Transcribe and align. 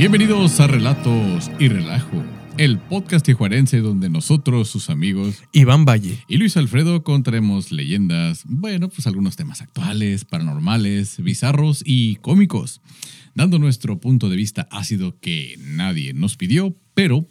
Bienvenidos 0.00 0.58
a 0.60 0.66
Relatos 0.66 1.50
y 1.58 1.68
Relajo, 1.68 2.24
el 2.56 2.78
podcast 2.78 3.26
tijuarense 3.26 3.80
donde 3.80 4.08
nosotros, 4.08 4.70
sus 4.70 4.88
amigos 4.88 5.42
Iván 5.52 5.84
Valle. 5.84 6.24
y 6.26 6.38
Luis 6.38 6.56
Alfredo 6.56 7.02
contaremos 7.04 7.70
leyendas, 7.70 8.44
bueno, 8.46 8.88
pues 8.88 9.06
algunos 9.06 9.36
temas 9.36 9.60
actuales, 9.60 10.24
paranormales, 10.24 11.22
bizarros 11.22 11.82
y 11.84 12.16
cómicos, 12.16 12.80
dando 13.34 13.58
nuestro 13.58 14.00
punto 14.00 14.30
de 14.30 14.36
vista 14.36 14.66
ácido 14.70 15.20
que 15.20 15.56
nadie 15.58 16.14
nos 16.14 16.38
pidió, 16.38 16.74
pero 16.94 17.28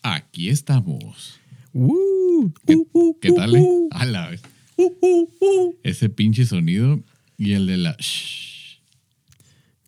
aquí 0.00 0.48
estamos. 0.48 1.38
Uh, 1.74 2.50
¿Qué, 2.66 2.76
uh, 2.76 2.88
uh, 2.94 3.18
qué 3.20 3.32
tal? 3.32 3.56
eh? 3.56 3.66
A 3.90 4.06
la 4.06 4.30
vez. 4.30 4.40
Ese 5.82 6.08
pinche 6.08 6.46
sonido 6.46 6.98
y 7.36 7.52
el 7.52 7.66
de 7.66 7.76
la... 7.76 7.94
shh. 8.00 8.55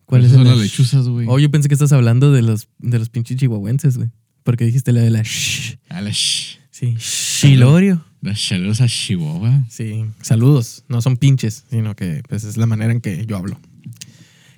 ¿Cuáles 0.08 0.32
son 0.32 0.44
las 0.44 0.56
lechuzas, 0.56 1.06
güey. 1.06 1.26
Oh, 1.28 1.38
yo 1.38 1.50
pensé 1.50 1.68
que 1.68 1.74
estás 1.74 1.92
hablando 1.92 2.32
de 2.32 2.40
los, 2.40 2.68
de 2.78 2.98
los 2.98 3.10
pinches 3.10 3.36
chihuahuenses, 3.36 3.98
güey. 3.98 4.08
Porque 4.42 4.64
dijiste 4.64 4.90
la 4.92 5.02
de 5.02 5.10
la 5.10 5.20
shh. 5.22 5.76
A 5.90 6.00
la 6.00 6.10
shh. 6.10 6.58
Sí. 6.70 6.96
Shilorio. 6.96 8.02
La 8.22 8.34
chalosa 8.34 8.86
chihuahua. 8.88 9.66
Sí. 9.68 10.06
Saludos. 10.22 10.84
No 10.88 11.02
son 11.02 11.18
pinches, 11.18 11.66
sino 11.68 11.94
que 11.94 12.22
pues 12.26 12.44
es 12.44 12.56
la 12.56 12.64
manera 12.64 12.90
en 12.90 13.02
que 13.02 13.26
yo 13.26 13.36
hablo. 13.36 13.60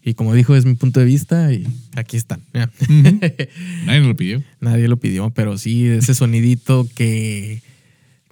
Y 0.05 0.15
como 0.15 0.35
dijo, 0.35 0.55
es 0.55 0.67
mi 0.67 0.75
punto 0.75 1.01
de 1.01 1.07
vista 1.07 1.53
y 1.53 1.67
aquí 1.97 2.17
están. 2.17 2.43
Ya. 2.55 2.71
Nadie 3.87 4.01
lo 4.03 4.15
pidió. 4.15 4.45
Nadie 4.61 4.87
lo 4.87 4.99
pidió, 4.99 5.31
pero 5.31 5.59
sí, 5.59 5.85
ese 5.89 6.15
sonidito 6.15 6.89
que, 6.95 7.61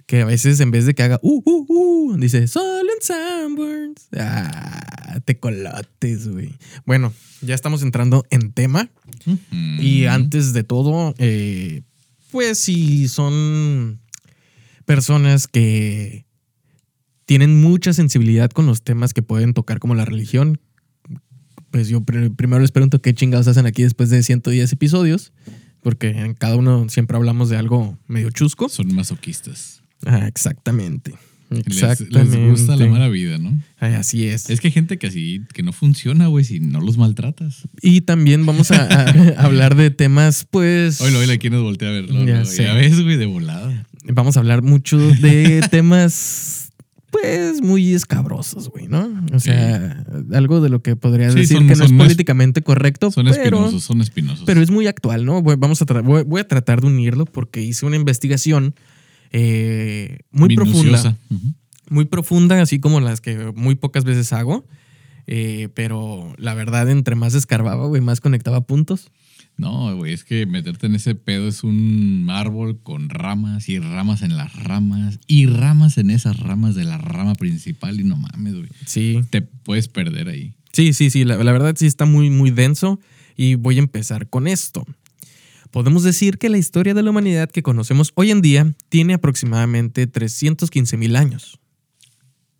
que 0.09 0.21
a 0.21 0.25
veces 0.25 0.59
en 0.59 0.71
vez 0.71 0.87
de 0.87 0.95
que 0.95 1.03
haga 1.03 1.19
uh, 1.21 1.41
uh, 1.45 1.65
uh, 1.69 2.17
dice 2.17 2.47
Sol 2.47 2.87
en 2.97 2.99
Sanborns. 3.05 4.07
Ah, 4.17 5.19
te 5.23 5.37
colates, 5.39 6.27
güey. 6.27 6.55
Bueno, 6.87 7.13
ya 7.41 7.53
estamos 7.53 7.83
entrando 7.83 8.25
en 8.31 8.51
tema. 8.51 8.89
Y 9.79 10.05
antes 10.05 10.51
de 10.53 10.63
todo, 10.63 11.13
eh, 11.19 11.83
pues 12.31 12.57
si 12.57 13.07
son 13.07 13.99
personas 14.85 15.47
que 15.47 16.25
tienen 17.25 17.61
mucha 17.61 17.93
sensibilidad 17.93 18.49
con 18.49 18.65
los 18.65 18.81
temas 18.81 19.13
que 19.13 19.21
pueden 19.21 19.53
tocar 19.53 19.77
como 19.77 19.93
la 19.93 20.05
religión, 20.05 20.59
pues 21.69 21.87
yo 21.87 22.01
pr- 22.01 22.35
primero 22.35 22.59
les 22.63 22.71
pregunto 22.71 22.99
qué 22.99 23.13
chingados 23.13 23.47
hacen 23.47 23.67
aquí 23.67 23.83
después 23.83 24.09
de 24.09 24.23
110 24.23 24.73
episodios, 24.73 25.33
porque 25.83 26.09
en 26.09 26.33
cada 26.33 26.55
uno 26.55 26.89
siempre 26.89 27.15
hablamos 27.15 27.49
de 27.49 27.57
algo 27.57 27.95
medio 28.07 28.31
chusco. 28.31 28.69
Son 28.69 28.91
masoquistas. 28.95 29.78
Ah, 30.05 30.27
exactamente. 30.27 31.13
Les, 31.49 31.65
Exactamente. 31.65 32.37
les 32.37 32.51
gusta 32.51 32.75
la 32.75 32.85
mala 32.85 33.07
vida, 33.09 33.39
¿no? 33.39 33.59
Ay, 33.79 33.95
así 33.95 34.27
es. 34.27 34.51
Es 34.51 34.61
que 34.61 34.67
hay 34.67 34.71
gente 34.71 34.99
que 34.99 35.07
así, 35.07 35.41
que 35.51 35.63
no 35.63 35.73
funciona, 35.73 36.27
güey, 36.27 36.45
si 36.45 36.59
no 36.59 36.79
los 36.79 36.97
maltratas. 36.99 37.63
Y 37.81 38.01
también 38.01 38.45
vamos 38.45 38.69
a, 38.69 38.83
a 38.83 39.09
hablar 39.45 39.75
de 39.75 39.89
temas, 39.89 40.45
pues... 40.49 41.01
Oye, 41.01 41.15
oye, 41.17 41.39
¿quién 41.39 41.53
nos 41.53 41.63
voltea 41.63 41.89
a 41.89 41.91
verlo? 41.91 42.23
Ya 42.23 42.45
sé. 42.45 42.65
ya 42.65 42.75
ves, 42.75 43.01
güey, 43.01 43.17
de 43.17 43.25
volada. 43.25 43.87
vamos 44.03 44.37
a 44.37 44.41
hablar 44.41 44.61
mucho 44.61 44.99
de 44.99 45.65
temas, 45.71 46.69
pues, 47.09 47.63
muy 47.63 47.95
escabrosos, 47.95 48.69
güey, 48.69 48.87
¿no? 48.87 49.09
O 49.33 49.39
sea, 49.39 50.05
algo 50.33 50.61
de 50.61 50.69
lo 50.69 50.83
que 50.83 50.95
podría 50.95 51.31
Sí, 51.31 51.39
decir 51.39 51.57
son- 51.57 51.67
que 51.67 51.75
no 51.75 51.83
es 51.85 51.91
políticamente 51.91 52.61
correcto, 52.61 53.09
Son 53.09 53.25
pero, 53.25 53.39
espinosos, 53.41 53.83
son 53.85 54.01
espinosos. 54.01 54.43
pero 54.45 54.61
es 54.61 54.69
muy 54.69 54.85
actual, 54.85 55.25
¿no? 55.25 55.41
Voy, 55.41 55.55
vamos 55.57 55.81
a 55.81 55.85
voy, 56.01 56.21
voy 56.21 56.41
a 56.41 56.47
tratar 56.47 56.81
de 56.81 56.87
unirlo 56.87 57.25
porque 57.25 57.63
hice 57.63 57.87
una 57.87 57.95
investigación 57.95 58.75
eh, 59.31 60.19
muy 60.31 60.49
Minuciosa. 60.49 61.17
profunda, 61.27 61.55
muy 61.89 62.05
profunda, 62.05 62.61
así 62.61 62.79
como 62.79 62.99
las 62.99 63.21
que 63.21 63.51
muy 63.55 63.75
pocas 63.75 64.03
veces 64.03 64.31
hago. 64.33 64.65
eh, 65.27 65.69
pero 65.75 66.33
la 66.37 66.53
verdad, 66.55 66.89
entre 66.89 67.15
más 67.15 67.35
escarbaba, 67.35 67.85
güey, 67.87 68.01
más 68.01 68.19
conectaba 68.21 68.61
puntos. 68.61 69.11
No, 69.57 69.93
güey, 69.95 70.13
es 70.13 70.23
que 70.23 70.45
meterte 70.45 70.87
en 70.87 70.95
ese 70.95 71.15
pedo 71.15 71.47
es 71.49 71.63
un 71.65 72.27
árbol 72.29 72.79
con 72.81 73.09
ramas 73.09 73.67
y 73.67 73.77
ramas 73.77 74.21
en 74.21 74.37
las 74.37 74.53
ramas 74.55 75.19
y 75.27 75.47
ramas 75.47 75.97
en 75.97 76.11
esas 76.11 76.39
ramas 76.39 76.75
de 76.75 76.85
la 76.85 76.97
rama 76.97 77.35
principal 77.35 77.99
y 77.99 78.05
no 78.05 78.15
mames, 78.15 78.53
güey. 78.55 78.69
Sí, 78.85 79.19
Te 79.29 79.41
puedes 79.41 79.89
perder 79.89 80.29
ahí. 80.29 80.53
Sí, 80.71 80.93
sí, 80.93 81.09
sí, 81.09 81.25
la, 81.25 81.35
la 81.43 81.51
verdad 81.51 81.75
sí 81.77 81.87
está 81.87 82.05
muy, 82.05 82.29
muy 82.29 82.51
denso 82.51 82.99
y 83.35 83.55
voy 83.55 83.75
a 83.75 83.79
empezar 83.79 84.29
con 84.29 84.47
esto. 84.47 84.85
Podemos 85.71 86.03
decir 86.03 86.37
que 86.37 86.49
la 86.49 86.57
historia 86.57 86.93
de 86.93 87.03
la 87.03 87.09
humanidad 87.11 87.49
que 87.49 87.61
conocemos 87.63 88.11
hoy 88.15 88.31
en 88.31 88.41
día 88.41 88.73
tiene 88.89 89.13
aproximadamente 89.13 90.07
315 90.07 90.97
mil 90.97 91.15
años, 91.15 91.59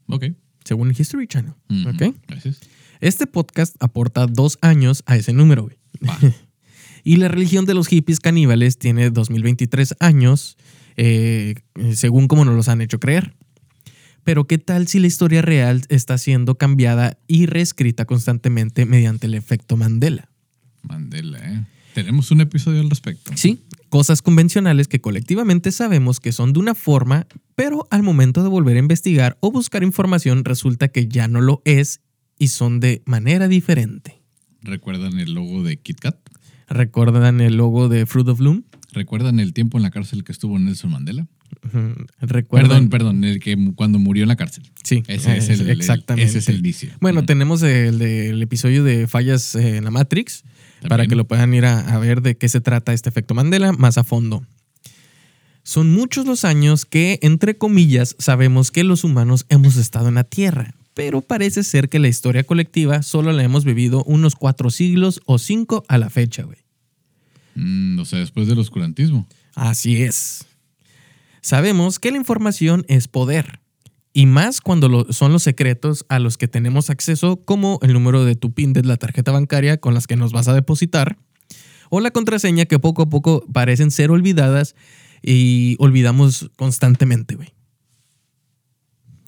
Ok. 0.08 0.26
según 0.64 0.90
el 0.90 1.00
History 1.00 1.28
Channel. 1.28 1.54
Ujú, 1.70 1.90
¿ok? 1.90 2.16
Gracias. 2.28 2.60
Este 3.02 3.26
podcast 3.28 3.76
aporta 3.80 4.28
dos 4.28 4.58
años 4.62 5.04
a 5.06 5.16
ese 5.16 5.34
número. 5.34 5.64
güey. 5.64 5.78
Y 7.06 7.16
la 7.16 7.30
religión 7.30 7.64
de 7.66 7.74
los 7.74 7.88
hippies 7.88 8.20
caníbales 8.20 8.78
tiene 8.78 9.10
2023 9.10 9.96
años, 10.02 10.58
eh, 10.98 11.56
según 11.94 12.28
como 12.28 12.44
nos 12.44 12.56
los 12.56 12.68
han 12.68 12.82
hecho 12.82 13.00
creer. 13.00 13.36
Pero 14.26 14.46
¿qué 14.48 14.58
tal 14.58 14.86
si 14.88 15.00
la 15.00 15.08
historia 15.08 15.42
real 15.42 15.82
está 15.88 16.18
siendo 16.18 16.56
cambiada 16.58 17.18
y 17.26 17.46
reescrita 17.46 18.04
constantemente 18.04 18.86
mediante 18.86 19.28
el 19.28 19.34
efecto 19.34 19.78
Mandela? 19.78 20.30
Mandela, 20.84 21.40
¿eh? 21.40 21.66
Tenemos 22.02 22.32
un 22.32 22.42
episodio 22.42 22.82
al 22.82 22.90
respecto. 22.90 23.32
Sí, 23.36 23.64
cosas 23.90 24.22
convencionales 24.22 24.88
que 24.88 25.02
colectivamente 25.02 25.72
sabemos 25.72 26.20
que 26.20 26.32
son 26.32 26.54
de 26.54 26.60
una 26.60 26.76
forma, 26.76 27.28
pero 27.56 27.88
al 27.92 28.04
momento 28.04 28.42
de 28.44 28.50
volver 28.50 28.78
a 28.78 28.80
investigar 28.80 29.38
o 29.42 29.52
buscar 29.52 29.84
información 29.84 30.46
resulta 30.46 30.88
que 30.88 31.08
ya 31.08 31.28
no 31.28 31.42
lo 31.42 31.62
es 31.66 32.02
y 32.38 32.48
son 32.50 32.80
de 32.80 33.02
manera 33.06 33.48
diferente. 33.48 34.22
¿Recuerdan 34.62 35.20
el 35.20 35.34
logo 35.34 35.64
de 35.64 35.78
Kit 35.78 36.00
Kat? 36.00 36.18
¿Recuerdan 36.70 37.42
el 37.42 37.56
logo 37.58 37.90
de 37.90 38.06
Fruit 38.06 38.28
of 38.28 38.40
Loom? 38.40 38.64
¿Recuerdan 38.94 39.40
el 39.40 39.54
tiempo 39.54 39.78
en 39.78 39.84
la 39.84 39.92
cárcel 39.92 40.24
que 40.24 40.32
estuvo 40.32 40.58
Nelson 40.60 40.92
Mandela? 40.92 41.28
¿Recuerdan? 42.22 42.70
Perdón, 42.70 42.90
perdón, 42.90 43.24
el 43.24 43.40
que 43.40 43.58
cuando 43.76 44.00
murió 44.00 44.24
en 44.24 44.30
la 44.30 44.36
cárcel. 44.36 44.70
Sí, 44.84 45.04
Ese 45.08 45.38
es 45.38 45.50
eh, 45.50 45.54
el, 45.54 45.62
el- 45.62 45.70
exactamente. 45.72 46.28
ese 46.30 46.40
es 46.40 46.48
el 46.50 46.60
inicio. 46.60 46.90
Bueno, 47.02 47.26
tenemos 47.26 47.62
el 47.64 48.00
del 48.00 48.42
episodio 48.42 48.84
de 48.84 49.08
fallas 49.08 49.56
eh, 49.56 49.78
en 49.78 49.84
la 49.84 49.92
Matrix 49.92 50.44
para 50.88 51.08
que 51.08 51.16
lo 51.16 51.26
puedan 51.26 51.54
ir 51.54 51.66
a, 51.66 51.80
a 51.80 52.00
ver 52.00 52.22
de 52.22 52.38
qué 52.38 52.48
se 52.48 52.62
trata 52.62 52.94
este 52.94 53.10
efecto 53.10 53.34
Mandela 53.34 53.72
más 53.74 53.98
a 53.98 54.04
fondo. 54.04 54.44
Son 55.64 55.92
muchos 55.92 56.26
los 56.26 56.46
años 56.46 56.86
que, 56.86 57.20
entre 57.22 57.58
comillas, 57.58 58.16
sabemos 58.18 58.72
que 58.72 58.84
los 58.84 59.04
humanos 59.04 59.46
hemos 59.50 59.76
estado 59.76 60.08
en 60.08 60.16
la 60.16 60.24
Tierra, 60.24 60.74
pero 60.94 61.22
parece 61.22 61.64
ser 61.64 61.90
que 61.90 62.00
la 62.00 62.08
historia 62.08 62.44
colectiva 62.44 63.04
solo 63.04 63.32
la 63.34 63.44
hemos 63.44 63.66
vivido 63.66 64.04
unos 64.06 64.36
cuatro 64.36 64.70
siglos 64.70 65.22
o 65.26 65.38
cinco 65.38 65.86
a 65.88 65.98
la 65.98 66.10
fecha, 66.10 66.44
güey. 66.44 66.58
Mm, 67.56 68.00
o 68.00 68.06
sea, 68.06 68.20
después 68.20 68.48
del 68.48 68.60
oscurantismo. 68.60 69.28
Así 69.54 70.02
es. 70.02 70.46
Sabemos 71.42 72.00
que 72.00 72.12
la 72.12 72.18
información 72.18 72.86
es 72.88 73.08
poder, 73.08 73.60
y 74.14 74.26
más 74.26 74.62
cuando 74.62 74.90
lo- 74.90 75.12
son 75.14 75.32
los 75.32 75.44
secretos 75.44 76.06
a 76.10 76.20
los 76.20 76.38
que 76.38 76.48
tenemos 76.48 76.90
acceso, 76.90 77.44
como 77.46 77.80
el 77.84 77.94
número 77.94 78.26
de 78.26 78.36
tu 78.36 78.54
PIN 78.54 78.74
de 78.74 78.84
la 78.84 78.98
tarjeta 78.98 79.32
bancaria 79.32 79.78
con 79.78 79.94
las 79.94 80.08
que 80.08 80.16
nos 80.16 80.32
vas 80.32 80.48
a 80.48 80.54
depositar, 80.54 81.18
o 81.90 82.00
la 82.00 82.12
contraseña 82.12 82.66
que 82.66 82.80
poco 82.80 83.04
a 83.04 83.10
poco 83.10 83.46
parecen 83.52 83.92
ser 83.92 84.12
olvidadas 84.12 84.76
y 85.22 85.76
olvidamos 85.80 86.50
constantemente, 86.56 87.36
güey. 87.36 87.50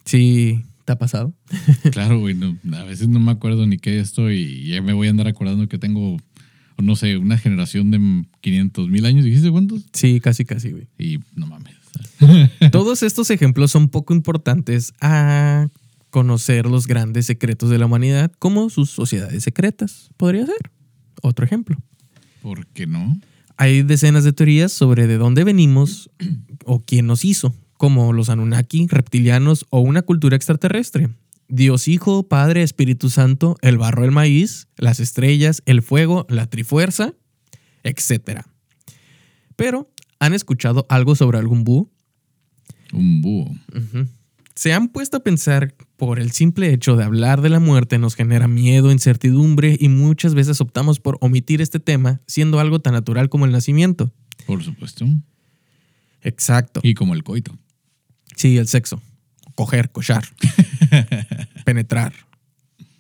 ¿Sí 0.06 0.64
te 0.86 0.94
ha 0.94 0.98
pasado? 0.98 1.34
Claro, 1.92 2.20
güey. 2.20 2.36
no, 2.36 2.58
a 2.76 2.84
veces 2.84 3.08
no 3.08 3.20
me 3.20 3.32
acuerdo 3.32 3.66
ni 3.68 3.78
qué 3.78 4.00
esto 4.00 4.32
y 4.32 4.68
ya 4.68 4.82
me 4.82 4.94
voy 4.94 5.08
a 5.08 5.12
andar 5.12 5.28
acordando 5.28 5.68
que 5.68 5.78
tengo, 5.78 6.18
no 6.78 6.96
sé, 6.96 7.18
una 7.18 7.38
generación 7.38 7.92
de 7.92 8.26
500 8.42 8.90
mil 8.90 9.06
años. 9.06 9.26
¿Dijiste 9.26 9.52
cuántos? 9.52 9.84
Sí, 9.94 10.20
casi, 10.20 10.44
casi, 10.46 10.72
güey. 10.72 10.88
Y 10.98 11.20
no 11.36 11.48
mames. 11.48 11.71
Todos 12.72 13.04
estos 13.04 13.30
ejemplos 13.30 13.72
son 13.72 13.90
poco 13.90 14.14
importantes 14.14 14.94
a 15.02 15.68
conocer 16.10 16.66
los 16.66 16.88
grandes 16.88 17.26
secretos 17.26 17.70
de 17.70 17.78
la 17.78 17.86
humanidad, 17.86 18.32
como 18.38 18.70
sus 18.70 18.90
sociedades 18.90 19.44
secretas. 19.44 20.10
Podría 20.18 20.46
ser. 20.46 20.72
Otro 21.22 21.46
ejemplo. 21.46 21.78
¿Por 22.42 22.68
qué 22.68 22.88
no? 22.88 23.20
Hay 23.58 23.84
decenas 23.84 24.24
de 24.24 24.34
teorías 24.34 24.72
sobre 24.72 25.08
de 25.08 25.18
dónde 25.18 25.44
venimos 25.44 26.10
o 26.66 26.84
quién 26.84 27.08
nos 27.08 27.24
hizo, 27.26 27.56
como 27.78 28.14
los 28.14 28.30
Anunnaki, 28.30 28.88
reptilianos 28.88 29.66
o 29.70 29.80
una 29.80 30.02
cultura 30.02 30.36
extraterrestre. 30.36 31.10
Dios 31.48 31.88
Hijo, 31.88 32.24
Padre, 32.24 32.64
Espíritu 32.64 33.10
Santo, 33.10 33.58
el 33.62 33.78
barro 33.78 34.04
del 34.04 34.12
maíz, 34.12 34.68
las 34.78 35.00
estrellas, 35.00 35.62
el 35.66 35.82
fuego, 35.82 36.26
la 36.30 36.48
trifuerza, 36.48 37.14
etc. 37.84 38.42
Pero, 39.56 39.90
¿han 40.20 40.34
escuchado 40.34 40.86
algo 40.90 41.16
sobre 41.16 41.38
algún 41.38 41.64
búho? 41.64 41.90
Un 42.94 43.22
búho. 43.22 43.56
¿Se 44.56 44.74
han 44.74 44.90
puesto 44.90 45.18
a 45.18 45.20
pensar 45.22 45.74
por 45.98 46.20
el 46.20 46.32
simple 46.32 46.74
hecho 46.74 46.96
de 46.96 47.04
hablar 47.04 47.42
de 47.42 47.50
la 47.50 47.60
muerte 47.60 47.98
nos 47.98 48.16
genera 48.16 48.48
miedo, 48.48 48.92
incertidumbre 48.92 49.78
y 49.80 49.90
muchas 49.90 50.34
veces 50.34 50.62
optamos 50.62 51.00
por 51.00 51.18
omitir 51.22 51.62
este 51.62 51.80
tema 51.80 52.22
siendo 52.28 52.60
algo 52.60 52.80
tan 52.80 52.94
natural 52.94 53.30
como 53.30 53.46
el 53.46 53.52
nacimiento? 53.52 54.12
Por 54.46 54.64
supuesto. 54.64 55.06
Exacto. 56.22 56.82
Y 56.84 56.94
como 56.94 57.14
el 57.14 57.24
coito. 57.24 57.58
Sí, 58.36 58.58
el 58.58 58.68
sexo. 58.68 59.02
Coger, 59.56 59.92
cochar. 59.92 60.24
penetrar. 61.66 62.14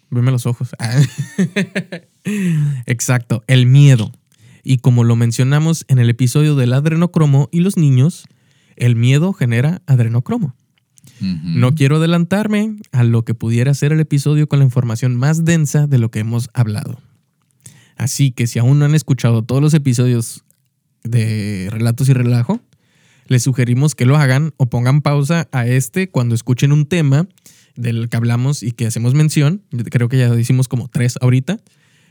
Veme 0.09 0.31
los 0.31 0.45
ojos. 0.45 0.69
Exacto, 2.85 3.43
el 3.47 3.65
miedo. 3.65 4.11
Y 4.63 4.77
como 4.77 5.03
lo 5.03 5.15
mencionamos 5.15 5.85
en 5.87 5.99
el 5.99 6.09
episodio 6.09 6.55
del 6.55 6.73
adrenocromo 6.73 7.49
y 7.51 7.61
los 7.61 7.77
niños, 7.77 8.25
el 8.81 8.95
miedo 8.95 9.31
genera 9.31 9.81
adrenocromo. 9.85 10.55
No 11.19 11.73
quiero 11.75 11.97
adelantarme 11.97 12.77
a 12.91 13.03
lo 13.03 13.23
que 13.23 13.35
pudiera 13.35 13.73
ser 13.75 13.91
el 13.91 13.99
episodio 13.99 14.47
con 14.47 14.59
la 14.59 14.65
información 14.65 15.15
más 15.15 15.45
densa 15.45 15.85
de 15.85 15.99
lo 15.99 16.09
que 16.09 16.19
hemos 16.19 16.49
hablado. 16.53 16.99
Así 17.95 18.31
que 18.31 18.47
si 18.47 18.57
aún 18.57 18.79
no 18.79 18.85
han 18.85 18.95
escuchado 18.95 19.43
todos 19.43 19.61
los 19.61 19.75
episodios 19.75 20.43
de 21.03 21.67
Relatos 21.71 22.09
y 22.09 22.13
Relajo, 22.13 22.59
les 23.27 23.43
sugerimos 23.43 23.93
que 23.93 24.05
lo 24.05 24.17
hagan 24.17 24.53
o 24.57 24.67
pongan 24.67 25.01
pausa 25.01 25.47
a 25.51 25.67
este 25.67 26.09
cuando 26.09 26.33
escuchen 26.33 26.71
un 26.71 26.87
tema 26.87 27.27
del 27.75 28.09
que 28.09 28.17
hablamos 28.17 28.63
y 28.63 28.71
que 28.71 28.87
hacemos 28.87 29.13
mención. 29.13 29.61
Creo 29.91 30.09
que 30.09 30.17
ya 30.17 30.35
hicimos 30.35 30.67
como 30.67 30.87
tres 30.87 31.19
ahorita. 31.21 31.59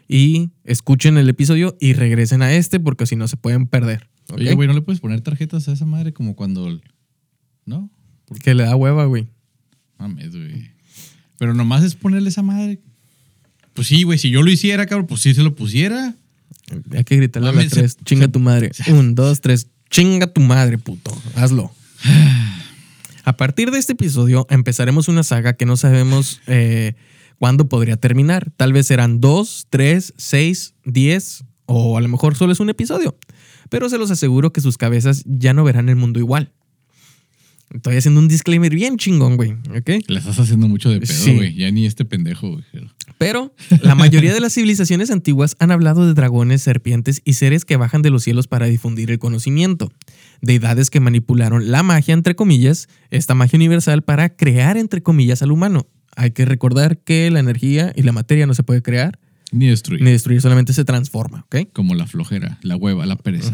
Y 0.06 0.50
escuchen 0.64 1.18
el 1.18 1.28
episodio 1.28 1.76
y 1.80 1.94
regresen 1.94 2.42
a 2.42 2.52
este 2.52 2.80
porque 2.80 3.06
si 3.06 3.16
no 3.16 3.28
se 3.28 3.36
pueden 3.36 3.66
perder. 3.66 4.09
¿Ok? 4.32 4.38
Oye, 4.40 4.54
güey, 4.54 4.68
¿no 4.68 4.74
le 4.74 4.82
puedes 4.82 5.00
poner 5.00 5.20
tarjetas 5.20 5.68
a 5.68 5.72
esa 5.72 5.84
madre 5.86 6.12
como 6.12 6.34
cuando... 6.36 6.80
¿No? 7.66 7.90
Que 8.42 8.54
le 8.54 8.64
da 8.64 8.76
hueva, 8.76 9.04
güey. 9.06 9.28
Mames, 9.98 10.30
güey. 10.34 10.70
Pero 11.38 11.54
nomás 11.54 11.82
es 11.84 11.94
ponerle 11.94 12.28
esa 12.30 12.42
madre. 12.42 12.80
Pues 13.74 13.86
sí, 13.88 14.02
güey, 14.02 14.18
si 14.18 14.30
yo 14.30 14.42
lo 14.42 14.50
hiciera, 14.50 14.86
cabrón, 14.86 15.06
pues 15.06 15.20
sí 15.22 15.34
se 15.34 15.42
lo 15.42 15.54
pusiera. 15.54 16.14
Hay 16.92 17.04
que 17.04 17.16
gritarle 17.16 17.48
a 17.48 17.52
las 17.52 17.56
Mames, 17.56 17.72
se- 17.72 17.80
tres. 17.80 17.96
Chinga 18.04 18.26
se- 18.26 18.32
tu 18.32 18.38
madre. 18.40 18.70
Un, 18.88 19.14
dos, 19.14 19.40
tres. 19.40 19.68
Chinga 19.90 20.26
tu 20.32 20.40
madre, 20.40 20.78
puto. 20.78 21.10
Hazlo. 21.36 21.72
A 23.24 23.36
partir 23.36 23.70
de 23.70 23.78
este 23.78 23.92
episodio 23.92 24.46
empezaremos 24.50 25.08
una 25.08 25.22
saga 25.22 25.52
que 25.52 25.66
no 25.66 25.76
sabemos 25.76 26.40
eh, 26.46 26.94
cuándo 27.38 27.68
podría 27.68 27.96
terminar. 27.96 28.50
Tal 28.56 28.72
vez 28.72 28.86
serán 28.86 29.20
dos, 29.20 29.66
tres, 29.70 30.14
seis, 30.16 30.74
diez 30.84 31.44
o 31.66 31.98
a 31.98 32.00
lo 32.00 32.08
mejor 32.08 32.34
solo 32.36 32.52
es 32.52 32.60
un 32.60 32.70
episodio. 32.70 33.16
Pero 33.70 33.88
se 33.88 33.96
los 33.96 34.10
aseguro 34.10 34.52
que 34.52 34.60
sus 34.60 34.76
cabezas 34.76 35.22
ya 35.26 35.54
no 35.54 35.64
verán 35.64 35.88
el 35.88 35.96
mundo 35.96 36.18
igual. 36.20 36.52
Estoy 37.72 37.96
haciendo 37.96 38.20
un 38.20 38.26
disclaimer 38.26 38.74
bien 38.74 38.96
chingón, 38.96 39.36
güey. 39.36 39.52
¿Ok? 39.52 39.90
Le 40.08 40.18
estás 40.18 40.40
haciendo 40.40 40.66
mucho 40.66 40.90
de 40.90 40.98
pedo, 41.00 41.12
Sí. 41.14 41.36
güey. 41.36 41.54
Ya 41.54 41.70
ni 41.70 41.86
este 41.86 42.04
pendejo, 42.04 42.50
güey. 42.50 42.64
Pero 43.16 43.54
la 43.82 43.94
mayoría 43.94 44.34
de 44.34 44.40
las 44.40 44.54
civilizaciones 44.54 45.10
antiguas 45.12 45.54
han 45.60 45.70
hablado 45.70 46.04
de 46.04 46.14
dragones, 46.14 46.62
serpientes 46.62 47.22
y 47.24 47.34
seres 47.34 47.64
que 47.64 47.76
bajan 47.76 48.02
de 48.02 48.10
los 48.10 48.24
cielos 48.24 48.48
para 48.48 48.66
difundir 48.66 49.12
el 49.12 49.20
conocimiento. 49.20 49.92
Deidades 50.42 50.90
que 50.90 50.98
manipularon 50.98 51.70
la 51.70 51.84
magia, 51.84 52.14
entre 52.14 52.34
comillas, 52.34 52.88
esta 53.10 53.34
magia 53.36 53.56
universal 53.56 54.02
para 54.02 54.30
crear, 54.30 54.76
entre 54.76 55.00
comillas, 55.02 55.42
al 55.42 55.52
humano. 55.52 55.86
Hay 56.16 56.32
que 56.32 56.44
recordar 56.46 56.98
que 56.98 57.30
la 57.30 57.38
energía 57.38 57.92
y 57.94 58.02
la 58.02 58.10
materia 58.10 58.46
no 58.48 58.54
se 58.54 58.64
puede 58.64 58.82
crear 58.82 59.20
Ni 59.52 59.66
destruir. 59.66 60.02
ni 60.02 60.10
destruir, 60.10 60.40
solamente 60.40 60.72
se 60.72 60.84
transforma, 60.84 61.46
¿ok? 61.46 61.72
Como 61.72 61.94
la 61.94 62.06
flojera, 62.06 62.58
la 62.62 62.76
hueva, 62.76 63.06
la 63.06 63.16
pereza. 63.16 63.52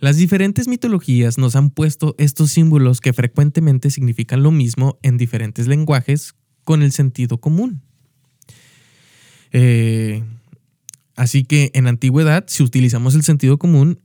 Las 0.00 0.16
diferentes 0.16 0.68
mitologías 0.68 1.38
nos 1.38 1.56
han 1.56 1.70
puesto 1.70 2.14
estos 2.18 2.50
símbolos 2.52 3.00
que 3.00 3.12
frecuentemente 3.12 3.90
significan 3.90 4.42
lo 4.42 4.50
mismo 4.50 4.98
en 5.02 5.16
diferentes 5.16 5.66
lenguajes 5.66 6.34
con 6.64 6.82
el 6.82 6.92
sentido 6.92 7.38
común. 7.40 7.82
Eh, 9.52 10.22
así 11.16 11.44
que 11.44 11.70
en 11.74 11.88
antigüedad, 11.88 12.44
si 12.46 12.62
utilizamos 12.62 13.14
el 13.14 13.22
sentido 13.22 13.58
común, 13.58 14.00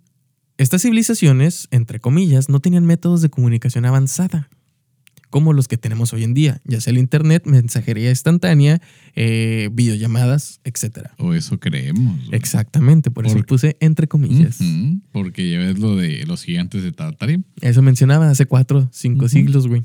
estas 0.57 0.83
civilizaciones, 0.83 1.67
entre 1.71 1.99
comillas, 1.99 2.49
no 2.49 2.59
tenían 2.59 2.85
métodos 2.85 3.21
de 3.21 3.29
comunicación 3.29 3.85
avanzada 3.85 4.49
como 5.33 5.51
los 5.51 5.67
que 5.67 5.79
tenemos 5.79 6.13
hoy 6.13 6.23
en 6.23 6.35
día, 6.35 6.61
ya 6.63 6.79
sea 6.79 6.91
el 6.91 6.99
Internet, 6.99 7.47
mensajería 7.47 8.11
instantánea, 8.11 8.79
eh, 9.15 9.67
videollamadas, 9.73 10.61
etc. 10.63 11.07
O 11.17 11.33
eso 11.33 11.59
creemos. 11.59 12.23
güey. 12.27 12.37
Exactamente, 12.37 13.09
por 13.09 13.25
eso 13.25 13.41
puse 13.41 13.75
entre 13.79 14.07
comillas. 14.07 14.59
Porque 15.11 15.49
ya 15.49 15.57
ves 15.57 15.79
lo 15.79 15.95
de 15.95 16.27
los 16.27 16.43
gigantes 16.43 16.83
de 16.83 16.91
Tartarín. 16.91 17.47
Eso 17.61 17.81
mencionaba 17.81 18.29
hace 18.29 18.45
cuatro, 18.45 18.87
cinco 18.93 19.27
siglos, 19.27 19.67
güey. 19.67 19.81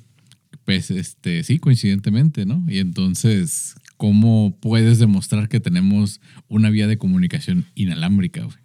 Pues 0.66 0.90
este, 0.90 1.42
sí, 1.44 1.58
coincidentemente, 1.58 2.44
¿no? 2.44 2.62
Y 2.68 2.80
entonces, 2.80 3.74
¿cómo 3.96 4.54
puedes 4.60 4.98
demostrar 4.98 5.48
que 5.48 5.60
tenemos 5.60 6.20
una 6.48 6.68
vía 6.68 6.86
de 6.86 6.98
comunicación 6.98 7.64
inalámbrica, 7.74 8.42
güey? 8.42 8.58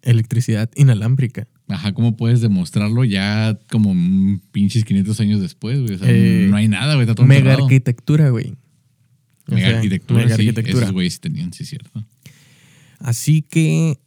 Electricidad 0.00 0.70
inalámbrica. 0.76 1.46
Ajá, 1.68 1.92
¿cómo 1.94 2.16
puedes 2.16 2.40
demostrarlo 2.40 3.02
ya 3.04 3.58
como 3.70 3.92
pinches 4.52 4.84
500 4.84 5.20
años 5.20 5.40
después, 5.40 5.80
güey? 5.80 5.94
O 5.94 5.98
sea, 5.98 6.08
Eh, 6.10 6.46
no 6.48 6.56
hay 6.56 6.68
nada, 6.68 6.94
güey, 6.94 7.02
está 7.04 7.14
todo 7.16 7.26
Mega 7.26 7.40
enterrado. 7.40 7.64
arquitectura, 7.64 8.30
güey. 8.30 8.54
O 9.48 9.54
Mega 9.54 9.66
sea, 9.68 9.76
arquitectura, 9.76 10.22
mega 10.24 10.36
sí. 10.36 10.42
arquitectura. 10.42 10.82
Esos 10.84 10.92
güeyes 10.92 11.20
tenían, 11.20 11.52
sí, 11.52 11.64
cierto. 11.64 12.04
Así 13.00 13.42
que 13.42 13.98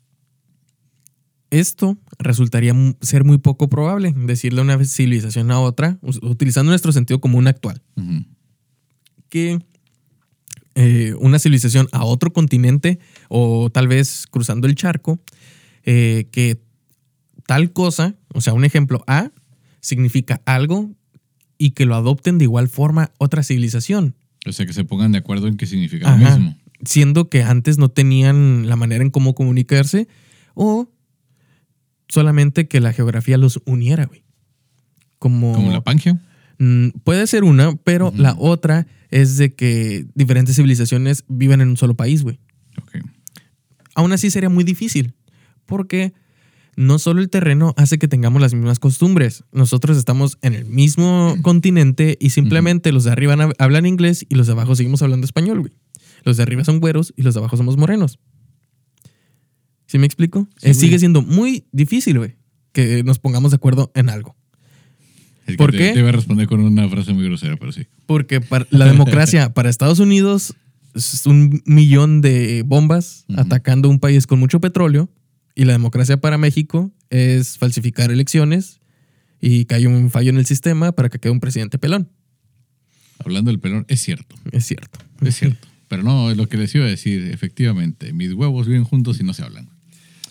esto 1.51 1.97
resultaría 2.19 2.73
ser 3.01 3.23
muy 3.23 3.37
poco 3.39 3.69
probable, 3.69 4.13
decirle 4.15 4.61
una 4.61 4.83
civilización 4.85 5.51
a 5.51 5.59
otra, 5.59 5.97
utilizando 6.21 6.69
nuestro 6.71 6.91
sentido 6.91 7.19
común 7.19 7.47
actual, 7.47 7.81
que 9.29 9.59
eh, 10.75 11.13
una 11.19 11.39
civilización 11.39 11.87
a 11.91 12.03
otro 12.05 12.31
continente 12.31 12.99
o 13.29 13.69
tal 13.69 13.87
vez 13.87 14.25
cruzando 14.29 14.67
el 14.67 14.75
charco, 14.75 15.19
eh, 15.83 16.27
que 16.31 16.61
tal 17.49 17.73
cosa, 17.73 18.13
o 18.31 18.41
sea, 18.41 18.53
un 18.53 18.63
ejemplo 18.63 19.03
A, 19.07 19.31
significa 19.79 20.39
algo 20.45 20.91
y 21.57 21.71
que 21.71 21.87
lo 21.87 21.95
adopten 21.95 22.37
de 22.37 22.43
igual 22.43 22.69
forma 22.69 23.09
otra 23.17 23.41
civilización. 23.41 24.13
O 24.45 24.51
sea, 24.51 24.67
que 24.67 24.73
se 24.73 24.85
pongan 24.85 25.13
de 25.13 25.17
acuerdo 25.17 25.47
en 25.47 25.57
qué 25.57 25.65
significa 25.65 26.13
Ajá. 26.13 26.29
lo 26.35 26.37
mismo. 26.37 26.55
siendo 26.85 27.27
que 27.27 27.41
antes 27.41 27.79
no 27.79 27.89
tenían 27.89 28.69
la 28.69 28.75
manera 28.75 29.03
en 29.03 29.09
cómo 29.09 29.33
comunicarse 29.33 30.07
o 30.53 30.91
solamente 32.07 32.67
que 32.67 32.81
la 32.81 32.93
geografía 32.93 33.35
los 33.39 33.63
uniera, 33.65 34.05
güey. 34.05 34.21
Como, 35.17 35.53
Como 35.53 35.71
la 35.71 35.81
Pangea. 35.81 36.21
Mm, 36.59 36.89
puede 37.03 37.25
ser 37.25 37.43
una, 37.43 37.75
pero 37.77 38.13
la 38.15 38.35
otra 38.37 38.85
es 39.09 39.37
de 39.37 39.55
que 39.55 40.05
diferentes 40.13 40.55
civilizaciones 40.55 41.23
viven 41.27 41.61
en 41.61 41.69
un 41.69 41.77
solo 41.77 41.95
país, 41.95 42.21
güey. 42.21 42.39
Aún 43.95 44.11
así 44.11 44.29
sería 44.29 44.49
muy 44.49 44.63
difícil, 44.63 45.15
porque 45.65 46.13
no 46.79 46.97
solo 46.97 47.19
el 47.21 47.29
terreno 47.29 47.73
hace 47.75 47.99
que 47.99 48.07
tengamos 48.07 48.41
las 48.41 48.53
mismas 48.53 48.79
costumbres. 48.79 49.43
Nosotros 49.51 49.97
estamos 49.97 50.37
en 50.41 50.53
el 50.53 50.63
mismo 50.63 51.35
continente 51.41 52.17
y 52.21 52.29
simplemente 52.29 52.93
los 52.93 53.03
de 53.03 53.11
arriba 53.11 53.35
hab- 53.35 53.53
hablan 53.59 53.85
inglés 53.85 54.25
y 54.29 54.35
los 54.35 54.47
de 54.47 54.53
abajo 54.53 54.75
seguimos 54.77 55.01
hablando 55.01 55.25
español, 55.25 55.59
güey. 55.59 55.73
Los 56.23 56.37
de 56.37 56.43
arriba 56.43 56.63
son 56.63 56.79
güeros 56.79 57.13
y 57.17 57.23
los 57.23 57.33
de 57.33 57.41
abajo 57.41 57.57
somos 57.57 57.75
morenos. 57.75 58.19
¿Sí 59.87 59.97
me 59.97 60.05
explico? 60.05 60.47
Sí, 60.57 60.69
Eh, 60.69 60.73
sigue 60.73 60.99
siendo 60.99 61.21
muy 61.21 61.65
difícil, 61.71 62.17
güey, 62.19 62.35
que 62.71 63.03
nos 63.03 63.19
pongamos 63.19 63.51
de 63.51 63.55
acuerdo 63.55 63.91
en 63.95 64.09
algo. 64.09 64.35
Es 65.47 65.53
que 65.53 65.57
¿Por 65.57 65.71
te, 65.71 65.77
qué? 65.79 65.91
Te 65.93 65.99
iba 65.99 66.09
a 66.09 66.13
responder 66.13 66.47
con 66.47 66.59
una 66.61 66.87
frase 66.87 67.11
muy 67.13 67.25
grosera, 67.25 67.57
pero 67.57 67.71
sí. 67.71 67.87
Porque 68.05 68.39
para- 68.39 68.67
la 68.69 68.85
democracia 68.85 69.49
para 69.53 69.69
Estados 69.69 69.99
Unidos 69.99 70.53
es 70.95 71.25
un 71.25 71.61
millón 71.65 72.21
de 72.21 72.63
bombas 72.65 73.25
atacando 73.35 73.89
un 73.89 73.99
país 73.99 74.27
con 74.27 74.39
mucho 74.39 74.59
petróleo. 74.61 75.09
Y 75.59 75.65
la 75.65 75.73
democracia 75.73 76.15
para 76.15 76.37
México 76.37 76.89
es 77.09 77.57
falsificar 77.57 78.11
elecciones 78.11 78.79
y 79.41 79.65
que 79.65 79.75
haya 79.75 79.89
un 79.89 80.09
fallo 80.09 80.29
en 80.29 80.37
el 80.37 80.45
sistema 80.45 80.93
para 80.93 81.09
que 81.09 81.19
quede 81.19 81.33
un 81.33 81.41
presidente 81.41 81.77
pelón. 81.77 82.07
Hablando 83.17 83.51
del 83.51 83.59
pelón, 83.59 83.83
es 83.89 83.99
cierto. 83.99 84.37
Es 84.53 84.65
cierto. 84.65 84.99
Es 85.19 85.35
cierto. 85.35 85.67
Pero 85.89 86.01
no, 86.01 86.33
lo 86.33 86.47
que 86.47 86.55
les 86.55 86.73
iba 86.75 86.85
a 86.85 86.87
decir, 86.87 87.29
efectivamente, 87.33 88.13
mis 88.13 88.31
huevos 88.31 88.67
viven 88.67 88.85
juntos 88.85 89.19
y 89.19 89.25
no 89.25 89.33
se 89.33 89.43
hablan. 89.43 89.69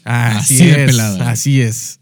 Así, 0.02 0.62
es. 0.62 0.76
pelada. 0.87 1.30
Así 1.30 1.61
es. 1.61 2.00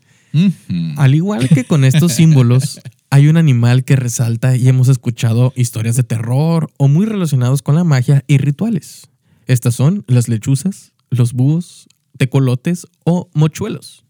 Al 0.96 1.16
igual 1.16 1.48
que 1.48 1.64
con 1.64 1.84
estos 1.84 2.12
símbolos, 2.12 2.80
hay 3.10 3.26
un 3.26 3.38
animal 3.38 3.82
que 3.82 3.96
resalta 3.96 4.56
y 4.56 4.68
hemos 4.68 4.86
escuchado 4.86 5.52
historias 5.56 5.96
de 5.96 6.04
terror 6.04 6.70
o 6.76 6.86
muy 6.86 7.06
relacionados 7.06 7.62
con 7.62 7.74
la 7.74 7.82
magia 7.82 8.22
y 8.28 8.38
rituales. 8.38 9.08
Estas 9.48 9.74
son 9.74 10.04
las 10.06 10.28
lechuzas, 10.28 10.92
los 11.10 11.32
búhos, 11.32 11.88
tecolotes 12.16 12.86
o 13.04 13.30
mochuelos. 13.34 14.04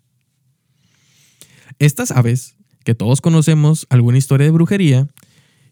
Estas 1.79 2.11
aves, 2.11 2.57
que 2.85 2.95
todos 2.95 3.21
conocemos 3.21 3.87
alguna 3.91 4.19
historia 4.19 4.47
de 4.47 4.51
brujería, 4.53 5.09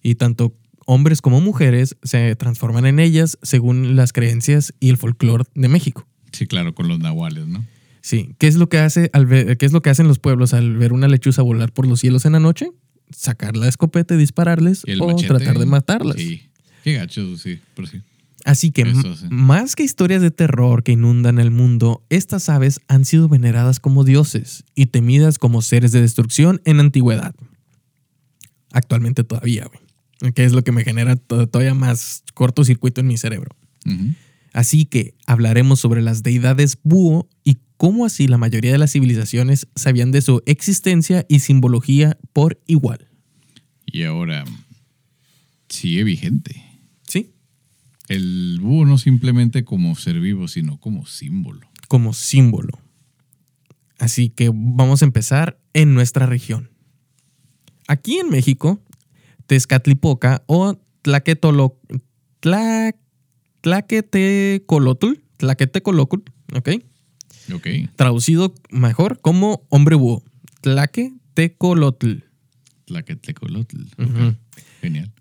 y 0.03 0.17
tanto 0.17 0.55
hombres 0.87 1.23
como 1.23 1.41
mujeres 1.41 1.97
se 2.03 2.37
transforman 2.37 2.85
en 2.87 2.99
ellas 3.01 3.39
según 3.43 3.97
las 3.97 4.13
creencias 4.13 4.75
y 4.81 4.91
el 4.91 4.99
folclore 4.99 5.45
de 5.55 5.69
México. 5.69 6.07
Sí, 6.33 6.47
claro, 6.47 6.75
con 6.75 6.89
los 6.89 6.99
nahuales, 6.99 7.47
¿no? 7.47 7.65
Sí, 8.03 8.35
¿qué 8.39 8.49
es 8.49 8.57
lo 8.57 8.69
que 8.69 8.79
hace 8.79 9.09
al 9.15 9.25
ver- 9.25 9.57
qué 9.57 9.65
es 9.65 9.73
lo 9.73 9.81
que 9.81 9.89
hacen 9.89 10.09
los 10.09 10.19
pueblos 10.19 10.53
al 10.53 10.77
ver 10.77 10.93
una 10.93 11.09
lechuza 11.09 11.41
volar 11.41 11.73
por 11.73 11.87
los 11.87 12.01
cielos 12.01 12.27
en 12.27 12.33
la 12.33 12.41
noche? 12.41 12.71
Sacar 13.11 13.57
la 13.57 13.67
escopeta 13.69 14.15
y 14.15 14.19
dispararles 14.19 14.83
Y 14.85 15.01
o 15.01 15.07
machete. 15.07 15.29
tratar 15.29 15.59
de 15.59 15.65
matarlas. 15.67 16.17
Sí. 16.17 16.43
Qué 16.83 16.93
gachos, 16.95 17.41
sí, 17.41 17.61
pero 17.75 17.89
sí. 17.89 18.03
Así 18.45 18.71
que 18.71 18.83
Eso 18.83 19.01
m- 19.07 19.17
sí. 19.17 19.27
más 19.31 19.75
que 19.75 19.83
historias 19.85 20.21
de 20.21 20.31
terror 20.31 20.83
que 20.83 20.93
inundan 20.93 21.39
el 21.39 21.51
mundo, 21.51 22.05
estas 22.11 22.49
aves 22.51 22.81
han 22.89 23.05
sido 23.07 23.29
veneradas 23.29 23.81
como 23.81 24.05
dioses 24.05 24.65
y 24.75 24.87
temidas 24.87 25.39
como 25.39 25.63
seres 25.63 25.93
de 25.93 26.03
destrucción 26.03 26.61
en 26.67 26.79
antigüedad. 26.81 27.35
Actualmente 28.73 29.25
todavía, 29.25 29.67
güey. 29.67 30.33
Que 30.33 30.45
es 30.45 30.53
lo 30.53 30.63
que 30.63 30.73
me 30.73 30.85
genera 30.85 31.17
to- 31.17 31.47
todavía 31.49 31.75
más 31.75 32.23
cortocircuito 32.35 33.01
en 33.01 33.07
mi 33.07 33.17
cerebro. 33.17 33.57
Así 34.53 34.85
que 34.87 35.15
hablaremos 35.27 35.81
sobre 35.81 36.01
las 36.01 36.23
deidades 36.23 36.79
búho 36.83 37.29
y 37.45 37.59
cómo 37.77 38.05
así 38.07 38.29
la 38.29 38.39
mayoría 38.39 38.73
de 38.73 38.79
las 38.79 38.93
civilizaciones 38.93 39.67
sabían 39.75 40.13
de 40.13 40.23
su 40.23 40.43
existencia 40.47 41.27
y 41.29 41.41
simbología 41.41 42.17
por 42.33 42.61
igual. 42.67 43.09
Y 43.87 44.05
ahora 44.05 44.45
sigue 45.69 46.05
vigente. 46.05 46.64
El 48.09 48.59
búho 48.61 48.85
no 48.85 48.99
simplemente 48.99 49.65
como 49.65 49.95
ser 49.97 50.21
vivo, 50.21 50.49
sino 50.49 50.79
como 50.79 51.07
símbolo. 51.07 51.69
Como 51.89 52.13
símbolo. 52.13 52.79
Así 53.99 54.29
que 54.29 54.51
vamos 54.53 55.03
a 55.03 55.07
empezar 55.07 55.59
en 55.73 55.95
nuestra 55.95 56.27
región. 56.27 56.71
Aquí 57.89 58.19
en 58.19 58.31
México, 58.31 58.83
Tezcatlipoca 59.47 60.43
o 60.47 60.79
Tlaquetolo, 61.03 61.81
Tla, 62.41 62.95
Tlaquetecolotl, 63.61 65.13
¿ok? 66.55 66.69
Ok. 67.55 67.69
Traducido 67.97 68.55
mejor 68.71 69.21
como 69.21 69.67
hombre 69.69 69.97
búho. 69.97 70.23
Tlaquetecolotl. 70.63 72.25
Tlaquetecolotl. 72.87 73.83
Ujú. 73.99 74.37
Genial. 74.81 75.13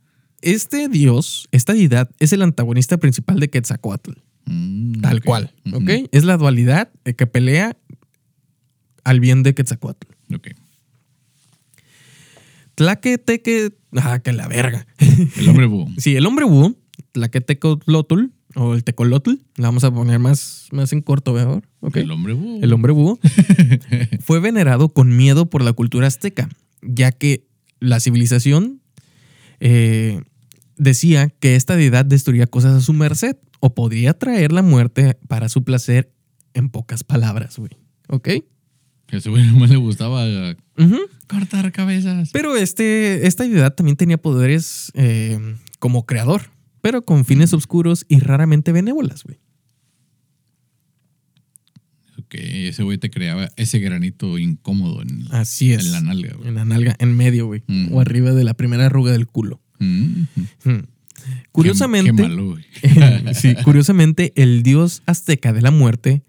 Este 0.44 0.90
dios, 0.90 1.48
esta 1.52 1.74
deidad, 1.74 2.12
es 2.20 2.34
el 2.34 2.42
antagonista 2.42 2.98
principal 2.98 3.40
de 3.40 3.50
Quetzalcoatl. 3.50 4.12
Mm, 4.46 5.00
Tal 5.00 5.24
cual. 5.24 5.54
¿ok? 5.72 5.90
Es 6.12 6.26
la 6.26 6.36
dualidad 6.36 6.92
que 7.18 7.26
pelea 7.26 7.78
al 9.06 9.22
bien 9.22 9.42
de 9.42 9.56
Quetzalcoatl. 9.56 10.08
Ok. 10.36 10.50
Tlaqueteque... 12.76 13.72
Ah, 13.96 14.20
que 14.20 14.34
la 14.34 14.50
verga. 14.50 14.86
El 15.38 15.48
hombre 15.48 15.66
búho. 15.68 15.88
sí, 15.98 16.16
el 16.18 16.26
hombre 16.26 16.44
búho, 16.44 16.76
Tlaquetecolotl, 17.14 18.26
o 18.56 18.74
el 18.74 18.84
Tecolotl, 18.84 19.32
la 19.56 19.70
vamos 19.70 19.86
a 19.86 19.94
poner 19.94 20.20
más, 20.20 20.68
más 20.72 20.92
en 20.92 21.02
corto, 21.02 21.34
mejor. 21.34 21.64
El 21.94 22.12
hombre 22.12 22.34
búho. 22.34 22.62
El 22.62 22.74
hombre 22.74 22.92
búho 22.92 23.18
fue 24.20 24.42
venerado 24.42 24.90
con 24.90 25.16
miedo 25.16 25.50
por 25.50 25.64
la 25.64 25.72
cultura 25.72 26.08
azteca, 26.08 26.50
ya 26.82 27.14
que 27.14 27.48
la 27.80 28.02
civilización 28.02 28.82
eh, 29.60 30.22
decía 30.84 31.30
que 31.40 31.56
esta 31.56 31.76
deidad 31.76 32.06
destruía 32.06 32.48
cosas 32.48 32.74
a 32.76 32.82
su 32.82 32.94
merced 32.94 33.36
o 33.60 33.74
podría 33.74 34.14
traer 34.14 34.52
la 34.52 34.62
muerte 34.62 35.18
para 35.28 35.50
su 35.50 35.64
placer, 35.64 36.12
en 36.54 36.70
pocas 36.70 37.04
palabras, 37.04 37.58
güey. 37.58 37.72
¿Ok? 38.10 38.30
A 39.12 39.16
ese 39.18 39.30
güey 39.30 39.46
nomás 39.46 39.70
le 39.70 39.78
gustaba 39.78 40.24
Ujú. 40.78 40.98
cortar 41.28 41.72
cabezas. 41.72 42.30
Pero 42.32 42.56
este, 42.56 43.26
esta 43.28 43.44
deidad 43.44 43.74
también 43.74 43.98
tenía 43.98 44.18
poderes 44.18 44.92
eh, 44.96 45.40
como 45.80 46.06
creador, 46.06 46.52
pero 46.82 47.04
con 47.04 47.26
fines 47.26 47.54
oscuros 47.54 48.06
y 48.10 48.20
raramente 48.20 48.72
benévolas, 48.72 49.24
güey. 49.24 49.40
Ok, 52.20 52.36
ese 52.36 52.84
güey 52.84 52.98
te 52.98 53.10
creaba 53.10 53.50
ese 53.56 53.80
granito 53.80 54.38
incómodo 54.38 55.02
en, 55.02 55.26
Así 55.32 55.74
es. 55.74 55.86
en 55.86 55.92
la 55.92 56.02
nalga, 56.02 56.36
güey. 56.36 56.50
En 56.50 56.56
la 56.56 56.66
nalga, 56.66 56.96
en 57.00 57.16
medio, 57.16 57.48
güey. 57.48 57.64
Ujú. 57.68 57.96
O 57.98 58.02
arriba 58.02 58.32
de 58.32 58.44
la 58.44 58.54
primera 58.54 58.86
arruga 58.88 59.12
del 59.12 59.28
culo. 59.28 59.62
Mm, 59.80 60.24
Hmm. 60.64 60.80
Curiosamente, 61.52 62.12
Qué, 62.12 62.18
qué 62.18 62.24
malo, 62.24 62.50
güey. 62.52 62.64
sí, 63.34 63.56
curiosamente, 63.64 64.34
el 64.36 64.64
dios 64.64 65.04
azteca 65.06 65.54
de 65.54 65.62
la 65.62 65.72
muerte, 65.72 66.24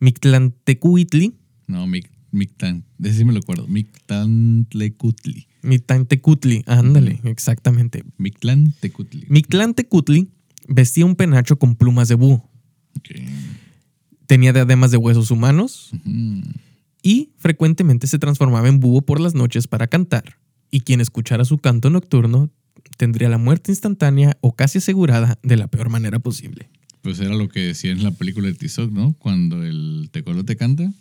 Mictlantecuhtli, 0.00 1.34
No, 1.66 1.86
Mic, 1.86 2.10
Mictan. 2.30 2.84
Sí 3.02 3.24
me 3.24 3.32
lo 3.32 3.40
acuerdo. 3.40 3.66
Mictantlecutli. 3.68 5.46
Mictlantecuhtli, 5.62 6.64
ándale, 6.66 7.20
exactamente. 7.24 8.04
Mictlantecutli. 8.18 9.26
Mictlantecuhtli 9.28 10.28
vestía 10.68 11.04
un 11.04 11.14
penacho 11.14 11.58
con 11.58 11.76
plumas 11.76 12.08
de 12.08 12.14
búho, 12.16 12.48
tenía 14.26 14.52
diademas 14.52 14.90
de 14.90 14.96
huesos 14.96 15.30
humanos 15.30 15.90
y 17.02 17.30
frecuentemente 17.36 18.06
se 18.06 18.18
transformaba 18.18 18.68
en 18.68 18.80
búho 18.80 19.02
por 19.02 19.20
las 19.20 19.34
noches 19.34 19.66
para 19.66 19.86
cantar. 19.88 20.38
Y 20.70 20.80
quien 20.80 21.00
escuchara 21.00 21.44
su 21.44 21.58
canto 21.58 21.90
nocturno 21.90 22.50
tendría 22.96 23.28
la 23.28 23.38
muerte 23.38 23.72
instantánea 23.72 24.36
o 24.40 24.54
casi 24.54 24.78
asegurada 24.78 25.38
de 25.42 25.56
la 25.56 25.68
peor 25.68 25.88
manera 25.90 26.18
posible. 26.18 26.68
Pues 27.02 27.18
era 27.20 27.34
lo 27.34 27.48
que 27.48 27.60
decía 27.60 27.90
en 27.92 28.02
la 28.04 28.12
película 28.12 28.46
de 28.48 28.54
Tizoc, 28.54 28.90
¿no? 28.92 29.14
Cuando 29.18 29.64
el 29.64 30.08
tecolote 30.12 30.56
canta, 30.56 30.92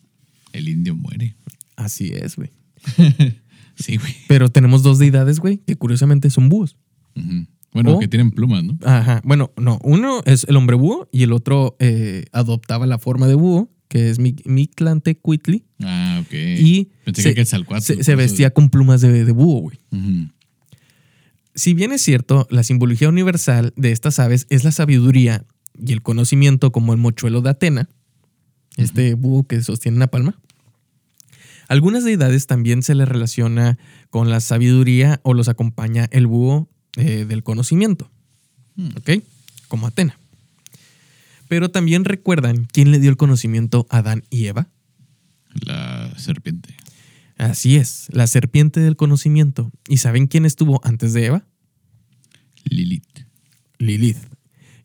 el 0.54 0.68
indio 0.70 0.96
muere. 0.96 1.36
Así 1.76 2.12
es, 2.14 2.36
güey. 2.36 2.50
Sí, 3.76 3.98
güey. 3.98 4.14
Pero 4.28 4.50
tenemos 4.50 4.84
dos 4.84 5.00
deidades, 5.00 5.40
güey, 5.40 5.58
que 5.60 5.76
curiosamente 5.76 6.30
son 6.30 6.50
búhos. 6.50 6.76
Bueno, 7.74 7.96
O- 7.96 8.00
que 8.00 8.08
tienen 8.08 8.30
plumas, 8.32 8.64
¿no? 8.64 8.78
Ajá. 8.84 9.22
Bueno, 9.24 9.52
no. 9.58 9.80
Uno 9.84 10.22
es 10.26 10.44
el 10.48 10.58
hombre 10.58 10.76
búho 10.76 11.08
y 11.12 11.24
el 11.24 11.32
otro 11.32 11.78
eh, 11.80 12.26
adoptaba 12.32 12.86
la 12.86 13.00
forma 13.00 13.28
de 13.28 13.36
búho, 13.36 13.72
que 13.88 14.10
es 14.10 14.20
Mi- 14.20 14.36
Mictlantecuhtli. 14.46 15.64
Ah, 15.82 16.20
ok. 16.22 16.34
Y 16.34 16.90
Pensé 17.06 17.22
se, 17.24 17.34
que 17.34 18.16
vestía 18.16 18.52
con 18.52 18.70
plumas 18.70 19.02
de, 19.02 19.24
de 19.26 19.32
búho, 19.32 19.62
güey. 19.62 19.80
Ujú. 19.92 20.30
Si 21.56 21.74
bien 21.74 21.92
es 21.92 22.02
cierto, 22.02 22.48
la 22.50 22.64
simbología 22.64 23.10
universal 23.10 23.74
de 23.76 23.92
estas 23.92 24.20
aves 24.20 24.48
es 24.50 24.64
la 24.64 24.72
sabiduría 24.72 25.46
y 25.78 25.92
el 25.94 26.02
conocimiento 26.02 26.72
como 26.72 26.94
el 26.94 27.00
mochuelo 27.00 27.42
de 27.42 27.50
Atena, 27.50 27.90
este 28.78 29.16
búho 29.16 29.44
que 29.46 29.62
sostiene 29.62 29.98
una 29.98 30.08
palma. 30.08 30.40
Algunas 31.68 32.04
deidades 32.04 32.48
también 32.48 32.84
se 32.84 32.96
les 32.96 33.08
relaciona 33.08 33.78
con 34.10 34.30
la 34.30 34.40
sabiduría 34.40 35.20
o 35.24 35.34
los 35.34 35.48
acompaña 35.48 36.08
el 36.12 36.28
búho 36.28 36.70
eh, 36.98 37.26
del 37.26 37.44
conocimiento, 37.44 38.12
Hmm. 38.76 38.90
¿ok? 38.98 39.24
Como 39.68 39.88
Atena. 39.88 40.18
Pero 41.48 41.70
también 41.70 42.06
recuerdan 42.06 42.66
quién 42.72 42.92
le 42.92 43.00
dio 43.00 43.10
el 43.10 43.18
conocimiento 43.18 43.86
a 43.90 43.98
Adán 43.98 44.24
y 44.30 44.48
Eva. 44.48 44.68
La 45.66 46.18
serpiente. 46.18 46.76
Así 47.42 47.78
es, 47.78 48.08
la 48.12 48.28
serpiente 48.28 48.82
del 48.82 48.96
conocimiento. 48.96 49.72
¿Y 49.90 49.98
saben 49.98 50.28
quién 50.28 50.46
estuvo 50.46 50.80
antes 50.84 51.14
de 51.14 51.26
Eva? 51.26 51.48
Lilith. 52.66 53.26
Lilith, 53.80 54.20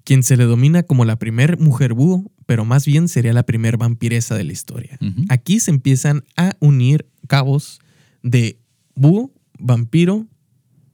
quien 0.05 0.23
se 0.23 0.39
le 0.39 0.45
domina 0.45 0.83
como 0.83 1.05
la 1.05 1.19
primer 1.19 1.59
mujer 1.59 1.93
búho, 1.93 2.33
pero 2.47 2.65
más 2.65 2.87
bien 2.87 3.09
sería 3.09 3.35
la 3.35 3.43
primer 3.43 3.77
vampiresa 3.77 4.37
de 4.37 4.45
la 4.45 4.53
historia. 4.55 4.99
Aquí 5.29 5.61
se 5.61 5.71
empiezan 5.71 6.25
a 6.35 6.57
unir 6.59 7.07
cabos 7.29 7.81
de 8.23 8.59
búho, 8.95 9.35
vampiro, 9.59 10.27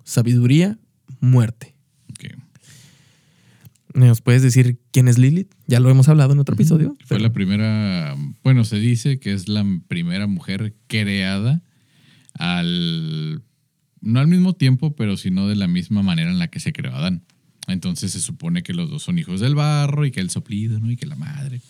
sabiduría, 0.02 0.81
muerte. 1.21 1.72
¿Nos 3.95 4.21
puedes 4.21 4.43
decir 4.43 4.79
quién 4.91 5.09
es 5.09 5.19
Lilith? 5.19 5.53
Ya 5.67 5.81
lo 5.81 5.91
hemos 5.91 6.09
hablado 6.09 6.33
en 6.33 6.39
otro 6.39 6.55
episodio. 6.55 6.95
Fue 7.01 7.17
pero- 7.17 7.21
la 7.21 7.33
primera, 7.33 8.17
bueno, 8.43 8.65
se 8.65 8.79
dice 8.79 9.19
que 9.19 9.33
es 9.33 9.49
la 9.49 9.65
primera 9.89 10.27
mujer 10.27 10.75
creada 10.87 11.63
al, 12.35 13.43
no 14.01 14.21
al 14.21 14.27
mismo 14.29 14.55
tiempo, 14.55 14.95
pero 14.97 15.17
sino 15.17 15.49
de 15.49 15.57
la 15.57 15.69
misma 15.69 16.03
manera 16.03 16.31
en 16.31 16.39
la 16.39 16.49
que 16.49 16.61
se 16.61 16.73
creó 16.73 16.95
Adán. 16.95 17.23
Entonces 17.69 18.13
se 18.13 18.21
supone 18.21 18.63
que 18.63 18.75
los 18.75 18.91
dos 18.91 19.03
son 19.05 19.19
hijos 19.19 19.41
del 19.41 19.55
barro 19.55 20.05
y 20.05 20.11
que 20.11 20.21
el 20.21 20.31
soplido, 20.31 20.81
¿no? 20.81 20.91
Y 20.91 20.97
que 20.97 21.07
la 21.07 21.15
madre. 21.17 21.61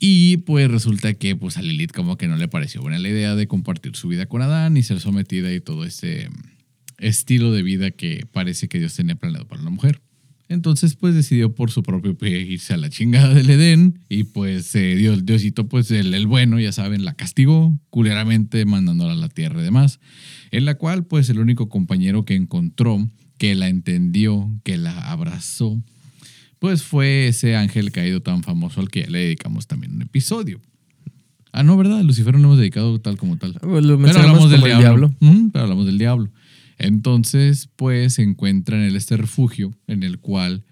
Y 0.00 0.38
pues 0.38 0.70
resulta 0.70 1.14
que 1.14 1.34
pues 1.34 1.56
a 1.56 1.62
Lilith 1.62 1.92
como 1.92 2.16
que 2.16 2.28
no 2.28 2.36
le 2.36 2.46
pareció 2.48 2.80
buena 2.82 2.98
la 2.98 3.08
idea 3.08 3.34
de 3.34 3.48
compartir 3.48 3.96
su 3.96 4.08
vida 4.08 4.26
con 4.26 4.42
Adán 4.42 4.76
y 4.76 4.82
ser 4.82 5.00
sometida 5.00 5.52
y 5.52 5.60
todo 5.60 5.84
ese 5.84 6.28
estilo 6.98 7.52
de 7.52 7.62
vida 7.62 7.90
que 7.90 8.26
parece 8.30 8.68
que 8.68 8.78
Dios 8.78 8.94
tenía 8.94 9.16
planeado 9.16 9.46
para 9.48 9.62
la 9.62 9.70
mujer. 9.70 10.00
Entonces 10.48 10.94
pues 10.96 11.14
decidió 11.14 11.54
por 11.54 11.70
su 11.70 11.82
propio 11.82 12.16
pie 12.16 12.40
irse 12.40 12.72
a 12.72 12.78
la 12.78 12.88
chingada 12.88 13.34
del 13.34 13.50
Edén 13.50 14.00
y 14.08 14.24
pues 14.24 14.74
eh, 14.74 14.96
Dios, 14.96 15.26
Diosito 15.26 15.68
pues 15.68 15.90
el, 15.90 16.14
el 16.14 16.26
bueno, 16.26 16.58
ya 16.58 16.72
saben, 16.72 17.04
la 17.04 17.14
castigó 17.14 17.78
culeramente 17.90 18.64
mandándola 18.64 19.12
a 19.12 19.16
la 19.16 19.28
tierra 19.28 19.60
y 19.60 19.64
demás, 19.64 20.00
en 20.50 20.64
la 20.64 20.76
cual 20.76 21.04
pues 21.04 21.28
el 21.28 21.38
único 21.38 21.68
compañero 21.68 22.24
que 22.24 22.34
encontró, 22.34 23.06
que 23.36 23.54
la 23.54 23.68
entendió, 23.68 24.50
que 24.64 24.78
la 24.78 25.10
abrazó, 25.10 25.82
pues 26.58 26.82
fue 26.82 27.28
ese 27.28 27.54
ángel 27.54 27.92
caído 27.92 28.22
tan 28.22 28.42
famoso 28.42 28.80
al 28.80 28.88
que 28.88 29.02
ya 29.02 29.10
le 29.10 29.18
dedicamos 29.18 29.66
también 29.66 29.94
un 29.94 30.02
episodio. 30.02 30.60
Ah, 31.52 31.62
no, 31.62 31.76
¿verdad? 31.76 32.02
Lucifer 32.02 32.34
no 32.34 32.40
hemos 32.40 32.58
dedicado 32.58 33.00
tal 33.00 33.16
como 33.16 33.36
tal. 33.36 33.58
Lo 33.62 33.98
Pero 33.98 34.20
hablamos 34.20 34.50
del 34.50 34.60
como 34.60 34.72
el 34.72 34.78
diablo. 34.78 35.14
Ujú, 35.20 35.50
pero 35.52 35.64
hablamos 35.64 35.86
del 35.86 35.98
diablo. 35.98 36.30
Entonces, 36.78 37.68
pues 37.76 38.14
se 38.14 38.22
encuentran 38.22 38.80
en 38.82 38.94
este 38.96 39.16
refugio 39.16 39.76
en 39.86 40.02
el 40.02 40.18
cual, 40.18 40.64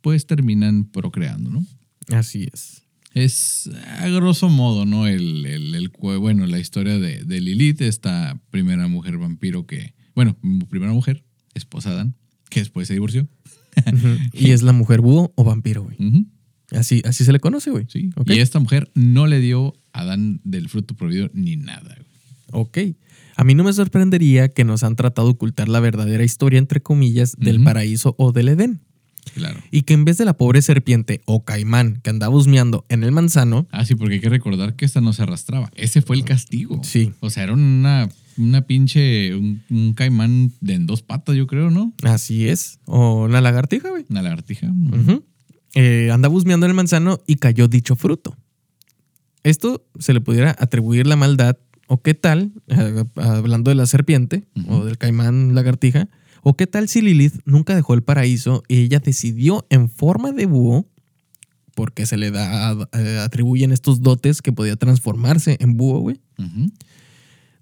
pues 0.00 0.26
terminan 0.26 0.84
procreando, 0.84 1.50
¿no? 1.50 1.64
Así 2.08 2.48
es. 2.52 2.82
Es 3.14 3.68
a 3.98 4.08
grosso 4.08 4.48
modo, 4.48 4.86
¿no? 4.86 5.06
El, 5.06 5.44
el- 5.44 5.90
bueno, 6.18 6.46
la 6.46 6.58
historia 6.58 6.98
de, 6.98 7.24
de 7.24 7.40
Lilith, 7.42 7.82
esta 7.82 8.40
primera 8.50 8.88
mujer 8.88 9.18
vampiro 9.18 9.66
que, 9.66 9.94
bueno, 10.14 10.36
primera 10.70 10.92
mujer, 10.92 11.22
esposa 11.54 11.90
de 11.90 11.94
Adán, 11.96 12.14
que 12.48 12.60
después 12.60 12.88
se 12.88 12.94
divorció. 12.94 13.28
Y 14.32 14.50
es 14.50 14.62
la 14.62 14.72
mujer 14.72 15.00
búho 15.02 15.32
o 15.36 15.44
vampiro, 15.44 15.82
güey. 15.84 15.96
Así, 16.70 17.02
así 17.04 17.24
se 17.24 17.32
le 17.32 17.40
conoce, 17.40 17.70
güey. 17.70 17.84
sí. 17.88 18.10
Ok. 18.16 18.30
Y 18.30 18.38
esta 18.38 18.58
mujer 18.58 18.90
no 18.94 19.26
le 19.26 19.40
dio 19.40 19.74
a 19.92 20.00
Adán 20.00 20.40
del 20.44 20.70
fruto 20.70 20.94
prohibido 20.94 21.30
ni 21.34 21.56
nada. 21.56 21.94
güey. 21.96 22.08
Ok. 22.64 22.78
A 23.36 23.44
mí 23.44 23.54
no 23.54 23.64
me 23.64 23.72
sorprendería 23.72 24.48
que 24.48 24.64
nos 24.64 24.82
han 24.82 24.96
tratado 24.96 25.28
de 25.28 25.32
ocultar 25.34 25.68
la 25.68 25.80
verdadera 25.80 26.24
historia, 26.24 26.58
entre 26.58 26.82
comillas, 26.82 27.34
del 27.38 27.62
paraíso 27.62 28.14
o 28.18 28.32
del 28.32 28.48
Edén. 28.48 28.80
Claro. 29.34 29.60
Y 29.70 29.82
que 29.82 29.94
en 29.94 30.04
vez 30.04 30.18
de 30.18 30.24
la 30.24 30.36
pobre 30.36 30.62
serpiente 30.62 31.20
o 31.26 31.44
caimán 31.44 32.00
que 32.02 32.10
andaba 32.10 32.34
husmeando 32.34 32.84
en 32.88 33.04
el 33.04 33.12
manzano, 33.12 33.68
Ah, 33.70 33.84
sí, 33.84 33.94
porque 33.94 34.14
hay 34.14 34.20
que 34.20 34.28
recordar 34.28 34.74
que 34.74 34.84
esta 34.84 35.00
no 35.00 35.12
se 35.12 35.22
arrastraba. 35.22 35.70
Ese 35.76 36.02
fue 36.02 36.16
el 36.16 36.24
castigo. 36.24 36.80
Sí. 36.82 37.12
O 37.20 37.30
sea, 37.30 37.44
era 37.44 37.52
una, 37.52 38.08
una 38.36 38.62
pinche. 38.62 39.34
Un, 39.36 39.62
un 39.70 39.94
caimán 39.94 40.52
de 40.60 40.74
en 40.74 40.86
dos 40.86 41.02
patas, 41.02 41.36
yo 41.36 41.46
creo, 41.46 41.70
¿no? 41.70 41.92
así 42.02 42.48
es, 42.48 42.80
o 42.84 43.24
una 43.24 43.40
lagartija, 43.40 43.90
güey. 43.90 44.04
Una 44.08 44.22
lagartija. 44.22 44.66
Ujú. 44.68 45.24
Eh, 45.74 46.10
andaba 46.12 46.34
husmeando 46.34 46.66
en 46.66 46.70
el 46.70 46.76
manzano 46.76 47.20
y 47.26 47.36
cayó 47.36 47.68
dicho 47.68 47.94
fruto. 47.96 48.36
Esto 49.44 49.84
se 49.98 50.12
le 50.12 50.20
pudiera 50.20 50.54
atribuir 50.58 51.06
la 51.06 51.16
maldad, 51.16 51.56
o 51.92 52.00
qué 52.00 52.14
tal, 52.14 52.52
eh, 52.68 53.04
hablando 53.16 53.70
de 53.70 53.74
la 53.74 53.84
serpiente 53.84 54.46
o 54.66 54.82
del 54.86 54.96
caimán 54.96 55.54
lagartija, 55.54 56.08
o 56.42 56.56
qué 56.56 56.66
tal 56.66 56.88
si 56.88 57.02
Lilith 57.02 57.40
nunca 57.44 57.74
dejó 57.74 57.92
el 57.92 58.02
paraíso 58.02 58.62
y 58.66 58.78
ella 58.78 58.98
decidió 58.98 59.66
en 59.68 59.90
forma 59.90 60.32
de 60.32 60.46
búho, 60.46 60.88
porque 61.74 62.06
se 62.06 62.16
le 62.16 62.30
da, 62.30 62.88
eh, 62.94 63.18
atribuyen 63.22 63.72
estos 63.72 64.00
dotes 64.00 64.40
que 64.40 64.52
podía 64.52 64.76
transformarse 64.76 65.58
en 65.60 65.76
búho, 65.76 66.00
güey, 66.00 66.22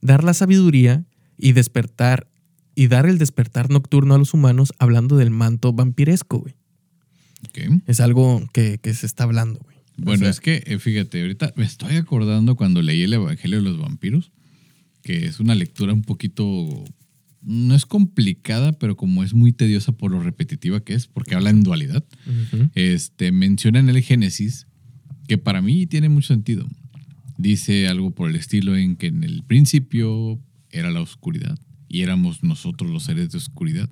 dar 0.00 0.22
la 0.22 0.32
sabiduría 0.32 1.04
y 1.36 1.50
despertar, 1.50 2.28
y 2.76 2.86
dar 2.86 3.06
el 3.06 3.18
despertar 3.18 3.68
nocturno 3.68 4.14
a 4.14 4.18
los 4.18 4.32
humanos 4.32 4.72
hablando 4.78 5.16
del 5.16 5.30
manto 5.30 5.72
vampiresco, 5.72 6.38
güey. 6.38 6.54
Es 7.88 7.98
algo 7.98 8.44
que, 8.52 8.78
que 8.78 8.94
se 8.94 9.06
está 9.06 9.24
hablando, 9.24 9.58
güey. 9.58 9.79
O 10.00 10.04
Bueno, 10.04 10.20
sea, 10.20 10.30
es 10.30 10.40
que, 10.40 10.62
eh, 10.66 10.78
fíjate, 10.78 11.20
ahorita 11.20 11.52
me 11.56 11.64
estoy 11.64 11.96
acordando 11.96 12.56
cuando 12.56 12.82
leí 12.82 13.02
el 13.02 13.12
Evangelio 13.12 13.58
de 13.58 13.64
los 13.64 13.78
Vampiros, 13.78 14.32
que 15.02 15.26
es 15.26 15.40
una 15.40 15.54
lectura 15.54 15.92
un 15.92 16.02
poquito. 16.02 16.84
No 17.42 17.74
es 17.74 17.86
complicada, 17.86 18.72
pero 18.72 18.96
como 18.96 19.24
es 19.24 19.32
muy 19.32 19.52
tediosa 19.52 19.92
por 19.92 20.10
lo 20.10 20.22
repetitiva 20.22 20.80
que 20.84 20.92
es, 20.94 21.06
porque 21.06 21.34
habla 21.34 21.50
en 21.50 21.62
dualidad. 21.62 22.04
este, 22.74 23.32
menciona 23.32 23.78
en 23.80 23.88
el 23.88 24.02
Génesis 24.02 24.66
que 25.26 25.38
para 25.38 25.62
mí 25.62 25.86
tiene 25.86 26.08
mucho 26.08 26.28
sentido. 26.34 26.66
Dice 27.38 27.88
algo 27.88 28.10
por 28.10 28.28
el 28.28 28.36
estilo 28.36 28.76
en 28.76 28.96
que 28.96 29.06
en 29.06 29.24
el 29.24 29.42
principio 29.44 30.38
era 30.70 30.90
la 30.90 31.00
oscuridad 31.00 31.58
y 31.88 32.02
éramos 32.02 32.42
nosotros 32.42 32.90
los 32.90 33.04
seres 33.04 33.30
de 33.30 33.38
oscuridad. 33.38 33.88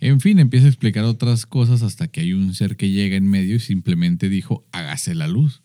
En 0.00 0.20
fin, 0.20 0.38
empieza 0.38 0.66
a 0.66 0.70
explicar 0.70 1.04
otras 1.04 1.44
cosas 1.46 1.82
hasta 1.82 2.08
que 2.08 2.22
hay 2.22 2.32
un 2.32 2.54
ser 2.54 2.76
que 2.76 2.90
llega 2.90 3.16
en 3.16 3.28
medio 3.28 3.56
y 3.56 3.60
simplemente 3.60 4.28
dijo, 4.28 4.66
hágase 4.72 5.14
la 5.14 5.28
luz. 5.28 5.62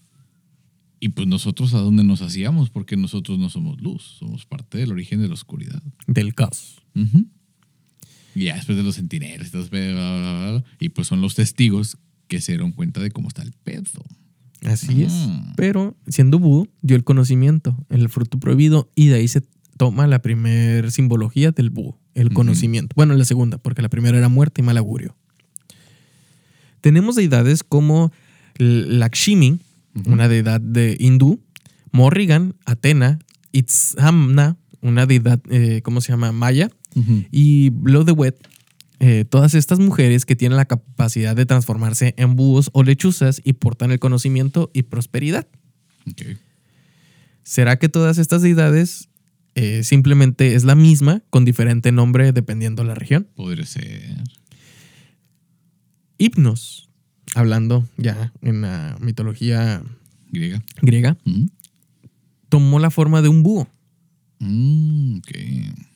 Y 1.00 1.10
pues 1.10 1.28
nosotros 1.28 1.74
a 1.74 1.80
dónde 1.80 2.04
nos 2.04 2.22
hacíamos, 2.22 2.70
porque 2.70 2.98
nosotros 2.98 3.40
no 3.40 3.50
somos 3.50 3.80
luz, 3.80 4.04
somos 4.20 4.46
parte 4.46 4.78
del 4.78 4.92
origen 4.92 5.22
de 5.22 5.28
la 5.28 5.34
oscuridad. 5.36 5.82
Del 6.08 6.36
caos. 6.36 6.82
Y 8.34 8.46
ya 8.46 8.56
después 8.56 8.78
de 8.78 8.84
los 8.84 8.96
centinelas, 8.96 9.52
y 10.80 10.90
pues 10.90 11.08
son 11.08 11.22
los 11.22 11.36
testigos 11.36 11.98
que 12.28 12.42
se 12.42 12.54
dieron 12.54 12.72
cuenta 12.72 13.02
de 13.02 13.12
cómo 13.12 13.30
está 13.30 13.42
el 13.44 13.54
pedo. 13.54 14.04
Así 14.64 15.04
es. 15.04 15.14
Pero 15.56 15.96
siendo 16.08 16.40
búho, 16.40 16.68
dio 16.82 16.98
el 16.98 17.04
conocimiento, 17.04 17.78
el 17.90 18.10
fruto 18.10 18.40
prohibido, 18.40 18.92
y 18.96 19.08
de 19.08 19.16
ahí 19.16 19.28
se 19.28 19.44
toma 19.78 20.08
la 20.08 20.22
primer 20.22 20.92
simbología 20.92 21.52
del 21.52 21.70
búho, 21.70 22.00
el 22.16 22.34
conocimiento. 22.34 22.94
Bueno, 22.96 23.14
la 23.14 23.26
segunda, 23.26 23.58
porque 23.58 23.82
la 23.82 23.90
primera 23.90 24.18
era 24.18 24.30
muerte 24.30 24.62
y 24.62 24.64
mal 24.64 24.78
augurio. 24.78 25.16
Tenemos 26.82 27.16
deidades 27.16 27.64
como 27.64 28.12
Lakshmi, 28.58 29.60
una 30.06 30.28
deidad 30.28 30.62
de 30.62 30.98
hindú, 31.00 31.42
Morrigan, 31.92 32.56
Atena, 32.66 33.20
Itzhamna, 33.52 34.58
una 34.82 35.06
deidad, 35.06 35.42
eh, 35.50 35.82
¿cómo 35.84 36.02
se 36.02 36.12
llama? 36.12 36.32
Maya, 36.32 36.70
y 37.32 37.72
Blodeuwet, 37.72 38.36
eh, 39.00 39.26
todas 39.28 39.54
estas 39.54 39.80
mujeres 39.80 40.26
que 40.26 40.38
tienen 40.38 40.56
la 40.56 40.66
capacidad 40.66 41.36
de 41.36 41.46
transformarse 41.46 42.14
en 42.18 42.38
búhos 42.38 42.70
o 42.72 42.84
lechuzas 42.84 43.42
y 43.44 43.54
portan 43.54 43.92
el 43.92 44.00
conocimiento 44.00 44.72
y 44.74 44.84
prosperidad. 44.84 45.48
¿Será 47.44 47.78
que 47.78 47.90
todas 47.90 48.18
estas 48.18 48.42
deidades 48.42 49.10
eh, 49.56 49.84
simplemente 49.84 50.56
es 50.56 50.64
la 50.66 50.76
misma 50.76 51.22
con 51.30 51.46
diferente 51.46 51.92
nombre 51.92 52.32
dependiendo 52.34 52.84
la 52.84 52.94
región? 52.96 53.28
Podría 53.36 53.66
ser. 53.66 54.24
Hipnos, 56.18 56.90
hablando 57.34 57.88
ya 57.98 58.32
en 58.42 58.62
la 58.62 58.98
mitología 59.02 59.84
Griega. 60.32 60.64
griega, 60.82 61.18
Ujú. 61.26 61.48
tomó 62.50 62.80
la 62.80 62.90
forma 62.90 63.22
de 63.22 63.30
un 63.30 63.44
búho. 63.44 63.68
Mm. 64.40 65.20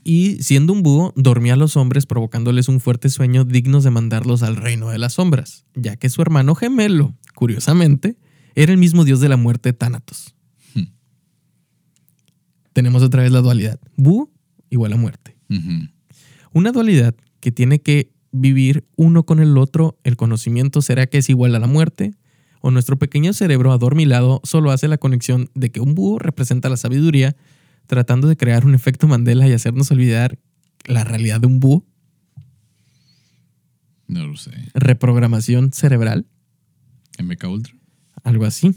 Y 0.04 0.42
siendo 0.42 0.74
un 0.74 0.82
búho, 0.82 1.14
dormía 1.16 1.54
a 1.54 1.58
los 1.58 1.76
hombres 1.78 2.06
provocándoles 2.06 2.68
un 2.70 2.80
fuerte 2.80 3.10
sueño 3.10 3.44
dignos 3.44 3.84
de 3.84 3.92
mandarlos 3.92 4.44
al 4.44 4.56
reino 4.56 4.90
de 4.90 4.98
las 4.98 5.14
sombras, 5.14 5.66
ya 5.76 5.98
que 5.98 6.10
su 6.10 6.22
hermano 6.22 6.56
gemelo, 6.56 7.14
curiosamente, 7.36 8.18
era 8.56 8.72
el 8.72 8.78
mismo 8.78 9.04
dios 9.06 9.20
de 9.20 9.30
la 9.30 9.38
muerte 9.38 9.74
Thanatos. 9.74 10.36
Tenemos 12.74 13.02
otra 13.04 13.24
vez 13.24 13.32
la 13.32 13.42
dualidad. 13.42 13.80
Búho 13.98 14.30
igual 14.70 14.94
a 14.94 14.98
muerte. 14.98 15.36
Una 16.54 16.72
dualidad 16.72 17.16
que 17.40 17.52
tiene 17.52 17.80
que 17.80 18.12
vivir 18.32 18.86
uno 18.96 19.24
con 19.26 19.40
el 19.40 19.58
otro, 19.58 19.98
el 20.04 20.16
conocimiento 20.16 20.82
será 20.82 21.08
que 21.08 21.18
es 21.20 21.30
igual 21.30 21.56
a 21.56 21.60
la 21.60 21.68
muerte, 21.68 22.14
o 22.62 22.72
nuestro 22.72 22.98
pequeño 23.00 23.34
cerebro 23.34 23.72
adormilado 23.72 24.42
solo 24.44 24.72
hace 24.72 24.88
la 24.88 24.98
conexión 24.98 25.50
de 25.56 25.72
que 25.72 25.80
un 25.80 25.96
búho 25.96 26.20
representa 26.20 26.70
la 26.70 26.78
sabiduría, 26.78 27.36
tratando 27.88 28.28
de 28.28 28.36
crear 28.38 28.66
un 28.66 28.76
efecto 28.76 29.08
Mandela 29.08 29.48
y 29.48 29.54
hacernos 29.54 29.90
olvidar 29.92 30.38
la 30.86 31.04
realidad 31.04 31.40
de 31.42 31.48
un 31.48 31.60
búho, 31.60 31.86
No 34.08 34.26
lo 34.28 34.36
sé. 34.38 34.52
reprogramación 34.74 35.72
cerebral, 35.72 36.26
MK 37.18 37.44
Ultra. 37.48 37.74
algo 38.24 38.46
así. 38.46 38.76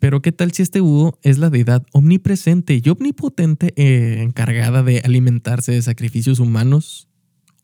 Pero 0.00 0.22
¿qué 0.22 0.32
tal 0.32 0.50
si 0.50 0.62
este 0.62 0.80
búho 0.80 1.18
es 1.22 1.38
la 1.38 1.50
deidad 1.50 1.86
omnipresente 1.92 2.80
y 2.82 2.88
omnipotente 2.88 3.74
eh, 3.76 4.22
encargada 4.22 4.82
de 4.82 5.00
alimentarse 5.00 5.72
de 5.72 5.82
sacrificios 5.82 6.40
humanos 6.40 7.08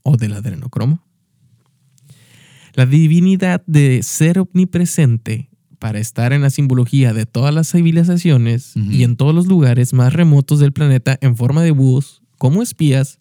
o 0.02 0.18
del 0.18 0.34
adrenocromo? 0.34 1.02
La 2.74 2.84
divinidad 2.84 3.64
de 3.66 4.02
ser 4.02 4.38
omnipresente 4.38 5.48
para 5.78 5.98
estar 5.98 6.34
en 6.34 6.42
la 6.42 6.50
simbología 6.50 7.14
de 7.14 7.24
todas 7.24 7.54
las 7.54 7.70
civilizaciones 7.72 8.74
y 8.76 9.02
en 9.02 9.16
todos 9.16 9.34
los 9.34 9.46
lugares 9.46 9.94
más 9.94 10.12
remotos 10.12 10.58
del 10.58 10.72
planeta 10.72 11.16
en 11.22 11.36
forma 11.36 11.62
de 11.62 11.70
búhos 11.70 12.22
como 12.36 12.62
espías 12.62 13.18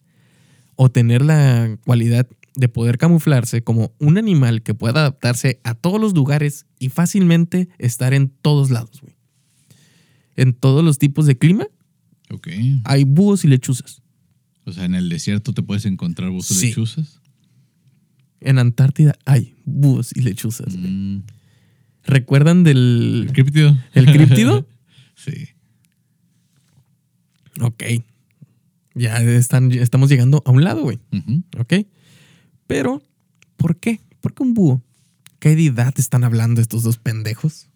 o 0.74 0.90
tener 0.90 1.22
la 1.22 1.78
cualidad 1.86 2.26
de 2.56 2.68
poder 2.68 2.98
camuflarse 2.98 3.62
como 3.62 3.94
un 3.98 4.18
animal 4.18 4.62
que 4.62 4.74
pueda 4.74 5.00
adaptarse 5.00 5.60
a 5.62 5.74
todos 5.74 6.00
los 6.00 6.14
lugares 6.14 6.66
y 6.78 6.88
fácilmente 6.88 7.68
estar 7.78 8.14
en 8.14 8.28
todos 8.30 8.70
lados, 8.70 9.00
güey. 9.00 9.14
En 10.36 10.52
todos 10.54 10.84
los 10.84 10.98
tipos 10.98 11.26
de 11.26 11.38
clima 11.38 11.66
Ok. 12.30 12.48
hay 12.84 13.04
búhos 13.04 13.44
y 13.44 13.48
lechuzas. 13.48 14.02
O 14.64 14.72
sea, 14.72 14.84
en 14.84 14.94
el 14.94 15.08
desierto 15.08 15.52
te 15.52 15.62
puedes 15.62 15.84
encontrar 15.86 16.30
búhos 16.30 16.46
Sí. 16.46 16.68
lechuzas. 16.68 17.20
En 18.40 18.58
Antártida 18.58 19.14
hay 19.24 19.54
búhos 19.64 20.10
y 20.14 20.20
lechuzas. 20.22 20.74
güey. 20.76 20.90
Mm. 20.90 21.22
¿Recuerdan 22.04 22.64
del 22.64 23.24
¿El 23.28 23.32
críptido? 23.32 23.76
el 23.94 24.06
críptido? 24.06 24.66
sí. 25.14 25.48
ok. 27.60 27.82
Ya 28.94 29.18
están, 29.20 29.72
estamos 29.72 30.08
llegando 30.08 30.42
a 30.46 30.50
un 30.50 30.64
lado, 30.64 30.82
güey. 30.82 30.98
¿Ok? 31.58 31.86
Pero, 32.66 33.02
¿por 33.56 33.76
qué? 33.76 34.00
¿Por 34.20 34.34
qué 34.34 34.42
un 34.42 34.54
búho? 34.54 34.82
¿Qué 35.38 35.54
deidad 35.54 35.94
están 35.98 36.24
hablando 36.24 36.60
estos 36.60 36.82
dos 36.82 36.98
pendejos? 36.98 37.68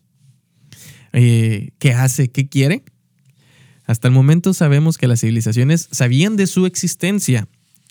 Eh, 1.13 1.71
¿Qué 1.79 1.93
hace? 1.93 2.31
¿Qué 2.31 2.49
quiere? 2.49 2.85
Hasta 3.87 4.09
el 4.09 4.15
momento 4.15 4.55
sabemos 4.55 4.99
que 4.99 5.09
las 5.09 5.21
civilizaciones 5.21 5.89
sabían 5.91 6.37
de 6.37 6.47
su 6.47 6.67
existencia 6.67 7.49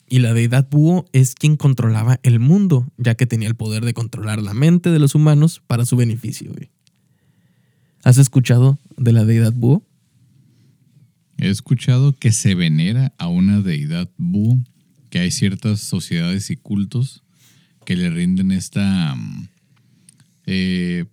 y 0.07 0.19
la 0.19 0.33
deidad 0.33 0.67
búho 0.69 1.05
es 1.13 1.35
quien 1.35 1.55
controlaba 1.55 2.19
el 2.23 2.39
mundo, 2.39 2.91
ya 2.97 3.15
que 3.15 3.27
tenía 3.27 3.47
el 3.47 3.55
poder 3.55 3.85
de 3.85 3.93
controlar 3.93 4.41
la 4.41 4.53
mente 4.53 4.89
de 4.89 4.99
los 4.99 5.13
humanos 5.13 5.61
para 5.67 5.85
su 5.85 5.95
beneficio. 5.95 6.51
¿Has 8.03 8.17
escuchado 8.17 8.79
de 8.97 9.11
la 9.11 9.25
deidad 9.25 9.53
búho? 9.53 9.83
He 11.37 11.49
escuchado 11.49 12.13
que 12.13 12.31
se 12.31 12.55
venera 12.55 13.13
a 13.17 13.27
una 13.27 13.61
deidad 13.61 14.09
búho, 14.17 14.59
que 15.09 15.19
hay 15.19 15.31
ciertas 15.31 15.79
sociedades 15.79 16.49
y 16.49 16.55
cultos 16.55 17.23
que 17.85 17.95
le 17.95 18.09
rinden 18.09 18.51
esta... 18.51 19.15
mm, 19.15 19.49
eh, 20.45 21.05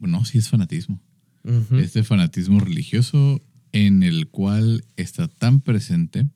no, 0.00 0.24
sí 0.24 0.38
es 0.38 0.48
fanatismo. 0.48 1.00
Este 1.72 2.04
fanatismo 2.04 2.60
religioso 2.60 3.40
en 3.72 4.04
el 4.04 4.28
cual 4.28 4.84
está 4.96 5.26
tan 5.26 5.60
presente 5.60 6.28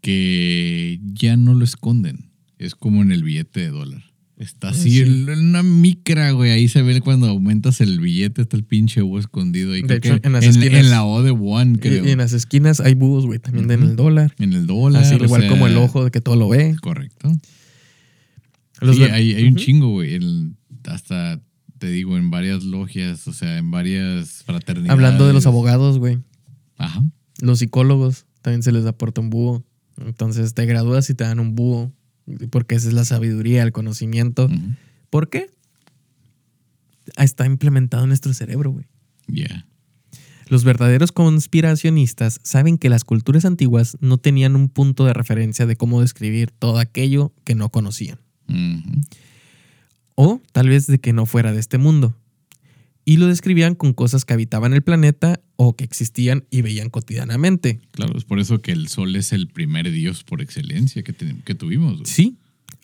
que 0.00 1.00
ya 1.04 1.36
no 1.36 1.54
lo 1.54 1.64
esconden. 1.64 2.30
Es 2.58 2.74
como 2.74 3.02
en 3.02 3.12
el 3.12 3.22
billete 3.22 3.60
de 3.60 3.70
dólar. 3.70 4.09
Está 4.40 4.70
así 4.70 4.90
sí. 4.90 5.00
en 5.00 5.28
una 5.28 5.62
micra, 5.62 6.30
güey. 6.32 6.50
Ahí 6.50 6.66
se 6.68 6.80
ve 6.80 7.00
cuando 7.02 7.28
aumentas 7.28 7.82
el 7.82 8.00
billete, 8.00 8.40
está 8.40 8.56
el 8.56 8.64
pinche 8.64 9.02
búho 9.02 9.18
escondido 9.18 9.74
ahí. 9.74 9.82
De 9.82 9.96
hecho, 9.96 10.18
en 10.22 10.32
las 10.32 10.44
en, 10.44 10.50
esquinas. 10.50 10.80
en 10.80 10.90
la 10.90 11.04
O 11.04 11.22
de 11.22 11.30
One, 11.30 11.78
creo. 11.78 12.06
Y 12.06 12.10
en 12.10 12.18
las 12.18 12.32
esquinas 12.32 12.80
hay 12.80 12.94
búhos, 12.94 13.26
güey, 13.26 13.38
también 13.38 13.70
en 13.70 13.80
Ujú. 13.82 13.90
el 13.90 13.96
dólar. 13.96 14.34
En 14.38 14.54
el 14.54 14.66
dólar. 14.66 15.02
Así 15.02 15.14
igual 15.16 15.42
sea, 15.42 15.50
como 15.50 15.66
el 15.66 15.76
ojo 15.76 16.04
de 16.04 16.10
que 16.10 16.22
todo 16.22 16.36
lo 16.36 16.48
ve. 16.48 16.74
Correcto. 16.80 17.30
Los 18.80 18.96
sí, 18.96 19.02
hay, 19.04 19.34
hay 19.34 19.44
un 19.44 19.56
chingo, 19.56 19.90
güey. 19.90 20.14
El- 20.14 20.54
Hasta, 20.86 21.38
te 21.78 21.90
digo, 21.90 22.16
en 22.16 22.30
varias 22.30 22.64
logias, 22.64 23.28
o 23.28 23.34
sea, 23.34 23.58
en 23.58 23.70
varias 23.70 24.42
fraternidades. 24.44 24.90
Hablando 24.90 25.26
de 25.26 25.34
los 25.34 25.46
abogados, 25.46 25.98
güey. 25.98 26.18
Ajá. 26.78 27.04
Los 27.42 27.58
psicólogos 27.58 28.24
también 28.40 28.62
se 28.62 28.72
les 28.72 28.86
aporta 28.86 29.20
un 29.20 29.28
búho. 29.28 29.64
Entonces 29.98 30.54
te 30.54 30.64
gradúas 30.64 31.10
y 31.10 31.14
te 31.14 31.24
dan 31.24 31.40
un 31.40 31.54
búho. 31.54 31.92
Porque 32.50 32.74
esa 32.74 32.88
es 32.88 32.94
la 32.94 33.04
sabiduría, 33.04 33.62
el 33.62 33.72
conocimiento. 33.72 34.46
Ujú. 34.46 34.74
¿Por 35.10 35.28
qué? 35.28 35.50
Está 37.16 37.46
implementado 37.46 38.04
en 38.04 38.08
nuestro 38.08 38.32
cerebro, 38.34 38.70
güey. 38.70 38.86
Ya. 39.26 39.66
Los 40.50 40.64
verdaderos 40.64 41.12
conspiracionistas 41.12 42.40
saben 42.42 42.76
que 42.76 42.88
las 42.88 43.04
culturas 43.04 43.44
antiguas 43.44 43.96
no 44.00 44.18
tenían 44.18 44.56
un 44.56 44.68
punto 44.68 45.04
de 45.04 45.12
referencia 45.12 45.64
de 45.64 45.76
cómo 45.76 46.00
describir 46.00 46.50
todo 46.50 46.78
aquello 46.78 47.32
que 47.44 47.54
no 47.54 47.68
conocían. 47.68 48.18
O 50.16 50.40
tal 50.50 50.68
vez 50.68 50.88
de 50.88 50.98
que 50.98 51.12
no 51.12 51.24
fuera 51.24 51.52
de 51.52 51.60
este 51.60 51.78
mundo. 51.78 52.16
Y 53.04 53.16
lo 53.16 53.26
describían 53.26 53.74
con 53.74 53.92
cosas 53.92 54.24
que 54.24 54.34
habitaban 54.34 54.72
el 54.72 54.82
planeta 54.82 55.40
o 55.56 55.74
que 55.74 55.84
existían 55.84 56.44
y 56.50 56.62
veían 56.62 56.90
cotidianamente. 56.90 57.80
Claro, 57.92 58.16
es 58.16 58.24
por 58.24 58.38
eso 58.38 58.60
que 58.60 58.72
el 58.72 58.88
sol 58.88 59.16
es 59.16 59.32
el 59.32 59.48
primer 59.48 59.90
dios 59.90 60.22
por 60.22 60.40
excelencia 60.42 61.02
que, 61.02 61.14
que 61.14 61.54
tuvimos. 61.54 61.94
güey. 61.94 62.06
Sí. 62.06 62.36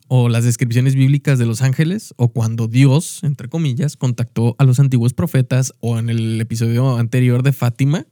O 0.09 0.29
las 0.29 0.44
descripciones 0.44 0.94
bíblicas 0.94 1.38
de 1.38 1.46
los 1.46 1.62
ángeles, 1.62 2.14
o 2.16 2.29
cuando 2.33 2.68
Dios, 2.68 3.20
entre 3.24 3.48
comillas, 3.48 3.96
contactó 3.96 4.55
a 4.59 4.64
los 4.64 4.79
antiguos 4.79 5.14
profetas, 5.14 5.72
o 5.81 5.98
en 5.98 6.11
el 6.11 6.40
episodio 6.40 6.96
anterior 6.96 7.42
de 7.42 7.52
Fátima, 7.52 8.07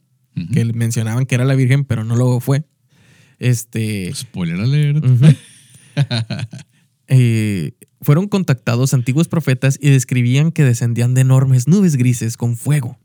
que 0.52 0.64
mencionaban 0.64 1.26
que 1.26 1.36
era 1.36 1.44
la 1.44 1.54
Virgen, 1.54 1.84
pero 1.84 2.02
no 2.02 2.16
lo 2.16 2.40
fue. 2.40 2.64
Este. 3.38 4.12
Spoiler 4.14 4.60
alert. 4.60 5.04
ujú. 5.04 5.26
Eh, 7.06 7.72
fueron 8.04 8.28
contactados 8.28 8.94
antiguos 8.94 9.26
profetas 9.28 9.78
y 9.80 9.90
describían 9.90 10.52
que 10.52 10.62
descendían 10.62 11.14
de 11.14 11.22
enormes 11.22 11.66
nubes 11.66 11.96
grises 11.96 12.36
con 12.36 12.56
fuego. 12.56 12.98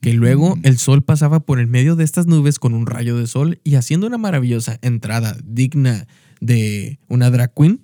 Que 0.00 0.12
luego 0.12 0.56
Mm. 0.56 0.60
el 0.64 0.78
sol 0.78 1.02
pasaba 1.02 1.40
por 1.40 1.58
el 1.58 1.66
medio 1.66 1.96
de 1.96 2.04
estas 2.04 2.26
nubes 2.26 2.58
con 2.58 2.74
un 2.74 2.86
rayo 2.86 3.16
de 3.18 3.26
sol 3.26 3.60
y 3.64 3.74
haciendo 3.76 4.06
una 4.06 4.18
maravillosa 4.18 4.78
entrada 4.82 5.36
digna 5.44 6.06
de 6.40 6.98
una 7.08 7.30
drag 7.30 7.52
queen. 7.54 7.80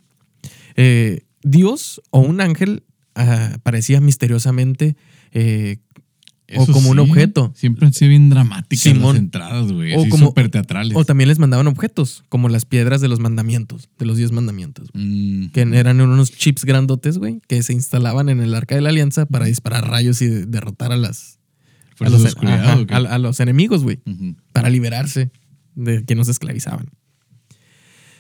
eh, 0.77 1.23
Dios 1.43 2.01
o 2.11 2.21
un 2.21 2.41
ángel 2.41 2.85
ah, 3.15 3.53
aparecía 3.57 4.01
misteriosamente 4.01 4.97
eh, 5.33 5.79
o 6.57 6.67
como 6.67 6.91
un 6.91 6.99
objeto. 6.99 7.53
Siempre 7.57 7.87
han 7.87 7.93
sido 7.93 8.11
bien 8.11 8.29
dramáticas 8.31 8.83
Simón. 8.83 9.15
las 9.15 9.23
entradas, 9.23 9.73
güey. 9.73 9.95
O 9.95 10.09
como- 10.09 10.27
súper 10.29 10.49
teatrales. 10.49 10.97
O 10.97 11.05
también 11.05 11.29
les 11.29 11.39
mandaban 11.39 11.67
objetos, 11.67 12.25
como 12.29 12.49
las 12.49 12.65
piedras 12.65 13.01
de 13.01 13.09
los 13.09 13.21
mandamientos, 13.21 13.89
de 13.99 14.07
los 14.07 14.17
diez 14.17 14.33
mandamientos. 14.33 14.89
Mm. 14.95 15.47
Que 15.49 15.61
eran 15.63 16.01
unos 16.01 16.31
chips 16.33 16.65
grandotes, 16.65 17.19
güey, 17.19 17.41
que 17.49 17.63
se 17.63 17.73
instalaban 17.73 18.29
en 18.29 18.41
el 18.41 18.55
arca 18.55 18.75
de 18.75 18.81
la 18.81 18.89
alianza 18.91 19.27
para 19.27 19.47
disparar 19.47 19.89
rayos 19.89 20.21
y 20.23 20.27
de- 20.27 20.47
derrotar 20.47 20.93
a 20.93 20.97
las. 20.97 21.39
A 21.93 21.97
¿Fuerzas 21.97 22.21
los, 22.23 22.37
ajá, 22.45 22.79
a- 22.91 22.97
a 23.15 23.19
los 23.19 23.39
enemigos, 23.41 23.83
güey, 23.85 24.01
para 24.53 24.71
liberarse 24.71 25.31
de 25.75 26.05
que 26.05 26.15
nos 26.15 26.29
esclavizaban. 26.29 26.87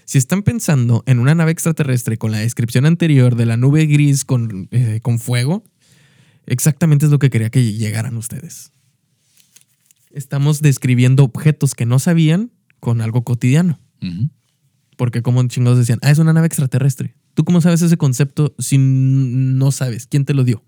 Si 0.04 0.18
están 0.18 0.42
pensando 0.42 1.02
en 1.06 1.18
una 1.20 1.34
nave 1.34 1.52
extraterrestre 1.52 2.18
con 2.18 2.32
la 2.32 2.38
descripción 2.38 2.86
anterior 2.86 3.34
de 3.34 3.46
la 3.46 3.56
nube 3.56 3.86
gris 3.86 4.24
con, 4.24 4.68
eh, 4.70 5.00
con 5.02 5.18
fuego, 5.18 5.64
exactamente 6.46 7.06
es 7.06 7.12
lo 7.12 7.18
que 7.18 7.30
quería 7.30 7.50
que 7.50 7.72
llegaran 7.72 8.16
ustedes. 8.16 8.72
Estamos 10.10 10.60
describiendo 10.60 11.24
objetos 11.24 11.74
que 11.74 11.86
no 11.86 11.98
sabían 11.98 12.50
con 12.80 13.00
algo 13.00 13.22
cotidiano. 13.24 13.78
Porque 14.96 15.22
como 15.22 15.42
chingados 15.48 15.78
decían, 15.78 15.98
ah, 16.02 16.10
es 16.10 16.18
una 16.18 16.32
nave 16.32 16.46
extraterrestre. 16.46 17.14
¿Tú 17.34 17.44
cómo 17.44 17.60
sabes 17.60 17.80
ese 17.82 17.96
concepto 17.96 18.54
si 18.58 18.76
no 18.78 19.70
sabes? 19.72 20.06
¿Quién 20.06 20.24
te 20.24 20.34
lo 20.34 20.44
dio? 20.44 20.62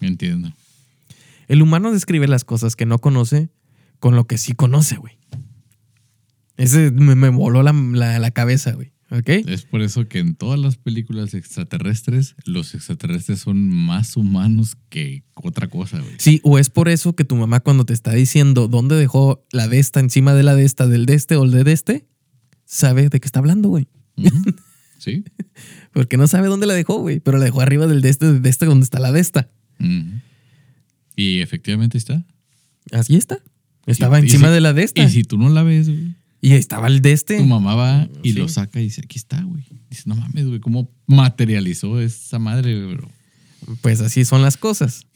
Entiendo. 0.00 0.52
El 1.48 1.62
humano 1.62 1.90
describe 1.92 2.28
las 2.28 2.44
cosas 2.44 2.76
que 2.76 2.86
no 2.86 2.98
conoce 2.98 3.48
con 3.98 4.14
lo 4.14 4.26
que 4.26 4.38
sí 4.38 4.52
conoce, 4.54 4.96
güey. 4.96 5.18
Ese 6.56 6.90
me, 6.90 7.14
me 7.16 7.28
voló 7.30 7.62
la, 7.62 7.72
la- 7.72 8.18
la 8.18 8.30
cabeza, 8.30 8.72
güey. 8.72 8.92
Es 9.46 9.62
por 9.64 9.82
eso 9.82 10.08
que 10.08 10.18
en 10.18 10.34
todas 10.34 10.58
las 10.58 10.76
películas 10.76 11.32
extraterrestres, 11.34 12.34
los 12.44 12.74
extraterrestres 12.74 13.38
son 13.40 13.68
más 13.68 14.16
humanos 14.16 14.76
que 14.88 15.22
otra 15.34 15.68
cosa, 15.68 16.00
güey. 16.00 16.14
Sí, 16.18 16.40
o 16.42 16.58
es 16.58 16.70
por 16.70 16.88
eso 16.88 17.14
que 17.14 17.24
tu 17.24 17.36
mamá 17.36 17.60
cuando 17.60 17.84
te 17.84 17.92
está 17.94 18.12
diciendo 18.12 18.66
dónde 18.66 18.96
dejó 18.96 19.44
la 19.52 19.68
de 19.68 19.78
esta 19.78 20.00
encima 20.00 20.34
de 20.34 20.42
la 20.42 20.54
de 20.56 20.64
esta, 20.64 20.86
del 20.88 21.06
de 21.06 21.14
este 21.14 21.36
o 21.36 21.44
el 21.44 21.52
de 21.52 21.72
este, 21.72 22.06
sabe 22.64 23.08
de 23.08 23.20
qué 23.20 23.26
está 23.26 23.38
hablando, 23.38 23.68
güey. 23.68 23.86
Sí. 24.98 25.24
Porque 25.92 26.16
no 26.16 26.26
sabe 26.26 26.48
dónde 26.48 26.66
la 26.66 26.72
dejó, 26.74 26.98
güey. 27.00 27.20
Pero 27.20 27.36
la 27.38 27.44
dejó 27.44 27.60
arriba 27.60 27.86
del 27.86 28.00
de 28.00 28.08
este, 28.08 28.32
de 28.40 28.48
este 28.48 28.64
donde 28.64 28.82
está 28.84 28.98
la 28.98 29.12
de 29.12 29.20
esta. 29.20 29.50
Y 31.14 31.40
efectivamente 31.40 31.98
está. 31.98 32.24
Así 32.92 33.14
está. 33.16 33.38
Estaba 33.86 34.18
Y- 34.18 34.22
y 34.22 34.24
encima 34.24 34.48
si- 34.48 34.54
de 34.54 34.60
la 34.60 34.72
de 34.72 34.82
esta. 34.82 35.02
Y 35.04 35.10
si 35.10 35.22
tú 35.22 35.38
no 35.38 35.48
la 35.48 35.62
ves, 35.62 35.88
güey, 35.88 36.16
Y 36.46 36.52
ahí 36.52 36.58
estaba 36.58 36.86
el 36.86 37.00
de 37.02 37.10
este. 37.12 37.38
tu 37.38 37.44
mamá 37.44 37.74
va 37.74 38.08
y 38.22 38.32
Sí. 38.32 38.38
lo 38.38 38.48
saca 38.48 38.80
y 38.80 38.84
dice, 38.84 39.00
aquí 39.04 39.18
está, 39.18 39.42
güey. 39.42 39.64
Dice, 39.90 40.04
no 40.06 40.14
mames, 40.14 40.46
güey, 40.46 40.60
¿cómo 40.60 40.90
materializó 41.06 42.00
esa 42.00 42.38
madre, 42.38 42.80
güey? 42.84 42.96
bro?" 42.96 43.08
Pues 43.80 44.00
así 44.00 44.24
son 44.24 44.42
las 44.42 44.56
cosas. 44.56 45.06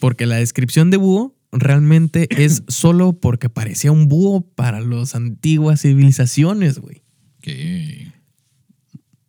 Porque 0.00 0.26
la 0.26 0.36
descripción 0.36 0.90
de 0.90 0.98
búho 0.98 1.34
realmente 1.50 2.28
es 2.30 2.62
solo 2.68 3.14
porque 3.14 3.48
parecía 3.48 3.90
un 3.92 4.08
búho 4.08 4.42
para 4.42 4.80
las 4.80 5.14
antiguas 5.14 5.80
civilizaciones, 5.80 6.78
güey. 6.78 7.02
Que 7.40 8.12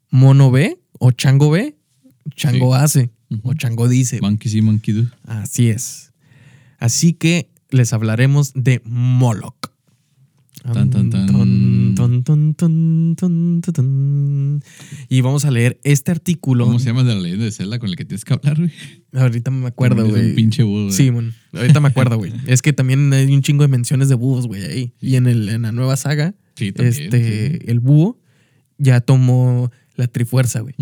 Mono 0.10 0.52
ve 0.52 0.80
o 1.00 1.12
chango 1.12 1.50
ve, 1.50 1.78
chango 2.36 2.76
Sí. 2.76 2.82
hace 2.84 3.10
o 3.44 3.54
chango 3.54 3.88
dice. 3.88 4.20
monkey 4.22 4.52
see, 4.52 4.62
monkey 4.62 4.94
do. 4.94 5.06
Así 5.26 5.70
es. 5.70 6.12
Así 6.78 7.14
que 7.14 7.50
les 7.70 7.94
hablaremos 7.94 8.52
de 8.54 8.82
Moloch. 8.86 9.72
Tan, 10.64 10.90
tan, 10.90 11.10
tan. 13.74 14.62
Y 15.10 15.22
vamos 15.22 15.46
a 15.46 15.52
leer 15.52 15.80
este 15.84 16.12
artículo. 16.12 16.66
¿Cómo 16.66 16.80
se 16.80 16.86
llama 16.88 17.04
de 17.04 17.14
la 17.16 17.22
leyenda 17.22 17.46
de 17.46 17.52
Zelda 17.52 17.80
con 17.80 17.90
la 17.90 17.96
que 17.96 18.06
tienes 18.06 18.24
que 18.26 18.34
hablar, 18.34 18.58
güey? 18.58 18.72
Ahorita 19.14 19.52
me 19.52 19.68
acuerdo, 19.68 20.04
Es 20.06 20.10
güey. 20.12 20.30
un 20.30 20.36
pinche 20.36 20.64
búho, 20.64 20.84
güey. 20.86 20.94
Sí, 20.94 21.12
mon. 21.12 21.34
ahorita 21.54 21.80
me 21.80 21.90
acuerdo, 21.90 22.18
güey. 22.18 22.32
Es 22.48 22.62
que 22.62 22.74
también 22.74 23.12
hay 23.14 23.34
un 23.34 23.42
chingo 23.42 23.64
de 23.64 23.68
menciones 23.68 24.10
de 24.10 24.16
búhos, 24.16 24.48
güey, 24.48 24.64
ahí. 24.64 24.94
Y 25.02 25.16
en, 25.16 25.28
el, 25.28 25.50
en 25.50 25.64
la 25.64 25.72
nueva 25.72 25.98
saga, 25.98 26.36
Sí, 26.56 26.72
también. 26.72 27.04
este, 27.04 27.58
sí. 27.60 27.66
el 27.68 27.80
búho 27.80 28.20
ya 28.78 29.02
tomó 29.02 29.72
la 29.96 30.08
trifuerza, 30.08 30.62
güey. 30.62 30.76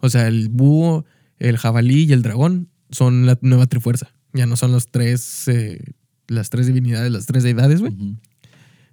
O 0.00 0.08
sea, 0.10 0.26
el 0.28 0.48
búho, 0.48 1.04
el 1.38 1.56
jabalí 1.58 2.04
y 2.04 2.12
el 2.12 2.22
dragón 2.22 2.68
son 2.90 3.26
la 3.26 3.38
nueva 3.40 3.66
trifuerza. 3.66 4.12
Ya 4.34 4.46
no 4.46 4.56
son 4.56 4.72
los 4.72 4.88
tres, 4.90 5.46
eh, 5.48 5.80
las 6.28 6.50
tres 6.50 6.66
divinidades, 6.66 7.12
las 7.12 7.26
tres 7.26 7.42
deidades, 7.42 7.80
güey. 7.80 7.92
Ahora 7.92 8.16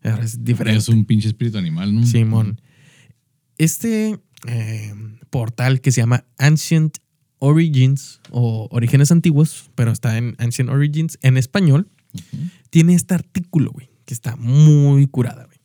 es 0.03 0.43
diferente. 0.43 0.77
Es 0.77 0.89
un 0.89 1.05
pinche 1.05 1.27
espíritu 1.27 1.57
animal, 1.57 1.93
¿no? 1.93 2.05
Simón. 2.05 2.61
Este 3.57 4.19
eh, 4.47 4.93
portal 5.29 5.81
que 5.81 5.91
se 5.91 6.01
llama 6.01 6.25
Ancient 6.37 6.97
Origins 7.39 8.19
o 8.31 8.67
Orígenes 8.71 9.11
Antiguos, 9.11 9.71
pero 9.75 9.91
está 9.91 10.17
en 10.17 10.35
Ancient 10.39 10.69
Origins 10.69 11.17
en 11.21 11.37
español, 11.37 11.89
tiene 12.69 12.93
este 12.93 13.13
artículo, 13.13 13.71
güey, 13.71 13.89
que 14.05 14.13
está 14.13 14.35
muy 14.35 15.07
curada, 15.07 15.45
güey. 15.45 15.57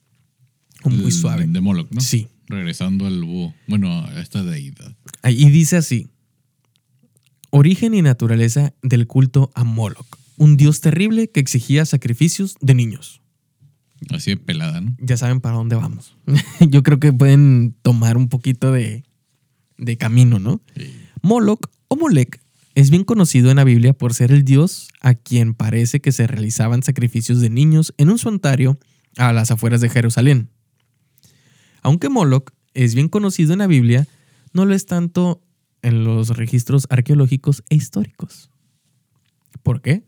O 0.84 0.90
Muy 0.90 1.06
El 1.06 1.12
suave. 1.12 1.46
De 1.46 1.60
Moloch, 1.60 1.90
¿no? 1.90 2.00
Sí. 2.00 2.28
Regresando 2.46 3.06
al 3.06 3.24
búho. 3.24 3.54
Bueno, 3.66 4.04
a 4.04 4.20
esta 4.20 4.44
deidad. 4.44 4.94
Y 5.24 5.48
dice 5.50 5.78
así: 5.78 6.08
Origen 7.50 7.94
y 7.94 8.02
naturaleza 8.02 8.74
del 8.82 9.06
culto 9.06 9.50
a 9.54 9.64
Moloch, 9.64 10.18
un 10.36 10.56
dios 10.56 10.80
terrible 10.80 11.30
que 11.30 11.40
exigía 11.40 11.86
sacrificios 11.86 12.56
de 12.60 12.74
niños. 12.74 13.22
Así 14.10 14.32
de 14.32 14.36
pelada, 14.36 14.80
¿no? 14.80 14.96
Ya 14.98 15.16
saben 15.16 15.40
para 15.40 15.56
dónde 15.56 15.76
vamos. 15.76 16.16
Yo 16.60 16.82
creo 16.82 17.00
que 17.00 17.12
pueden 17.12 17.74
tomar 17.82 18.16
un 18.16 18.28
poquito 18.28 18.72
de, 18.72 19.04
de 19.78 19.96
camino, 19.96 20.38
¿no? 20.38 20.60
Moloch 21.22 21.70
o 21.88 21.96
Molech 21.96 22.40
es 22.74 22.90
bien 22.90 23.04
conocido 23.04 23.50
en 23.50 23.56
la 23.56 23.64
Biblia 23.64 23.92
por 23.92 24.14
ser 24.14 24.32
el 24.32 24.44
dios 24.44 24.88
a 25.00 25.14
quien 25.14 25.54
parece 25.54 26.00
que 26.00 26.12
se 26.12 26.26
realizaban 26.26 26.82
sacrificios 26.82 27.40
de 27.40 27.50
niños 27.50 27.94
en 27.98 28.10
un 28.10 28.18
santuario 28.18 28.78
a 29.16 29.32
las 29.32 29.50
afueras 29.50 29.80
de 29.80 29.88
Jerusalén. 29.88 30.50
Aunque 31.82 32.08
Moloch 32.08 32.50
es 32.74 32.94
bien 32.94 33.08
conocido 33.08 33.52
en 33.52 33.60
la 33.60 33.66
Biblia, 33.66 34.08
no 34.52 34.64
lo 34.64 34.74
es 34.74 34.86
tanto 34.86 35.40
en 35.82 36.02
los 36.02 36.36
registros 36.36 36.86
arqueológicos 36.90 37.62
e 37.68 37.76
históricos. 37.76 38.50
¿Por 39.62 39.80
qué? 39.80 40.02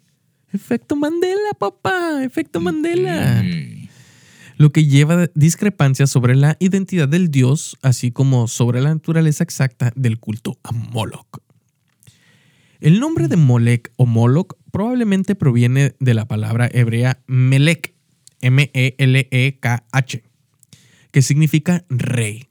Efecto 0.53 0.97
Mandela, 0.97 1.55
papá, 1.59 2.23
efecto 2.25 2.61
Mandela 2.61 3.41
Ok. 3.41 3.89
lo 4.59 4.73
que 4.73 4.87
lleva 4.87 5.25
a 5.25 5.31
discrepancias 5.35 6.11
sobre 6.11 6.35
la 6.35 6.57
identidad 6.61 7.09
del 7.09 7.31
dios, 7.31 7.77
así 7.83 8.11
como 8.11 8.49
sobre 8.49 8.81
la 8.81 8.95
naturaleza 8.95 9.45
exacta 9.45 9.93
del 9.97 10.19
culto 10.19 10.59
a 10.63 10.73
Moloch. 10.73 11.41
El 12.81 13.01
nombre 13.01 13.29
de 13.29 13.37
Molech 13.37 13.91
o 13.97 14.07
Moloch 14.07 14.55
probablemente 14.71 15.35
proviene 15.35 15.95
de 15.99 16.15
la 16.15 16.27
palabra 16.27 16.69
hebrea 16.73 17.23
Melech, 17.27 17.95
M-E-L-E-K-H, 18.41 20.23
que 21.11 21.23
significa 21.23 21.85
rey, 21.89 22.49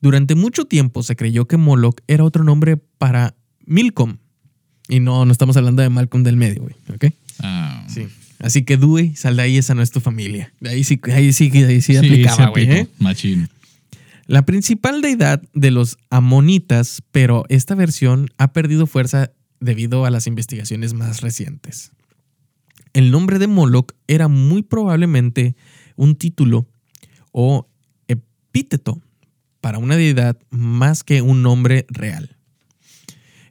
Durante 0.00 0.34
mucho 0.36 0.64
tiempo 0.66 1.02
se 1.02 1.16
creyó 1.16 1.46
que 1.46 1.56
Moloch 1.56 2.00
era 2.06 2.22
otro 2.24 2.44
nombre 2.44 2.76
para 2.76 3.34
Milcom. 3.66 4.18
Y 4.88 5.00
no, 5.00 5.24
no 5.24 5.32
estamos 5.32 5.56
hablando 5.56 5.82
de 5.82 5.88
Malcolm 5.90 6.22
del 6.22 6.36
medio, 6.36 6.62
güey. 6.62 6.74
¿Ok? 6.94 7.12
Ah, 7.42 7.84
Sí. 7.88 8.08
Así 8.40 8.62
que 8.62 8.76
Dewey, 8.76 9.16
sal 9.16 9.36
de 9.36 9.42
ahí, 9.42 9.58
esa 9.58 9.74
no 9.74 9.82
es 9.82 9.90
tu 9.90 9.98
familia. 10.00 10.52
De 10.60 10.70
ahí 10.70 10.84
sí, 10.84 11.00
ahí 11.12 11.32
sí, 11.32 11.50
ahí 11.54 11.80
sí, 11.80 11.94
sí, 11.94 11.96
aplicaba, 11.96 12.50
güey. 12.50 12.70
¿eh? 12.70 12.88
Machín. 13.00 13.48
La 14.26 14.44
principal 14.46 15.02
deidad 15.02 15.42
de 15.54 15.70
los 15.70 15.96
amonitas, 16.10 17.02
pero 17.10 17.44
esta 17.48 17.74
versión 17.74 18.28
ha 18.38 18.52
perdido 18.52 18.86
fuerza 18.86 19.32
debido 19.58 20.04
a 20.04 20.10
las 20.10 20.26
investigaciones 20.26 20.94
más 20.94 21.20
recientes. 21.20 21.90
El 22.92 23.10
nombre 23.10 23.38
de 23.38 23.48
Moloch 23.48 23.92
era 24.06 24.28
muy 24.28 24.62
probablemente 24.62 25.56
un 25.96 26.14
título 26.14 26.68
o 27.32 27.68
epíteto 28.06 29.02
para 29.60 29.78
una 29.78 29.96
deidad 29.96 30.38
más 30.50 31.02
que 31.02 31.22
un 31.22 31.42
nombre 31.42 31.86
real. 31.88 32.36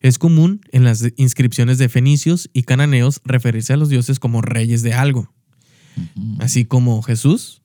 Es 0.02 0.18
común 0.20 0.62
en 0.72 0.84
las 0.84 1.06
inscripciones 1.18 1.78
de 1.78 1.90
fenicios 1.90 2.50
y 2.54 2.64
cananeos 2.64 3.22
referirse 3.26 3.74
a 3.74 3.78
los 3.78 3.90
dioses 3.90 4.20
como 4.20 4.42
reyes 4.42 4.82
de 4.84 4.94
algo, 4.94 5.34
así 6.40 6.66
como 6.66 7.02
Jesús, 7.02 7.62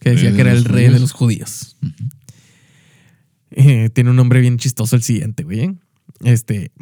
que 0.00 0.10
decía 0.10 0.30
de 0.30 0.36
que 0.36 0.40
era 0.42 0.52
el 0.52 0.64
rey 0.64 0.88
de 0.88 0.98
los 1.00 1.12
judíos. 1.12 1.76
Eh, 3.50 3.90
tiene 3.92 4.10
un 4.10 4.16
nombre 4.16 4.40
bien 4.40 4.56
chistoso 4.58 4.96
el 4.96 5.02
siguiente, 5.02 5.42
güey. 5.44 5.60
¿eh? 5.60 5.74
Este, 6.24 6.72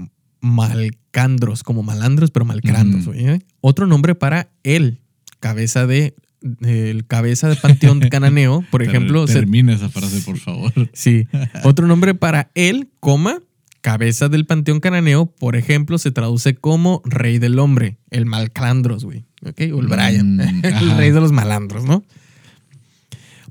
Malcandros, 0.41 1.63
como 1.63 1.83
malandros, 1.83 2.31
pero 2.31 2.45
malcrandos, 2.45 3.03
Ujú. 3.03 3.13
güey. 3.13 3.27
¿eh? 3.27 3.39
Otro 3.61 3.87
nombre 3.87 4.15
para 4.15 4.51
él, 4.63 5.01
cabeza 5.41 5.87
de, 5.87 6.15
el 6.63 7.07
cabeza 7.07 7.49
de 7.49 7.57
panteón 7.57 8.01
cananeo, 8.11 8.65
por 8.71 8.83
ejemplo. 8.83 9.27
se- 9.27 9.35
Termina 9.35 9.75
esa 9.75 9.89
frase, 9.89 10.21
por 10.21 10.39
favor. 10.39 10.73
sí. 10.93 11.27
Otro 11.65 11.87
nombre 11.87 12.15
para 12.15 12.51
él, 12.55 12.91
coma, 13.01 13.43
cabeza 13.81 14.29
del 14.29 14.47
panteón 14.47 14.81
cananeo, 14.81 15.27
por 15.27 15.57
ejemplo, 15.57 15.99
se 15.99 16.11
traduce 16.11 16.55
como 16.55 17.01
rey 17.05 17.39
del 17.39 17.59
hombre, 17.59 17.99
el 18.11 18.27
Malcandros, 18.27 19.05
güey. 19.05 19.25
¿Ok? 19.45 19.61
O 19.75 19.81
el 19.81 19.87
Brian, 19.89 20.37
Mm, 20.37 20.41
el 20.65 20.75
ajá. 20.75 20.97
rey 20.97 21.11
de 21.11 21.21
los 21.21 21.33
malandros, 21.33 21.85
¿no? 21.85 22.05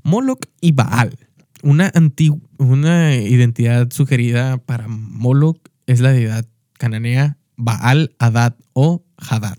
Moloch 0.02 0.46
y 0.60 0.72
Baal. 0.72 1.18
Una, 1.62 1.90
antigua, 1.94 2.38
una 2.58 3.14
identidad 3.16 3.90
sugerida 3.92 4.56
para 4.58 4.88
Moloch 4.88 5.58
es 5.86 6.00
la 6.00 6.12
deidad 6.12 6.46
cananea 6.78 7.36
Baal 7.56 8.14
Hadad 8.18 8.54
o 8.72 9.04
Hadad. 9.18 9.58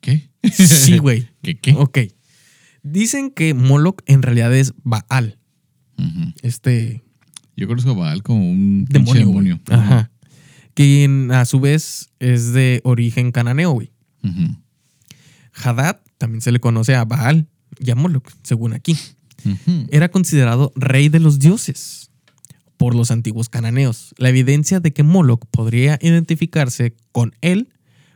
¿Qué? 0.00 0.28
Sí, 0.52 0.98
güey. 0.98 1.28
¿Qué 1.42 1.58
qué? 1.58 1.72
Ok. 1.72 1.98
Dicen 2.82 3.30
que 3.30 3.54
Moloch 3.54 4.02
en 4.06 4.22
realidad 4.22 4.54
es 4.54 4.74
Baal, 4.84 5.38
este 6.42 7.02
Yo 7.56 7.66
conozco 7.66 7.90
a 7.90 7.94
Baal 7.94 8.22
como 8.22 8.50
un 8.50 8.84
demonio. 8.86 9.60
Ajá. 9.70 10.10
Quien 10.74 11.30
a 11.30 11.44
su 11.44 11.60
vez 11.60 12.10
es 12.18 12.52
de 12.52 12.80
origen 12.84 13.30
cananeo, 13.32 13.72
güey. 13.72 13.92
Hadad 15.52 16.00
también 16.18 16.40
se 16.40 16.50
le 16.50 16.58
conoce 16.58 16.94
a 16.94 17.04
Baal 17.04 17.46
y 17.78 17.90
a 17.90 17.94
Moloch, 17.94 18.28
según 18.42 18.72
aquí. 18.72 18.96
Era 19.90 20.10
considerado 20.10 20.72
rey 20.74 21.08
de 21.08 21.20
los 21.20 21.38
dioses 21.38 22.10
por 22.76 22.94
los 22.94 23.10
antiguos 23.10 23.48
cananeos. 23.48 24.14
La 24.18 24.30
evidencia 24.30 24.80
de 24.80 24.92
que 24.92 25.02
Moloch 25.02 25.44
podría 25.50 25.98
identificarse 26.00 26.96
con 27.12 27.34
él 27.40 27.68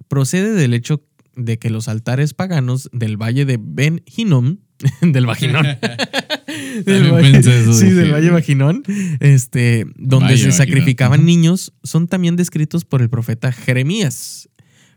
procede 0.09 0.53
del 0.53 0.74
hecho 0.74 1.05
de 1.37 1.59
que 1.59 1.70
los 1.70 1.87
altares 1.87 2.35
paganos 2.35 2.90
del 2.92 3.16
valle 3.16 3.44
de 3.44 3.59
Ben 3.61 4.03
Hinnom, 4.05 4.59
del 5.01 5.27
Vaginón, 5.27 5.66
del 6.84 7.12
valle, 7.12 7.38
eso, 7.38 7.74
sí, 7.74 7.90
del 7.90 8.12
valle 8.12 8.30
Vaginón, 8.30 8.82
este, 9.20 9.87
donde 9.96 10.26
Valle 10.26 10.44
se 10.44 10.52
sacrificaban 10.52 11.24
niños, 11.24 11.72
son 11.82 12.08
también 12.08 12.37
descritos 12.37 12.84
por 12.84 13.02
el 13.02 13.11
profeta 13.11 13.52
Jeremías 13.52 14.48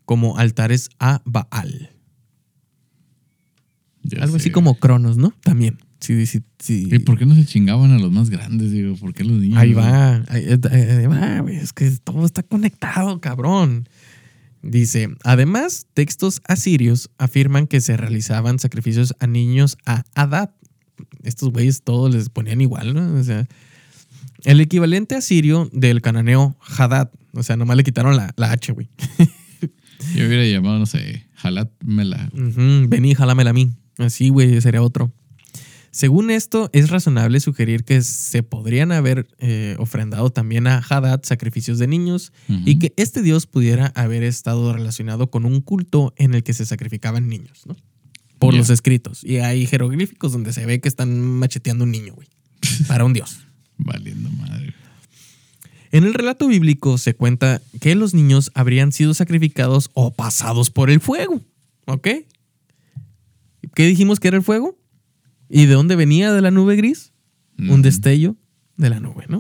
como 0.05 0.37
altares 0.37 0.89
a 0.99 1.21
Baal. 1.25 1.91
Ya 4.03 4.23
Algo 4.23 4.33
sé. 4.33 4.43
así 4.43 4.51
como 4.51 4.75
Cronos, 4.79 5.17
¿no? 5.17 5.33
También. 5.43 5.77
Sí, 5.99 6.25
sí, 6.25 6.41
sí. 6.57 6.87
¿Y 6.91 6.99
por 6.99 7.17
qué 7.17 7.27
no 7.27 7.35
se 7.35 7.45
chingaban 7.45 7.91
a 7.91 7.99
los 7.99 8.11
más 8.11 8.31
grandes? 8.31 8.71
Digo, 8.71 8.95
¿por 8.95 9.13
qué 9.13 9.23
los 9.23 9.39
niños? 9.39 9.59
Ahí 9.59 9.73
va, 9.73 10.15
ahí, 10.29 10.45
eh, 10.47 10.59
eh, 10.71 11.07
va, 11.07 11.51
es 11.51 11.73
que 11.73 11.91
todo 12.03 12.25
está 12.25 12.41
conectado, 12.41 13.21
cabrón. 13.21 13.87
Dice, 14.63 15.09
además, 15.23 15.87
textos 15.93 16.41
asirios 16.47 17.09
afirman 17.17 17.67
que 17.67 17.81
se 17.81 17.97
realizaban 17.97 18.57
sacrificios 18.57 19.15
a 19.19 19.27
niños 19.27 19.77
a 19.85 20.03
Hadad. 20.15 20.49
Estos 21.23 21.51
güeyes 21.51 21.83
todos 21.83 22.13
les 22.13 22.29
ponían 22.29 22.61
igual, 22.61 22.93
¿no? 22.93 23.19
O 23.19 23.23
sea, 23.23 23.47
el 24.43 24.59
equivalente 24.61 25.15
asirio 25.15 25.69
del 25.71 26.01
cananeo 26.01 26.57
Hadad. 26.59 27.11
O 27.33 27.43
sea, 27.43 27.57
nomás 27.57 27.77
le 27.77 27.83
quitaron 27.83 28.15
la, 28.15 28.33
la 28.37 28.51
H, 28.51 28.71
güey. 28.73 28.89
Yo 30.15 30.25
hubiera 30.25 30.45
llamado, 30.45 30.79
no 30.79 30.85
sé, 30.85 31.27
Jalat 31.35 31.71
Mela. 31.83 32.29
Ujú, 32.33 32.87
Vení, 32.87 33.13
jálamela 33.13 33.51
a 33.51 33.53
mí. 33.53 33.71
Así, 33.97 34.29
güey, 34.29 34.59
sería 34.61 34.81
otro. 34.81 35.13
Según 35.91 36.31
esto, 36.31 36.69
es 36.71 36.89
razonable 36.89 37.39
sugerir 37.41 37.83
que 37.83 38.01
se 38.01 38.43
podrían 38.43 38.93
haber 38.93 39.27
eh, 39.39 39.75
ofrendado 39.77 40.29
también 40.29 40.65
a 40.65 40.77
Hadad 40.77 41.19
sacrificios 41.23 41.79
de 41.79 41.87
niños 41.87 42.31
y 42.47 42.79
que 42.79 42.93
este 42.95 43.21
dios 43.21 43.45
pudiera 43.45 43.87
haber 43.87 44.23
estado 44.23 44.71
relacionado 44.71 45.29
con 45.29 45.43
un 45.43 45.59
culto 45.59 46.13
en 46.15 46.33
el 46.33 46.43
que 46.43 46.53
se 46.53 46.65
sacrificaban 46.65 47.27
niños, 47.27 47.63
¿no? 47.65 47.75
Por 48.41 48.55
los 48.55 48.71
escritos. 48.71 49.23
Y 49.23 49.37
hay 49.37 49.67
jeroglíficos 49.67 50.31
donde 50.31 50.51
se 50.51 50.65
ve 50.65 50.81
que 50.81 50.89
están 50.89 51.21
macheteando 51.21 51.83
un 51.83 51.91
niño, 51.91 52.15
güey. 52.15 52.27
Para 52.87 53.05
un 53.05 53.13
dios. 53.13 53.37
Valiendo 53.77 54.29
madre. 54.31 54.73
En 55.91 56.05
el 56.05 56.13
relato 56.13 56.47
bíblico 56.47 56.97
se 56.97 57.13
cuenta 57.13 57.61
que 57.79 57.93
los 57.93 58.15
niños 58.15 58.51
habrían 58.55 58.91
sido 58.91 59.13
sacrificados 59.13 59.91
o 59.93 60.11
pasados 60.11 60.71
por 60.71 60.89
el 60.89 61.01
fuego. 61.01 61.41
¿Ok? 61.85 62.07
¿Qué 63.75 63.85
dijimos 63.85 64.19
que 64.19 64.29
era 64.29 64.37
el 64.37 64.43
fuego? 64.43 64.75
¿Y 65.47 65.65
de 65.65 65.73
dónde 65.73 65.95
venía 65.95 66.33
de 66.33 66.41
la 66.41 66.49
nube 66.49 66.75
gris? 66.75 67.11
Un 67.59 67.83
destello 67.83 68.37
de 68.75 68.89
la 68.89 68.99
nube, 68.99 69.25
¿no? 69.27 69.39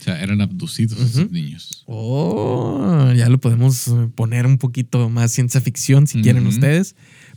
O 0.00 0.04
sea, 0.04 0.22
eran 0.22 0.40
abducidos 0.40 0.98
esos 1.00 1.30
niños. 1.30 1.82
Oh, 1.86 3.12
ya 3.14 3.28
lo 3.28 3.38
podemos 3.38 3.92
poner 4.14 4.46
un 4.46 4.56
poquito 4.56 5.10
más 5.10 5.32
ciencia 5.32 5.60
ficción 5.60 6.06
si 6.06 6.22
quieren 6.22 6.46
ustedes. 6.46 6.94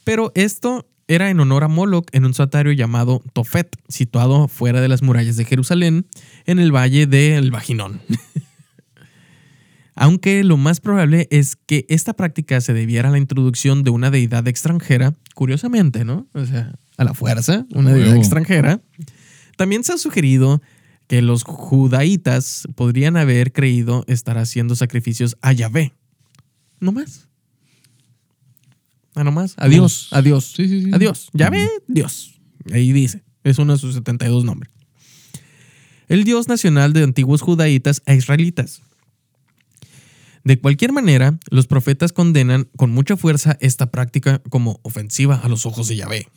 Pero 0.09 0.31
esto 0.33 0.89
era 1.07 1.29
en 1.29 1.39
honor 1.39 1.63
a 1.63 1.67
Moloch 1.67 2.07
en 2.13 2.25
un 2.25 2.33
santuario 2.33 2.71
llamado 2.71 3.21
Tofet, 3.31 3.75
situado 3.89 4.47
fuera 4.47 4.81
de 4.81 4.87
las 4.87 5.03
murallas 5.03 5.35
de 5.35 5.45
Jerusalén, 5.45 6.07
en 6.47 6.57
el 6.57 6.75
valle 6.75 7.05
del 7.05 7.51
Vaginón. 7.51 8.01
Aunque 9.93 10.43
lo 10.43 10.57
más 10.57 10.79
probable 10.79 11.27
es 11.29 11.57
que 11.57 11.85
esta 11.89 12.13
práctica 12.13 12.59
se 12.59 12.73
debiera 12.73 13.09
a 13.09 13.11
la 13.11 13.19
introducción 13.19 13.83
de 13.83 13.91
una 13.91 14.09
deidad 14.09 14.47
extranjera, 14.47 15.13
curiosamente, 15.35 16.03
¿no? 16.05 16.25
O 16.33 16.43
sea, 16.43 16.73
a 16.97 17.03
la 17.03 17.13
fuerza, 17.13 17.67
una 17.75 17.93
deidad 17.93 18.15
extranjera. 18.15 18.81
También 19.57 19.83
se 19.83 19.93
ha 19.93 19.99
sugerido 19.99 20.59
que 21.05 21.21
los 21.21 21.43
judaítas 21.43 22.67
podrían 22.73 23.15
haber 23.15 23.53
creído 23.53 24.05
estar 24.07 24.39
haciendo 24.39 24.75
sacrificios 24.75 25.37
a 25.43 25.53
Yahvé. 25.53 25.93
No 26.79 26.93
más. 26.93 27.28
Ah, 29.19 29.23
no 29.25 29.33
más. 29.33 29.53
Adiós, 29.57 30.07
adiós. 30.11 30.53
sí, 30.55 30.69
sí, 30.69 30.83
sí. 30.85 30.91
Adiós. 30.93 31.29
Yahvé, 31.33 31.67
Dios. 31.89 32.39
Ahí 32.71 32.93
dice. 32.93 33.21
Es 33.43 33.59
uno 33.59 33.73
de 33.73 33.79
sus 33.79 33.93
72 33.95 34.45
nombres. 34.45 34.71
El 36.07 36.23
Dios 36.23 36.47
nacional 36.47 36.93
de 36.93 37.03
antiguos 37.03 37.41
judaítas 37.41 38.01
e 38.05 38.15
israelitas. 38.15 38.81
De 40.45 40.57
cualquier 40.57 40.93
manera, 40.93 41.37
los 41.51 41.67
profetas 41.67 42.13
condenan 42.13 42.69
con 42.77 42.91
mucha 42.91 43.17
fuerza 43.17 43.57
esta 43.59 43.91
práctica 43.91 44.41
como 44.49 44.79
ofensiva 44.83 45.35
a 45.35 45.49
los 45.49 45.65
ojos 45.65 45.89
de 45.89 45.97
Yahvé. 45.97 46.27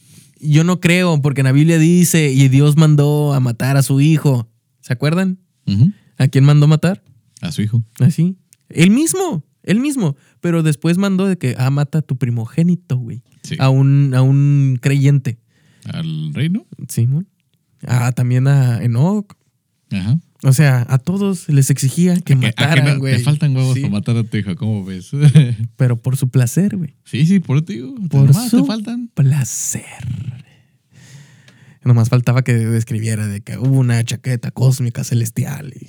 Yo 0.41 0.65
no 0.65 0.81
creo, 0.81 1.23
porque 1.23 1.43
en 1.43 1.47
la 1.47 1.53
Biblia 1.53 1.79
dice, 1.79 2.33
y 2.33 2.49
Dios 2.49 2.77
mandó 2.77 3.33
a 3.33 3.39
matar 3.39 3.77
a 3.77 3.83
su 3.83 4.01
hijo. 4.01 4.51
¿Se 4.81 4.93
acuerdan? 4.93 5.39
¿A 6.19 6.27
quién 6.27 6.43
mandó 6.43 6.67
matar? 6.67 7.05
A 7.43 7.53
su 7.53 7.63
hijo. 7.63 7.85
Así. 8.01 8.39
Él 8.69 8.91
mismo, 8.91 9.45
él 9.63 9.81
mismo. 9.81 10.17
Pero 10.41 10.63
después 10.63 10.99
mandó 10.99 11.27
de 11.27 11.39
que, 11.39 11.55
ah, 11.59 11.71
mata 11.71 11.99
a 11.99 12.03
tu 12.03 12.17
primogénito, 12.17 12.97
güey. 12.97 13.23
Sí. 13.43 13.57
A, 13.59 13.69
un, 13.71 14.15
a 14.15 14.23
un 14.23 14.79
creyente. 14.81 15.39
Al 15.85 16.33
reino. 16.35 16.67
Simón. 16.89 17.29
Ah, 17.87 18.13
también 18.13 18.47
a 18.47 18.83
Enoch. 18.83 19.35
Ajá. 19.91 20.21
O 20.45 20.53
sea, 20.53 20.85
a 20.89 20.99
todos 20.99 21.49
les 21.49 21.71
exigía 21.71 22.15
que 22.15 22.33
¿A 22.33 22.37
que 22.41 22.47
mataran, 22.47 22.95
no- 22.95 22.99
güey. 22.99 23.17
Te 23.17 23.23
faltan 23.23 23.55
huevos 23.57 23.75
Sí, 23.75 23.81
para 23.83 23.93
matar 23.93 24.17
a 24.17 24.25
tu 24.25 24.37
hijo, 24.37 24.57
¿cómo 24.57 24.85
ves? 24.85 25.11
Pero 25.77 25.97
por 26.03 26.17
su 26.17 26.29
placer, 26.31 26.77
güey. 26.77 26.97
sí, 27.05 27.27
sí, 27.27 27.39
por 27.41 27.65
digo. 27.65 27.95
Por 28.11 28.27
Nomás 28.27 28.51
su- 28.51 28.63
te 28.63 28.67
faltan. 28.67 29.09
Placer. 29.15 29.83
Nomás 31.85 32.09
faltaba 32.11 32.43
que 32.43 32.55
describiera 32.55 33.27
de 33.27 33.41
que 33.41 33.59
hubo 33.59 33.79
una 33.79 34.03
chaqueta 34.05 34.51
cósmica 34.53 35.03
celestial 35.05 35.73
y 35.81 35.89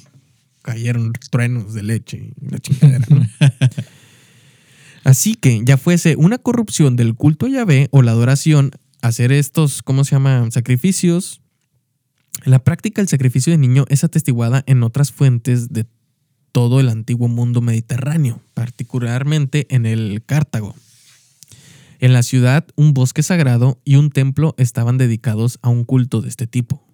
cayeron 0.63 1.13
truenos 1.29 1.73
de 1.75 1.83
leche 1.83 2.33
y 2.41 2.49
la 2.49 2.57
chingadera, 2.57 3.05
¿no? 3.09 3.21
Así 5.03 5.35
que 5.35 5.61
ya 5.63 5.77
fuese 5.77 6.15
una 6.15 6.37
corrupción 6.37 6.95
del 6.95 7.13
culto 7.15 7.45
a 7.45 7.49
Yahvé 7.49 7.89
o 7.91 8.01
la 8.01 8.11
adoración, 8.11 8.71
hacer 9.01 9.31
estos, 9.31 9.83
¿cómo 9.83 10.05
se 10.05 10.11
llama? 10.15 10.49
Sacrificios 10.49 11.41
La 12.45 12.63
práctica 12.63 13.01
del 13.01 13.09
sacrificio 13.09 13.51
de 13.51 13.57
niño 13.57 13.85
es 13.89 14.03
atestiguada 14.03 14.63
en 14.65 14.81
otras 14.81 15.11
fuentes 15.11 15.69
de 15.73 15.85
todo 16.53 16.79
el 16.79 16.87
antiguo 16.87 17.27
mundo 17.27 17.61
mediterráneo, 17.61 18.41
particularmente 18.53 19.67
en 19.69 19.85
el 19.85 20.23
Cartago. 20.25 20.75
En 21.99 22.13
la 22.13 22.23
ciudad, 22.23 22.65
un 22.75 22.93
bosque 22.93 23.23
sagrado 23.23 23.81
y 23.83 23.95
un 23.95 24.09
templo 24.09 24.55
estaban 24.57 24.97
dedicados 24.97 25.59
a 25.61 25.69
un 25.69 25.83
culto 25.83 26.21
de 26.21 26.29
este 26.29 26.47
tipo. 26.47 26.85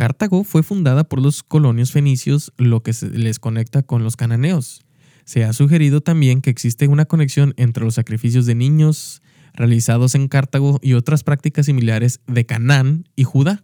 Cartago 0.00 0.44
fue 0.44 0.62
fundada 0.62 1.04
por 1.04 1.20
los 1.20 1.42
colonios 1.42 1.92
fenicios, 1.92 2.54
lo 2.56 2.82
que 2.82 2.94
les 3.12 3.38
conecta 3.38 3.82
con 3.82 4.02
los 4.02 4.16
cananeos. 4.16 4.80
Se 5.26 5.44
ha 5.44 5.52
sugerido 5.52 6.00
también 6.00 6.40
que 6.40 6.48
existe 6.48 6.88
una 6.88 7.04
conexión 7.04 7.52
entre 7.58 7.84
los 7.84 7.96
sacrificios 7.96 8.46
de 8.46 8.54
niños 8.54 9.20
realizados 9.52 10.14
en 10.14 10.28
Cartago 10.28 10.78
y 10.80 10.94
otras 10.94 11.22
prácticas 11.22 11.66
similares 11.66 12.20
de 12.26 12.46
Canaán 12.46 13.10
y 13.14 13.24
Judá, 13.24 13.62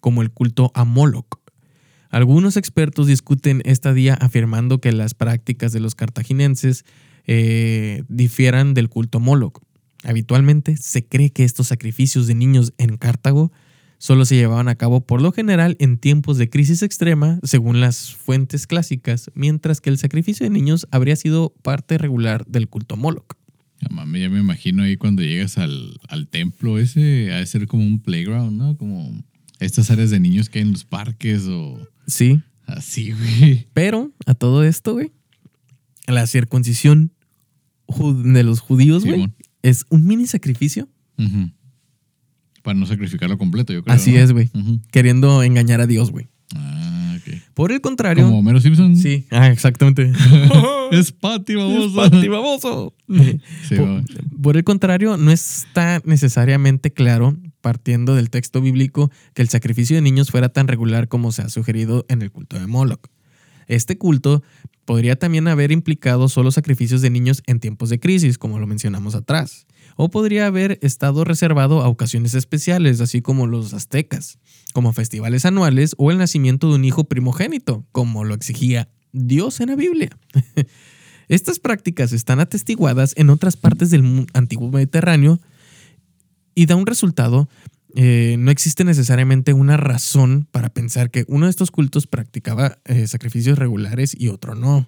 como 0.00 0.22
el 0.22 0.30
culto 0.30 0.72
a 0.74 0.86
Moloch. 0.86 1.42
Algunos 2.08 2.56
expertos 2.56 3.06
discuten 3.06 3.60
esta 3.66 3.92
día 3.92 4.14
afirmando 4.14 4.80
que 4.80 4.92
las 4.92 5.12
prácticas 5.12 5.72
de 5.72 5.80
los 5.80 5.94
cartaginenses 5.94 6.86
eh, 7.26 8.02
difieran 8.08 8.72
del 8.72 8.88
culto 8.88 9.18
a 9.18 9.20
Moloch. 9.20 9.60
Habitualmente 10.04 10.78
se 10.78 11.04
cree 11.04 11.28
que 11.28 11.44
estos 11.44 11.66
sacrificios 11.66 12.26
de 12.26 12.34
niños 12.34 12.72
en 12.78 12.96
Cartago 12.96 13.52
solo 13.98 14.24
se 14.24 14.36
llevaban 14.36 14.68
a 14.68 14.74
cabo 14.74 15.00
por 15.06 15.22
lo 15.22 15.32
general 15.32 15.76
en 15.78 15.98
tiempos 15.98 16.38
de 16.38 16.48
crisis 16.50 16.82
extrema, 16.82 17.38
según 17.42 17.80
las 17.80 18.14
fuentes 18.14 18.66
clásicas, 18.66 19.30
mientras 19.34 19.80
que 19.80 19.90
el 19.90 19.98
sacrificio 19.98 20.44
de 20.44 20.50
niños 20.50 20.86
habría 20.90 21.16
sido 21.16 21.54
parte 21.62 21.98
regular 21.98 22.44
del 22.46 22.68
culto 22.68 22.96
Moloch. 22.96 23.34
Ya, 23.80 23.88
mami, 23.90 24.20
ya 24.20 24.28
me 24.30 24.40
imagino 24.40 24.82
ahí 24.82 24.96
cuando 24.96 25.22
llegas 25.22 25.58
al, 25.58 25.98
al 26.08 26.28
templo 26.28 26.78
ese, 26.78 27.32
ha 27.32 27.36
de 27.38 27.46
ser 27.46 27.66
como 27.66 27.84
un 27.84 28.00
playground, 28.00 28.56
¿no? 28.56 28.76
Como 28.76 29.22
estas 29.60 29.90
áreas 29.90 30.10
de 30.10 30.20
niños 30.20 30.48
que 30.48 30.58
hay 30.60 30.64
en 30.64 30.72
los 30.72 30.84
parques 30.84 31.46
o 31.46 31.78
Sí, 32.06 32.40
así, 32.66 33.12
güey. 33.12 33.68
pero 33.74 34.12
a 34.26 34.34
todo 34.34 34.64
esto, 34.64 34.94
güey, 34.94 35.12
la 36.06 36.26
circuncisión 36.26 37.12
de 37.88 38.42
los 38.44 38.60
judíos, 38.60 39.04
güey, 39.04 39.28
es 39.62 39.84
un 39.90 40.04
mini 40.06 40.26
sacrificio. 40.26 40.88
Ujú. 41.18 41.50
Para 42.66 42.80
no 42.80 42.84
sacrificarlo 42.84 43.38
completo, 43.38 43.72
yo 43.72 43.84
creo. 43.84 43.94
Así 43.94 44.10
¿no? 44.10 44.18
es, 44.18 44.32
güey. 44.32 44.50
Queriendo 44.90 45.44
engañar 45.44 45.80
a 45.80 45.86
Dios, 45.86 46.10
güey. 46.10 46.26
Ah, 46.52 47.16
ok. 47.16 47.34
Por 47.54 47.70
el 47.70 47.80
contrario. 47.80 48.24
Como 48.24 48.40
Homero 48.40 48.60
Simpson. 48.60 48.96
Sí, 48.96 49.24
ah, 49.30 49.46
exactamente. 49.52 50.10
es 50.90 51.12
Patty, 51.12 51.54
vamos. 51.54 51.92
Pati, 51.92 52.26
baboso. 52.26 52.92
Sí, 53.68 53.76
por, 53.76 54.02
por 54.42 54.56
el 54.56 54.64
contrario, 54.64 55.16
no 55.16 55.30
está 55.30 56.02
necesariamente 56.04 56.92
claro, 56.92 57.36
partiendo 57.60 58.16
del 58.16 58.30
texto 58.30 58.60
bíblico, 58.60 59.12
que 59.32 59.42
el 59.42 59.48
sacrificio 59.48 59.94
de 59.94 60.02
niños 60.02 60.32
fuera 60.32 60.48
tan 60.48 60.66
regular 60.66 61.06
como 61.06 61.30
se 61.30 61.42
ha 61.42 61.48
sugerido 61.48 62.04
en 62.08 62.20
el 62.20 62.32
culto 62.32 62.58
de 62.58 62.66
Moloch. 62.66 63.06
Este 63.68 63.96
culto 63.96 64.42
podría 64.84 65.14
también 65.14 65.46
haber 65.46 65.70
implicado 65.70 66.28
solo 66.28 66.50
sacrificios 66.50 67.00
de 67.00 67.10
niños 67.10 67.44
en 67.46 67.60
tiempos 67.60 67.90
de 67.90 68.00
crisis, 68.00 68.38
como 68.38 68.58
lo 68.58 68.66
mencionamos 68.66 69.14
atrás, 69.14 69.68
o 69.96 70.10
podría 70.10 70.46
haber 70.46 70.78
estado 70.82 71.24
reservado 71.24 71.82
a 71.82 71.88
ocasiones 71.88 72.34
especiales, 72.34 73.00
así 73.00 73.22
como 73.22 73.46
los 73.46 73.72
aztecas, 73.74 74.38
como 74.72 74.92
festivales 74.92 75.44
anuales 75.44 75.94
o 75.98 76.10
el 76.10 76.18
nacimiento 76.18 76.68
de 76.68 76.76
un 76.76 76.84
hijo 76.84 77.04
primogénito, 77.04 77.86
como 77.92 78.24
lo 78.24 78.34
exigía 78.34 78.88
Dios 79.12 79.60
en 79.60 79.70
la 79.70 79.76
Biblia. 79.76 80.10
Estas 81.28 81.58
prácticas 81.58 82.12
están 82.12 82.38
atestiguadas 82.38 83.14
en 83.16 83.30
otras 83.30 83.56
partes 83.56 83.90
del 83.90 84.26
antiguo 84.32 84.70
Mediterráneo 84.70 85.40
y 86.54 86.66
da 86.66 86.76
un 86.76 86.86
resultado. 86.86 87.48
eh, 87.94 88.36
no 88.38 88.50
existe 88.50 88.84
necesariamente 88.84 89.54
una 89.54 89.78
razón 89.78 90.46
para 90.52 90.68
pensar 90.68 91.10
que 91.10 91.24
uno 91.28 91.46
de 91.46 91.50
estos 91.50 91.70
cultos 91.70 92.06
practicaba 92.06 92.78
eh, 92.84 93.06
sacrificios 93.06 93.58
regulares 93.58 94.14
y 94.16 94.28
otro 94.28 94.54
no. 94.54 94.86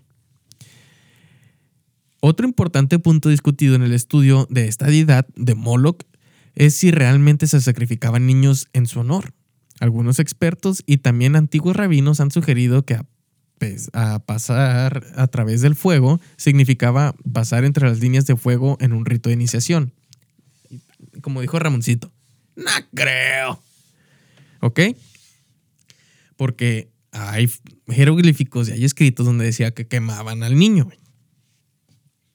Otro 2.20 2.46
importante 2.46 2.98
punto 2.98 3.28
discutido 3.28 3.74
en 3.74 3.82
el 3.82 3.92
estudio 3.92 4.46
de 4.50 4.66
esta 4.66 4.86
deidad 4.86 5.26
de 5.36 5.54
Moloch 5.54 6.02
es 6.54 6.74
si 6.74 6.90
realmente 6.90 7.46
se 7.46 7.60
sacrificaban 7.60 8.26
niños 8.26 8.68
en 8.72 8.86
su 8.86 9.00
honor. 9.00 9.32
Algunos 9.78 10.18
expertos 10.18 10.82
y 10.86 10.98
también 10.98 11.36
antiguos 11.36 11.76
rabinos 11.76 12.20
han 12.20 12.32
sugerido 12.32 12.84
que 12.84 12.98
a, 13.92 14.18
pasar 14.20 15.06
a 15.16 15.26
través 15.28 15.60
del 15.60 15.76
fuego 15.76 16.20
significaba 16.36 17.14
pasar 17.32 17.64
entre 17.64 17.88
las 17.88 18.00
líneas 18.00 18.26
de 18.26 18.36
fuego 18.36 18.76
en 18.80 18.92
un 18.92 19.04
rito 19.04 19.28
de 19.28 19.34
iniciación. 19.34 19.92
Como 21.20 21.40
dijo 21.40 21.58
Ramoncito, 21.58 22.12
no 22.56 22.70
creo. 22.94 23.62
¿Ok? 24.60 24.80
Porque 26.36 26.90
hay 27.12 27.48
jeroglíficos 27.88 28.68
y 28.68 28.72
hay 28.72 28.84
escritos 28.84 29.26
donde 29.26 29.44
decía 29.44 29.72
que 29.72 29.86
quemaban 29.86 30.42
al 30.42 30.58
niño. 30.58 30.88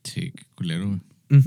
Sí, 0.04 0.32
qué 0.36 0.44
culero, 0.56 0.88
güey. 0.88 1.42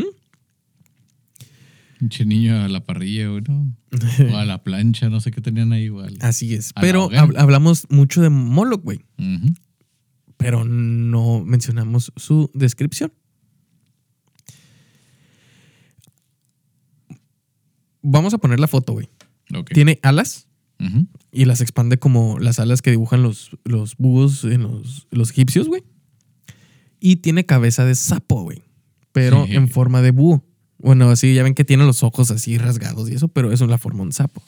Pinche 1.98 2.26
niño 2.26 2.62
a 2.62 2.68
la 2.68 2.84
parrilla, 2.84 3.28
güey, 3.28 3.42
¿no? 3.48 3.74
O 4.32 4.36
a 4.36 4.44
la 4.44 4.62
plancha, 4.62 5.08
no 5.08 5.20
sé 5.20 5.30
qué 5.30 5.40
tenían 5.40 5.72
ahí 5.72 5.84
igual. 5.84 6.16
Así 6.20 6.54
es. 6.54 6.72
A 6.74 6.80
Pero 6.80 7.08
hab- 7.10 7.38
hablamos 7.38 7.86
mucho 7.90 8.20
de 8.20 8.28
Moloch, 8.30 8.82
güey. 8.82 9.00
Pero 10.36 10.64
no 10.64 11.42
mencionamos 11.44 12.12
su 12.16 12.50
descripción. 12.52 13.12
Vamos 18.02 18.34
a 18.34 18.38
poner 18.38 18.60
la 18.60 18.68
foto, 18.68 18.92
güey. 18.92 19.08
Tiene 19.74 19.98
alas 20.02 20.46
y 21.32 21.46
las 21.46 21.60
expande 21.62 21.98
como 21.98 22.38
las 22.38 22.58
alas 22.60 22.82
que 22.82 22.90
dibujan 22.90 23.22
los, 23.22 23.50
los 23.64 23.96
búhos 23.96 24.44
en 24.44 24.62
los, 24.64 25.06
los 25.10 25.30
egipcios, 25.30 25.68
güey. 25.68 25.82
Y 27.08 27.16
tiene 27.16 27.46
cabeza 27.46 27.84
de 27.84 27.94
sapo, 27.94 28.42
güey. 28.42 28.62
Pero 29.12 29.46
Sí. 29.46 29.54
en 29.54 29.68
forma 29.68 30.02
de 30.02 30.10
búho. 30.10 30.44
Bueno, 30.78 31.08
así 31.10 31.32
ya 31.34 31.42
ven 31.44 31.54
que 31.54 31.64
tiene 31.64 31.84
los 31.84 32.02
ojos 32.02 32.30
así 32.32 32.58
rasgados 32.58 33.08
y 33.08 33.14
eso, 33.14 33.28
pero 33.28 33.52
eso 33.52 33.64
es 33.64 33.70
la 33.70 33.78
forma 33.78 33.98
de 34.00 34.06
un 34.06 34.12
sapo. 34.12 34.42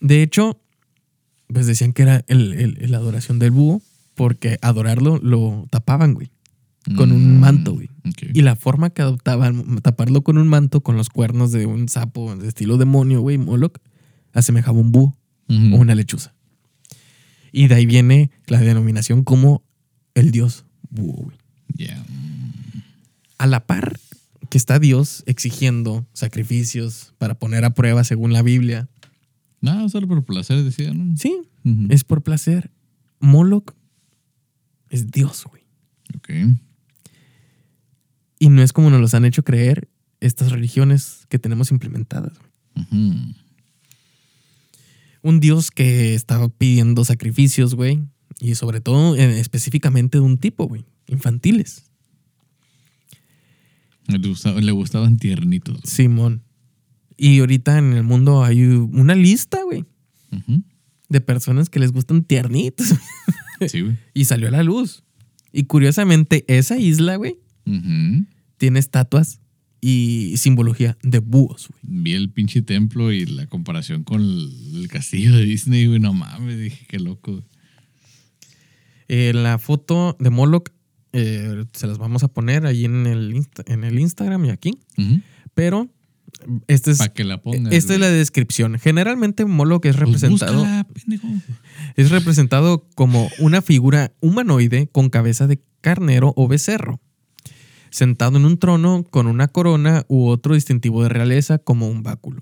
De 0.00 0.22
hecho, 0.22 0.60
pues 1.46 1.66
decían 1.66 1.92
que 1.92 2.02
era 2.02 2.24
el, 2.26 2.52
el- 2.54 2.90
la 2.90 2.98
adoración 2.98 3.38
del 3.38 3.50
búho, 3.52 3.80
porque 4.14 4.58
adorarlo 4.60 5.18
lo 5.22 5.66
tapaban, 5.70 6.14
güey, 6.14 6.30
con 6.96 7.12
un 7.12 7.36
Mm, 7.36 7.40
manto, 7.40 7.74
güey. 7.74 7.88
Y 8.32 8.42
la 8.42 8.56
forma 8.56 8.90
que 8.90 9.02
adoptaban 9.02 9.80
taparlo 9.82 10.22
con 10.22 10.36
un 10.36 10.48
manto 10.48 10.80
con 10.80 10.96
los 10.96 11.08
cuernos 11.10 11.52
de 11.52 11.64
un 11.66 11.88
sapo 11.88 12.34
de 12.36 12.48
estilo 12.48 12.76
demonio, 12.76 13.20
güey, 13.20 13.38
Moloch, 13.38 13.78
asemejaba 14.32 14.78
un 14.80 14.90
búho 14.90 15.16
o 15.48 15.52
una 15.76 15.94
lechuza. 15.94 16.34
Y 17.52 17.68
de 17.68 17.74
ahí 17.76 17.86
viene 17.86 18.30
la 18.46 18.58
denominación 18.60 19.22
como 19.24 19.62
el 20.14 20.30
dios 20.32 20.64
búho, 20.90 21.24
güey. 21.24 21.36
Ya. 21.74 22.04
A 23.38 23.46
la 23.46 23.66
par 23.66 23.98
que 24.50 24.58
está 24.58 24.78
Dios 24.78 25.22
exigiendo 25.26 26.06
sacrificios 26.12 27.14
para 27.18 27.38
poner 27.38 27.64
a 27.64 27.70
prueba 27.70 28.04
según 28.04 28.32
la 28.32 28.42
Biblia. 28.42 28.88
No, 29.60 29.88
solo 29.88 30.08
por 30.08 30.24
placer, 30.24 30.62
decía, 30.62 30.92
¿no? 30.92 31.16
Sí, 31.16 31.40
es 31.88 32.04
por 32.04 32.22
placer. 32.22 32.70
Moloch 33.20 33.74
es 34.88 35.10
Dios, 35.10 35.44
güey. 35.44 35.62
Ok. 36.16 36.56
Y 38.38 38.48
no 38.48 38.62
es 38.62 38.72
como 38.72 38.90
nos 38.90 39.00
los 39.00 39.14
han 39.14 39.24
hecho 39.24 39.44
creer 39.44 39.88
estas 40.20 40.50
religiones 40.50 41.26
que 41.28 41.38
tenemos 41.38 41.70
implementadas. 41.70 42.32
güey. 42.74 43.34
Un 45.22 45.40
Dios 45.40 45.70
que 45.70 46.14
estaba 46.14 46.48
pidiendo 46.48 47.04
sacrificios, 47.04 47.74
güey. 47.74 48.02
Y 48.38 48.54
sobre 48.54 48.80
todo, 48.80 49.16
eh, 49.16 49.40
específicamente 49.40 50.18
de 50.18 50.22
un 50.24 50.38
tipo, 50.38 50.66
güey. 50.68 50.84
Infantiles. 51.08 51.84
Le, 54.06 54.18
gustaba- 54.28 54.60
le 54.60 54.72
gustaban 54.72 55.16
tiernitos. 55.18 55.78
Simón. 55.84 56.42
Y 57.16 57.38
ahorita 57.40 57.78
en 57.78 57.92
el 57.92 58.02
mundo 58.02 58.42
hay 58.44 58.62
una 58.64 59.14
lista, 59.14 59.62
güey, 59.62 59.84
de 61.08 61.20
personas 61.20 61.68
que 61.68 61.78
les 61.80 61.92
gustan 61.92 62.24
tiernitos. 62.24 62.86
Sí, 63.68 63.82
güey. 63.82 63.98
y 64.14 64.24
salió 64.24 64.48
a 64.48 64.52
la 64.52 64.62
luz. 64.62 65.02
Y 65.52 65.64
curiosamente, 65.64 66.46
esa 66.48 66.78
isla, 66.78 67.16
güey, 67.16 67.36
tiene 68.56 68.78
estatuas 68.78 69.40
y 69.82 70.32
simbología 70.38 70.96
de 71.02 71.18
búhos, 71.18 71.68
güey. 71.68 71.80
Vi 72.02 72.12
el 72.14 72.30
pinche 72.30 72.62
templo 72.62 73.12
y 73.12 73.26
la 73.26 73.46
comparación 73.48 74.02
con 74.02 74.22
el, 74.22 74.76
el 74.76 74.88
castillo 74.88 75.36
de 75.36 75.44
Disney, 75.44 75.84
güey. 75.86 76.00
No 76.00 76.14
mames, 76.14 76.58
dije, 76.58 76.86
qué 76.88 76.98
loco. 77.00 77.44
Eh, 79.12 79.32
la 79.34 79.58
foto 79.58 80.16
de 80.20 80.30
Moloch 80.30 80.68
eh, 81.12 81.64
se 81.72 81.88
las 81.88 81.98
vamos 81.98 82.22
a 82.22 82.28
poner 82.28 82.64
ahí 82.64 82.84
en 82.84 83.08
el, 83.08 83.34
Insta- 83.34 83.64
en 83.66 83.82
el 83.82 83.98
Instagram 83.98 84.44
y 84.44 84.50
aquí. 84.50 84.78
Pero 85.52 85.88
este 86.68 86.92
es, 86.92 86.98
Para 86.98 87.12
que 87.12 87.24
la 87.24 87.42
pongas. 87.42 87.72
esta 87.72 87.94
es 87.94 87.98
la 87.98 88.08
descripción. 88.08 88.78
Generalmente 88.78 89.44
Moloch 89.44 89.84
es 89.84 89.96
Pues 89.96 90.06
representado, 90.06 90.58
búscala, 90.60 90.86
es 91.96 92.10
representado 92.12 92.86
como 92.94 93.28
una 93.40 93.62
figura 93.62 94.12
humanoide 94.20 94.86
con 94.92 95.10
cabeza 95.10 95.48
de 95.48 95.60
carnero 95.80 96.32
o 96.36 96.46
becerro, 96.46 97.00
sentado 97.90 98.38
en 98.38 98.44
un 98.44 98.58
trono 98.58 99.04
con 99.10 99.26
una 99.26 99.48
corona 99.48 100.04
u 100.06 100.28
otro 100.28 100.54
distintivo 100.54 101.02
de 101.02 101.08
realeza 101.08 101.58
como 101.58 101.88
un 101.88 102.04
báculo. 102.04 102.40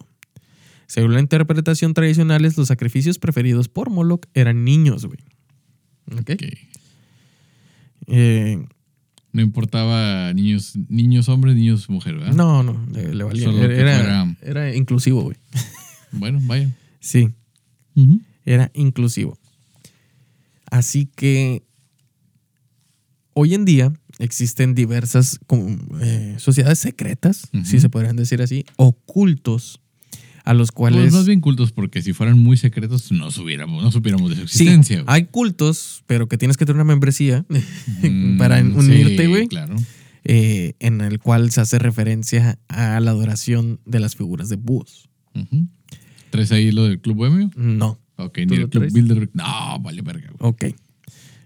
Según 0.87 1.15
la 1.15 1.21
interpretación 1.21 1.95
tradicional, 1.95 2.43
los 2.43 2.69
sacrificios 2.69 3.19
preferidos 3.19 3.69
por 3.69 3.89
Moloch 3.89 4.27
eran 4.35 4.65
niños, 4.65 5.07
güey. 5.07 5.19
¿Ok? 6.13 6.31
Ok. 6.31 6.43
Eh, 8.09 8.65
No 9.33 9.43
importaba 9.43 10.33
niños, 10.33 10.75
niños 10.89 11.29
hombres, 11.29 11.55
niños 11.55 11.89
mujeres, 11.91 12.21
¿verdad? 12.21 12.35
no, 12.35 12.63
no, 12.63 12.87
le, 12.93 13.15
le 13.15 13.25
valía. 13.25 13.51
Era, 13.51 14.37
era 14.43 14.75
inclusivo, 14.75 15.23
güey. 15.23 15.37
Bueno, 16.13 16.39
vaya. 16.45 16.75
Sí, 17.01 17.29
era 18.47 18.71
inclusivo. 18.73 19.39
Así 20.71 21.05
que 21.05 21.63
hoy 23.35 23.53
en 23.55 23.67
día 23.67 23.93
existen 24.19 24.75
diversas 24.75 25.39
como, 25.47 25.77
eh, 26.01 26.37
sociedades 26.39 26.79
secretas, 26.79 27.49
si 27.65 27.79
se 27.79 27.91
podrían 27.91 28.17
decir 28.17 28.41
así, 28.41 28.65
ocultos, 28.77 29.81
a 30.49 30.55
los 30.55 30.73
cuales... 30.73 31.01
Pues 31.03 31.13
más 31.13 31.27
bien 31.27 31.41
cultos, 31.41 31.73
porque 31.73 32.01
si 32.01 32.13
fueran 32.15 32.39
muy 32.39 32.57
secretos, 32.57 33.13
no 33.13 33.31
supiéramos, 33.31 33.83
no 33.83 33.93
supiéramos 33.93 34.31
de 34.31 34.37
su 34.37 34.49
Sí, 34.49 34.65
existencia. 34.69 35.05
hay 35.07 35.27
cultos, 35.27 36.03
pero 36.07 36.27
que 36.27 36.39
tienes 36.39 36.57
que 36.57 36.65
tener 36.65 36.77
una 36.77 36.85
membresía 36.85 37.45
Mm, 38.03 38.39
para 38.39 38.61
unirte, 38.61 39.25
sí, 39.25 39.29
güey, 39.29 39.47
claro. 39.49 39.77
eh, 40.25 40.75
en 40.81 41.01
el 41.03 41.19
cual 41.19 41.51
se 41.51 41.61
hace 41.61 41.79
referencia 41.79 42.59
a 42.69 42.99
la 43.01 43.11
adoración 43.11 43.81
de 43.85 44.01
las 44.01 44.17
figuras 44.17 44.49
de 44.49 44.57
búhos. 44.57 45.09
Ujú. 45.35 45.67
¿Traes 46.31 46.51
ahí 46.53 46.71
lo 46.73 46.85
del 46.85 47.01
Club 47.01 47.17
Bohemio? 47.17 47.51
No, 47.57 47.99
Ok, 48.17 48.39
¿Tú 48.49 48.55
ni 48.55 48.57
el 48.57 48.69
Club 48.69 48.71
traes? 48.71 48.93
Builder. 48.93 49.31
No, 49.35 49.79
vale, 49.81 50.03
verga. 50.03 50.31
güey. 50.39 50.51
ok. 50.51 50.65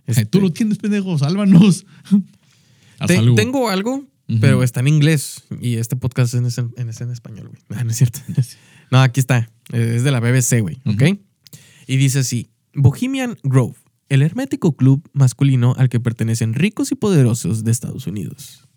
Este, 0.07 0.25
Tú 0.27 0.41
lo 0.41 0.53
tienes, 0.53 0.79
pendejo, 0.79 1.19
sálvanos. 1.19 1.87
Haz 2.99 3.09
te- 3.09 3.19
algo. 3.19 3.35
tengo 3.35 3.69
algo, 3.69 4.05
pero 4.41 4.63
está 4.63 4.81
en 4.81 4.89
inglés 4.89 5.43
y 5.61 5.75
este 5.75 5.97
podcast 5.97 6.35
es 6.35 6.59
en, 6.59 6.71
es 6.89 7.01
en 7.01 7.11
español, 7.11 7.49
güey. 7.49 7.61
Ah, 7.81 7.85
no 7.85 7.91
es 7.91 7.97
cierto. 7.97 8.21
No, 8.93 9.01
aquí 9.01 9.21
está. 9.21 9.51
Es 9.73 10.05
de 10.05 10.11
la 10.11 10.21
BBC, 10.21 10.61
güey. 10.61 10.79
¿Ok? 10.85 11.19
Y 11.87 11.97
dice 11.97 12.19
así: 12.19 12.51
Bohemian 12.75 13.39
Grove, 13.43 13.75
el 14.11 14.21
hermético 14.21 14.77
club 14.77 15.09
masculino 15.15 15.75
al 15.79 15.89
que 15.89 15.99
pertenecen 15.99 16.53
ricos 16.53 16.93
y 16.93 16.95
poderosos 16.95 17.65
de 17.65 17.71
Estados 17.71 18.07
Unidos. 18.07 18.69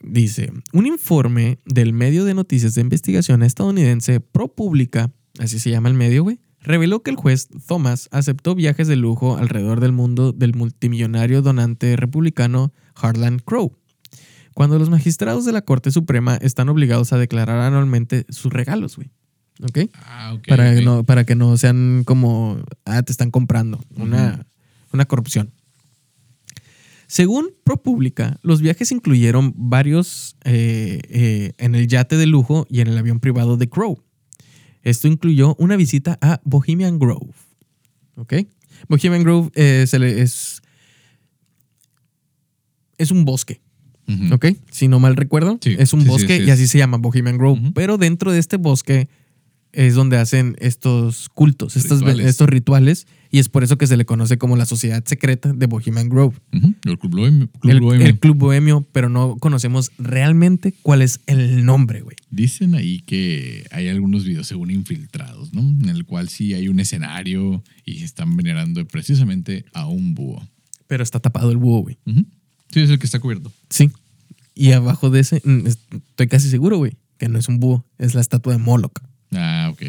Dice: 0.00 0.50
Un 0.72 0.86
informe 0.86 1.58
del 1.66 1.92
medio 1.92 2.24
de 2.24 2.32
noticias 2.32 2.74
de 2.74 2.80
investigación 2.80 3.42
estadounidense 3.42 4.20
ProPublica, 4.20 5.12
así 5.38 5.58
se 5.58 5.70
llama 5.70 5.90
el 5.90 5.94
medio, 5.94 6.22
güey, 6.22 6.40
reveló 6.60 7.02
que 7.02 7.10
el 7.10 7.16
juez 7.16 7.48
Thomas 7.68 8.08
aceptó 8.12 8.54
viajes 8.54 8.88
de 8.88 8.96
lujo 8.96 9.36
alrededor 9.36 9.80
del 9.80 9.92
mundo 9.92 10.32
del 10.32 10.54
multimillonario 10.54 11.42
donante 11.42 11.96
republicano 11.96 12.72
Harlan 12.94 13.40
Crow 13.40 13.76
cuando 14.56 14.78
los 14.78 14.88
magistrados 14.88 15.44
de 15.44 15.52
la 15.52 15.60
Corte 15.60 15.90
Suprema 15.90 16.36
están 16.36 16.70
obligados 16.70 17.12
a 17.12 17.18
declarar 17.18 17.60
anualmente 17.60 18.24
sus 18.30 18.50
regalos, 18.50 18.96
güey. 18.96 19.10
¿Ok? 19.62 19.90
Ah, 19.92 20.32
ok. 20.34 20.46
para. 20.48 20.74
Que 20.74 20.80
no, 20.82 21.04
para 21.04 21.24
que 21.24 21.34
no 21.34 21.58
sean 21.58 22.04
como, 22.06 22.58
ah, 22.86 23.02
te 23.02 23.12
están 23.12 23.30
comprando, 23.30 23.84
una, 23.96 24.46
una 24.94 25.04
corrupción. 25.04 25.52
Según 27.06 27.50
ProPublica, 27.64 28.38
los 28.42 28.62
viajes 28.62 28.90
incluyeron 28.92 29.52
varios 29.56 30.36
eh, 30.44 31.00
eh, 31.10 31.52
en 31.58 31.74
el 31.74 31.86
yate 31.86 32.16
de 32.16 32.24
lujo 32.26 32.66
y 32.70 32.80
en 32.80 32.88
el 32.88 32.96
avión 32.96 33.20
privado 33.20 33.58
de 33.58 33.68
Crow. 33.68 34.02
Esto 34.82 35.06
incluyó 35.06 35.54
una 35.58 35.76
visita 35.76 36.16
a 36.22 36.40
Bohemian 36.44 36.98
Grove. 36.98 37.30
¿Ok? 38.16 38.34
Bohemian 38.88 39.22
Grove 39.22 39.50
eh, 39.54 39.84
se 39.86 39.98
le- 39.98 40.22
es, 40.22 40.62
es 42.98 43.10
un 43.10 43.24
bosque. 43.26 43.60
Ujú. 44.08 44.34
¿Ok? 44.34 44.46
Si 44.70 44.88
no 44.88 45.00
mal 45.00 45.16
recuerdo, 45.16 45.58
Sí, 45.62 45.74
es 45.78 45.92
un 45.92 46.02
sí, 46.02 46.08
bosque 46.08 46.38
sí, 46.38 46.44
y 46.44 46.50
así 46.50 46.66
se 46.66 46.78
llama 46.78 46.96
Bohemian 46.98 47.38
Grove. 47.38 47.72
Pero 47.74 47.98
dentro 47.98 48.32
de 48.32 48.38
este 48.38 48.56
bosque 48.56 49.08
es 49.72 49.94
donde 49.94 50.16
hacen 50.16 50.56
estos 50.58 51.28
cultos, 51.28 51.76
estos 51.76 51.98
Rituales. 52.00 52.26
estos 52.26 52.48
rituales. 52.48 53.06
Y 53.30 53.40
es 53.40 53.48
por 53.50 53.62
eso 53.64 53.76
que 53.76 53.86
se 53.86 53.96
le 53.98 54.06
conoce 54.06 54.38
como 54.38 54.56
la 54.56 54.64
sociedad 54.64 55.04
secreta 55.04 55.52
de 55.52 55.66
Bohemian 55.66 56.08
Grove. 56.08 56.36
El 56.52 56.98
Club 56.98 57.10
Bohemio. 57.12 57.48
Club 57.60 57.70
el, 57.72 57.80
Bohemio. 57.80 58.06
el 58.06 58.18
club 58.18 58.36
bohemio, 58.38 58.86
pero 58.92 59.08
no 59.10 59.36
conocemos 59.36 59.90
realmente 59.98 60.72
cuál 60.82 61.02
es 61.02 61.20
el 61.26 61.66
nombre, 61.66 62.00
güey. 62.00 62.16
Dicen 62.30 62.74
ahí 62.74 63.00
que 63.00 63.66
hay 63.72 63.88
algunos 63.88 64.24
videos 64.24 64.46
según 64.46 64.70
infiltrados, 64.70 65.52
¿no? 65.52 65.60
En 65.60 65.88
el 65.90 66.04
cual 66.06 66.28
sí 66.30 66.54
hay 66.54 66.68
un 66.68 66.80
escenario 66.80 67.62
y 67.84 68.02
están 68.02 68.34
venerando 68.36 68.86
precisamente 68.86 69.66
a 69.74 69.86
un 69.88 70.14
búho. 70.14 70.48
Pero 70.86 71.02
está 71.02 71.18
tapado 71.20 71.50
el 71.50 71.56
búho, 71.58 71.80
güey. 71.82 71.98
Sí, 72.76 72.82
es 72.82 72.90
el 72.90 72.98
que 72.98 73.06
está 73.06 73.20
cubierto. 73.20 73.50
Sí. 73.70 73.90
Y 74.54 74.72
abajo 74.72 75.08
de 75.08 75.20
ese, 75.20 75.40
mm, 75.42 75.66
es- 75.66 75.78
estoy 76.10 76.26
casi 76.28 76.50
seguro, 76.50 76.76
güey, 76.76 76.98
que 77.16 77.26
no 77.30 77.38
es 77.38 77.48
un 77.48 77.58
búho, 77.58 77.86
es 77.96 78.14
la 78.14 78.20
estatua 78.20 78.52
de 78.52 78.58
Moloch. 78.58 78.98
Ah, 79.32 79.70
ok. 79.72 79.80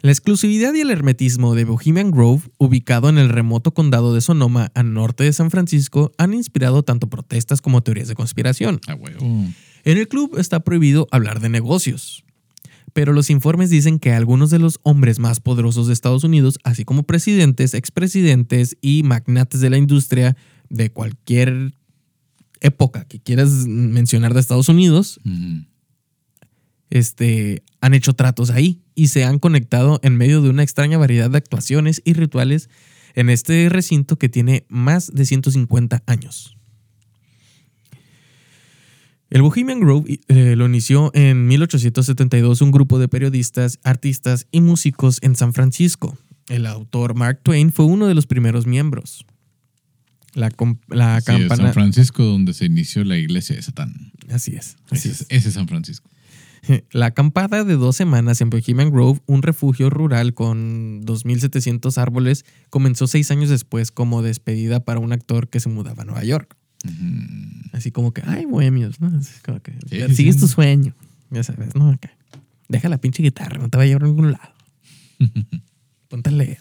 La 0.00 0.10
exclusividad 0.10 0.72
y 0.72 0.80
el 0.80 0.90
hermetismo 0.90 1.54
de 1.54 1.64
Bohemian 1.64 2.12
Grove, 2.12 2.44
ubicado 2.56 3.10
en 3.10 3.18
el 3.18 3.28
remoto 3.28 3.74
condado 3.74 4.14
de 4.14 4.22
Sonoma, 4.22 4.72
al 4.74 4.94
norte 4.94 5.24
de 5.24 5.34
San 5.34 5.50
Francisco, 5.50 6.12
han 6.16 6.32
inspirado 6.32 6.82
tanto 6.82 7.10
protestas 7.10 7.60
como 7.60 7.82
teorías 7.82 8.08
de 8.08 8.14
conspiración. 8.14 8.80
A 8.88 8.94
huevo. 8.94 9.20
En 9.20 9.98
el 9.98 10.08
club 10.08 10.38
está 10.38 10.60
prohibido 10.60 11.08
hablar 11.10 11.40
de 11.40 11.50
negocios. 11.50 12.24
Pero 12.94 13.12
los 13.12 13.28
informes 13.28 13.68
dicen 13.68 13.98
que 13.98 14.12
algunos 14.14 14.48
de 14.48 14.58
los 14.58 14.80
hombres 14.82 15.18
más 15.18 15.40
poderosos 15.40 15.86
de 15.88 15.92
Estados 15.92 16.24
Unidos, 16.24 16.58
así 16.64 16.86
como 16.86 17.02
presidentes, 17.02 17.74
expresidentes 17.74 18.78
y 18.80 19.02
magnates 19.02 19.60
de 19.60 19.68
la 19.68 19.76
industria 19.76 20.34
de 20.70 20.90
cualquier 20.90 21.74
época 22.60 23.04
que 23.04 23.20
quieras 23.20 23.50
mencionar 23.66 24.32
de 24.32 24.40
Estados 24.40 24.68
Unidos, 24.68 25.20
este, 26.88 27.62
han 27.80 27.94
hecho 27.94 28.14
tratos 28.14 28.50
ahí 28.50 28.80
y 28.94 29.08
se 29.08 29.24
han 29.24 29.38
conectado 29.38 30.00
en 30.02 30.16
medio 30.16 30.42
de 30.42 30.50
una 30.50 30.62
extraña 30.62 30.98
variedad 30.98 31.30
de 31.30 31.38
actuaciones 31.38 32.00
y 32.04 32.14
rituales 32.14 32.70
en 33.14 33.30
este 33.30 33.68
recinto 33.68 34.16
que 34.16 34.28
tiene 34.28 34.64
más 34.68 35.12
de 35.12 35.24
150 35.26 36.02
años. 36.06 36.56
El 39.30 39.42
Bohemian 39.42 39.78
Grove 39.78 40.20
eh, 40.26 40.56
lo 40.56 40.66
inició 40.66 41.12
en 41.14 41.46
1872 41.46 42.62
un 42.62 42.72
grupo 42.72 42.98
de 42.98 43.06
periodistas, 43.06 43.78
artistas 43.84 44.48
y 44.50 44.60
músicos 44.60 45.18
en 45.22 45.36
San 45.36 45.52
Francisco. 45.52 46.18
El 46.48 46.66
autor 46.66 47.14
Mark 47.14 47.40
Twain 47.44 47.72
fue 47.72 47.84
uno 47.84 48.08
de 48.08 48.14
los 48.14 48.26
primeros 48.26 48.66
miembros. 48.66 49.24
La, 50.34 50.50
la 50.88 51.20
Sí, 51.20 51.26
campana. 51.26 51.56
San 51.64 51.72
Francisco, 51.74 52.22
donde 52.22 52.52
se 52.54 52.66
inició 52.66 53.04
la 53.04 53.16
iglesia 53.18 53.56
de 53.56 53.62
Satán. 53.62 54.12
Así 54.30 54.54
es. 54.54 54.76
Así 54.90 55.08
Ese 55.08 55.10
es. 55.10 55.20
es, 55.22 55.26
ese 55.30 55.48
es 55.48 55.54
San 55.54 55.66
Francisco. 55.68 56.08
La 56.92 57.06
acampada 57.06 57.64
de 57.64 57.74
dos 57.76 57.96
semanas 57.96 58.40
en 58.42 58.50
Bohemian 58.50 58.90
Grove, 58.90 59.20
un 59.26 59.42
refugio 59.42 59.88
rural 59.90 60.34
con 60.34 61.02
2.700 61.04 61.96
árboles, 61.98 62.44
comenzó 62.68 63.06
seis 63.06 63.30
años 63.30 63.48
después 63.48 63.90
como 63.90 64.22
despedida 64.22 64.80
para 64.84 65.00
un 65.00 65.12
actor 65.12 65.48
que 65.48 65.58
se 65.58 65.68
mudaba 65.70 66.02
a 66.02 66.04
Nueva 66.06 66.22
York. 66.24 66.56
Así 67.72 67.90
como 67.90 68.12
que, 68.12 68.22
ay, 68.26 68.44
bohemios, 68.46 69.00
¿no? 69.00 69.10
Como 69.44 69.60
que, 69.60 69.72
Sí, 69.88 69.98
persigues 69.98 70.34
sí. 70.36 70.40
tu 70.42 70.48
sueño. 70.48 70.94
Ya 71.30 71.42
sabes, 71.42 71.74
¿no? 71.74 71.98
Deja 72.68 72.88
la 72.88 72.98
pinche 72.98 73.22
guitarra, 73.22 73.58
no 73.58 73.68
te 73.68 73.76
va 73.78 73.84
a 73.84 73.86
llevar 73.86 74.04
a 74.04 74.06
ningún 74.06 74.32
lado. 74.32 74.52
Ponte 76.08 76.30
a 76.30 76.32
leer. 76.32 76.58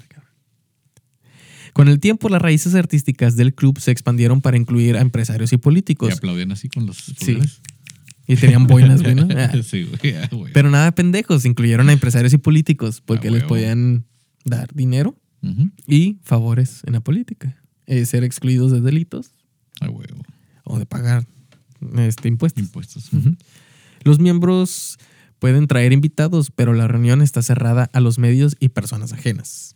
Con 1.74 1.88
el 1.88 2.00
tiempo, 2.00 2.30
las 2.30 2.42
raíces 2.42 2.76
artísticas 2.76 3.36
del 3.36 3.54
club 3.54 3.80
se 3.80 3.92
expandieron 3.92 4.42
para 4.42 4.58
incluir 4.58 4.98
a 4.98 5.02
empresarios 5.02 5.52
y 5.52 5.56
Y 5.56 5.58
políticos. 5.60 6.14
aplaudían 6.14 6.52
así 6.52 6.70
con 6.70 6.86
los 6.86 6.98
Sí. 6.98 7.38
Y 8.28 8.36
tenían 8.36 8.68
boinas, 8.68 9.02
güey, 9.02 9.16
¿no? 9.16 9.28
Ah. 9.38 9.52
sí, 9.64 9.84
güey. 9.84 10.16
ah, 10.16 10.30
güey. 10.32 10.54
Pero 10.54 10.70
nada 10.70 10.86
de 10.86 10.92
pendejos, 10.92 11.46
incluyeron 11.46 11.90
a 11.90 11.94
empresarios 11.94 12.32
y 12.34 12.38
políticos 12.38 13.02
porque 13.04 13.30
A 13.30 13.32
les 13.32 13.44
podían 13.44 14.06
dar 14.46 14.74
dinero 14.74 15.16
y 15.88 16.20
favores 16.24 16.82
en 16.86 16.94
la 16.94 17.00
política. 17.00 17.56
Eh, 17.88 18.06
ser 18.06 18.24
excluidos 18.24 18.72
de 18.72 18.82
delitos 18.82 19.32
A 19.82 19.90
huevo. 19.90 20.22
o 20.64 20.78
de 20.78 20.86
pagar 20.86 21.26
este, 21.98 22.28
impuestos. 22.28 22.64
Impuestos. 22.64 23.10
Los 24.04 24.20
miembros 24.20 24.98
pueden 25.40 25.66
traer 25.68 25.92
invitados, 25.94 26.52
pero 26.52 26.74
la 26.74 26.88
reunión 26.88 27.22
está 27.24 27.42
cerrada 27.42 27.90
a 27.94 28.00
los 28.00 28.20
medios 28.20 28.58
y 28.60 28.70
personas 28.70 29.12
ajenas. 29.14 29.76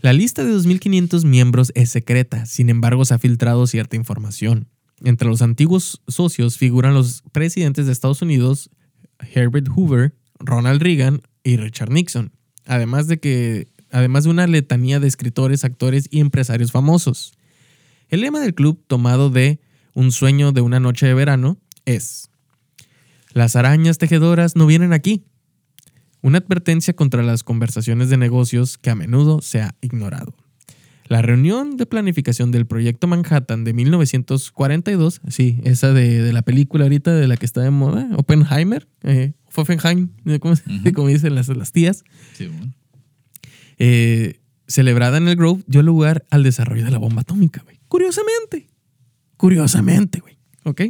La 0.00 0.12
lista 0.12 0.44
de 0.44 0.54
2.500 0.54 1.24
miembros 1.24 1.72
es 1.74 1.90
secreta, 1.90 2.46
sin 2.46 2.70
embargo 2.70 3.04
se 3.04 3.14
ha 3.14 3.18
filtrado 3.18 3.66
cierta 3.66 3.96
información. 3.96 4.68
Entre 5.02 5.26
los 5.26 5.42
antiguos 5.42 6.02
socios 6.06 6.56
figuran 6.56 6.94
los 6.94 7.24
presidentes 7.32 7.86
de 7.86 7.92
Estados 7.92 8.22
Unidos, 8.22 8.70
Herbert 9.18 9.68
Hoover, 9.68 10.14
Ronald 10.38 10.80
Reagan 10.80 11.22
y 11.42 11.56
Richard 11.56 11.90
Nixon, 11.90 12.30
además 12.64 13.08
de 13.08 13.18
que 13.18 13.66
además 13.90 14.24
de 14.24 14.30
una 14.30 14.46
letanía 14.46 15.00
de 15.00 15.08
escritores, 15.08 15.64
actores 15.64 16.06
y 16.10 16.20
empresarios 16.20 16.70
famosos. 16.70 17.32
El 18.08 18.20
lema 18.20 18.38
del 18.38 18.54
club, 18.54 18.82
tomado 18.86 19.30
de 19.30 19.60
Un 19.94 20.12
sueño 20.12 20.52
de 20.52 20.60
una 20.60 20.78
noche 20.78 21.06
de 21.06 21.14
verano, 21.14 21.58
es 21.86 22.30
Las 23.32 23.56
arañas 23.56 23.98
tejedoras 23.98 24.54
no 24.54 24.66
vienen 24.66 24.92
aquí. 24.92 25.24
Una 26.22 26.38
advertencia 26.38 26.94
contra 26.94 27.22
las 27.22 27.44
conversaciones 27.44 28.10
de 28.10 28.16
negocios 28.16 28.76
que 28.78 28.90
a 28.90 28.94
menudo 28.94 29.40
se 29.40 29.60
ha 29.62 29.74
ignorado. 29.80 30.34
La 31.06 31.22
reunión 31.22 31.76
de 31.78 31.86
planificación 31.86 32.50
del 32.50 32.66
proyecto 32.66 33.06
Manhattan 33.06 33.64
de 33.64 33.72
1942, 33.72 35.22
sí, 35.28 35.58
esa 35.64 35.92
de, 35.94 36.22
de 36.22 36.32
la 36.34 36.42
película 36.42 36.84
ahorita 36.84 37.14
de 37.14 37.26
la 37.28 37.36
que 37.38 37.46
está 37.46 37.62
de 37.62 37.70
moda, 37.70 38.08
Oppenheimer, 38.16 38.86
eh, 39.04 39.32
Hoffenheim, 39.54 40.08
como, 40.40 40.52
Ujú. 40.52 40.92
como 40.92 41.08
dicen 41.08 41.34
las, 41.34 41.48
las 41.48 41.72
tías, 41.72 42.04
Sí, 42.34 42.46
bueno. 42.48 42.74
eh, 43.78 44.40
celebrada 44.66 45.16
en 45.16 45.28
el 45.28 45.36
Grove, 45.36 45.62
dio 45.66 45.82
lugar 45.82 46.26
al 46.30 46.42
desarrollo 46.42 46.84
de 46.84 46.90
la 46.90 46.98
bomba 46.98 47.22
atómica, 47.22 47.62
güey. 47.64 47.80
Curiosamente. 47.88 48.68
Curiosamente, 49.38 50.20
güey. 50.20 50.36
¿Ok? 50.64 50.82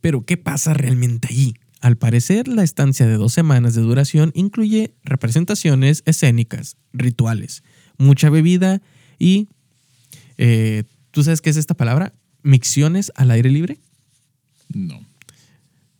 Pero, 0.00 0.24
¿qué 0.24 0.36
pasa 0.36 0.74
realmente 0.74 1.28
allí? 1.30 1.54
Al 1.80 1.96
parecer, 1.96 2.46
la 2.48 2.62
estancia 2.62 3.06
de 3.06 3.14
dos 3.14 3.32
semanas 3.32 3.74
de 3.74 3.80
duración 3.82 4.32
incluye 4.34 4.94
representaciones 5.02 6.02
escénicas, 6.06 6.76
rituales, 6.92 7.62
mucha 7.98 8.30
bebida 8.30 8.82
y... 9.18 9.48
eh, 10.36 10.84
¿Tú 11.10 11.24
sabes 11.24 11.40
qué 11.40 11.50
es 11.50 11.56
esta 11.56 11.74
palabra? 11.74 12.12
Micciones 12.42 13.10
al 13.16 13.30
aire 13.32 13.50
libre. 13.50 13.80
No. 14.68 15.04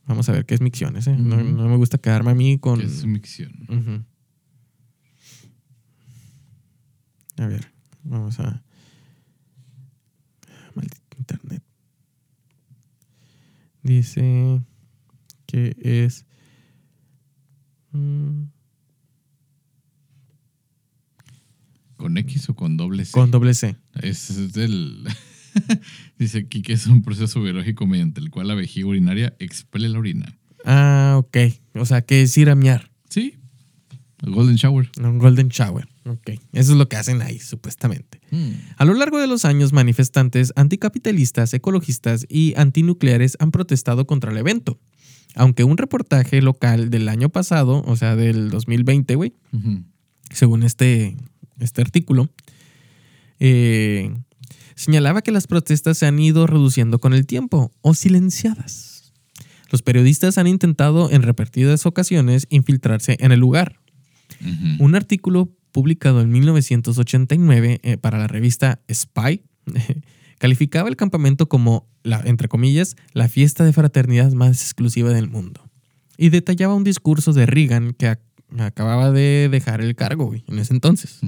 Vamos 0.06 0.28
a 0.28 0.32
ver 0.32 0.46
qué 0.46 0.54
es 0.54 0.60
micciones. 0.60 1.06
¿eh? 1.08 1.16
no, 1.16 1.36
me 1.36 1.76
gusta 1.76 1.98
quedarme 1.98 2.30
a 2.30 2.34
mí 2.34 2.58
con... 2.58 2.78
Que 2.78 2.86
es 2.86 3.04
micción. 3.04 4.06
A 7.38 7.46
ver, 7.46 7.72
vamos 8.04 8.38
a. 8.38 8.62
Maldito 10.74 11.16
internet. 11.18 11.62
Dice 13.82 14.60
que 15.50 15.76
es. 15.80 16.24
mm, 17.92 18.44
¿Con 21.96 22.16
X 22.16 22.48
o 22.48 22.54
con 22.54 22.76
doble 22.76 23.04
C? 23.04 23.12
con 23.12 23.30
doble 23.30 23.54
C. 23.54 23.76
Es, 24.00 24.30
es 24.30 24.52
del. 24.52 25.06
Dice 26.18 26.38
aquí 26.38 26.62
que 26.62 26.72
es 26.72 26.86
un 26.86 27.02
proceso 27.02 27.42
biológico 27.42 27.86
mediante 27.86 28.20
el 28.20 28.30
cual 28.30 28.48
la 28.48 28.54
vejiga 28.54 28.86
urinaria 28.86 29.34
expele 29.38 29.88
la 29.88 29.98
orina. 29.98 30.38
Ah, 30.64 31.16
ok. 31.18 31.36
O 31.74 31.84
sea, 31.84 32.02
que 32.02 32.22
es 32.22 32.36
ir 32.38 32.50
a 32.50 32.54
miar. 32.54 32.90
Sí. 33.08 33.34
El 34.22 34.32
Golden 34.32 34.56
Shower. 34.56 34.90
Un 35.02 35.18
golden 35.18 35.48
shower. 35.48 35.88
Ok. 36.04 36.30
Eso 36.52 36.72
es 36.72 36.78
lo 36.78 36.88
que 36.88 36.96
hacen 36.96 37.22
ahí, 37.22 37.38
supuestamente. 37.38 38.20
Mm. 38.30 38.50
A 38.76 38.84
lo 38.84 38.94
largo 38.94 39.18
de 39.18 39.26
los 39.26 39.44
años, 39.44 39.72
manifestantes 39.72 40.52
anticapitalistas, 40.56 41.54
ecologistas 41.54 42.26
y 42.28 42.54
antinucleares 42.56 43.36
han 43.40 43.50
protestado 43.50 44.06
contra 44.06 44.30
el 44.30 44.38
evento. 44.38 44.78
Aunque 45.34 45.64
un 45.64 45.76
reportaje 45.76 46.42
local 46.42 46.90
del 46.90 47.08
año 47.08 47.28
pasado, 47.28 47.82
o 47.86 47.96
sea, 47.96 48.16
del 48.16 48.50
2020, 48.50 49.14
güey, 49.14 49.34
según 50.30 50.62
este, 50.62 51.16
este 51.58 51.82
artículo, 51.82 52.28
eh, 53.38 54.12
señalaba 54.74 55.22
que 55.22 55.32
las 55.32 55.46
protestas 55.46 55.98
se 55.98 56.06
han 56.06 56.18
ido 56.18 56.46
reduciendo 56.46 56.98
con 56.98 57.14
el 57.14 57.26
tiempo 57.26 57.72
o 57.80 57.94
silenciadas. 57.94 59.12
Los 59.70 59.82
periodistas 59.82 60.36
han 60.38 60.46
intentado 60.46 61.10
en 61.10 61.22
repetidas 61.22 61.86
ocasiones 61.86 62.46
infiltrarse 62.50 63.16
en 63.20 63.32
el 63.32 63.40
lugar. 63.40 63.78
Un 64.78 64.94
artículo 64.94 65.50
publicado 65.70 66.22
en 66.22 66.30
1989 66.30 67.80
eh, 67.82 67.96
para 67.98 68.18
la 68.18 68.26
revista 68.26 68.80
Spy 68.90 69.42
calificaba 70.40 70.88
el 70.88 70.96
campamento 70.96 71.48
como, 71.48 71.86
la, 72.02 72.20
entre 72.24 72.48
comillas, 72.48 72.96
la 73.12 73.28
fiesta 73.28 73.64
de 73.64 73.72
fraternidad 73.74 74.32
más 74.32 74.62
exclusiva 74.62 75.10
del 75.10 75.28
mundo. 75.28 75.62
Y 76.16 76.30
detallaba 76.30 76.74
un 76.74 76.82
discurso 76.82 77.32
de 77.32 77.46
Reagan 77.46 77.92
que 77.92 78.08
ac- 78.08 78.20
acababa 78.58 79.12
de 79.12 79.48
dejar 79.50 79.80
el 79.82 79.94
cargo 79.94 80.24
güey, 80.26 80.42
en 80.48 80.58
ese 80.58 80.72
entonces. 80.74 81.20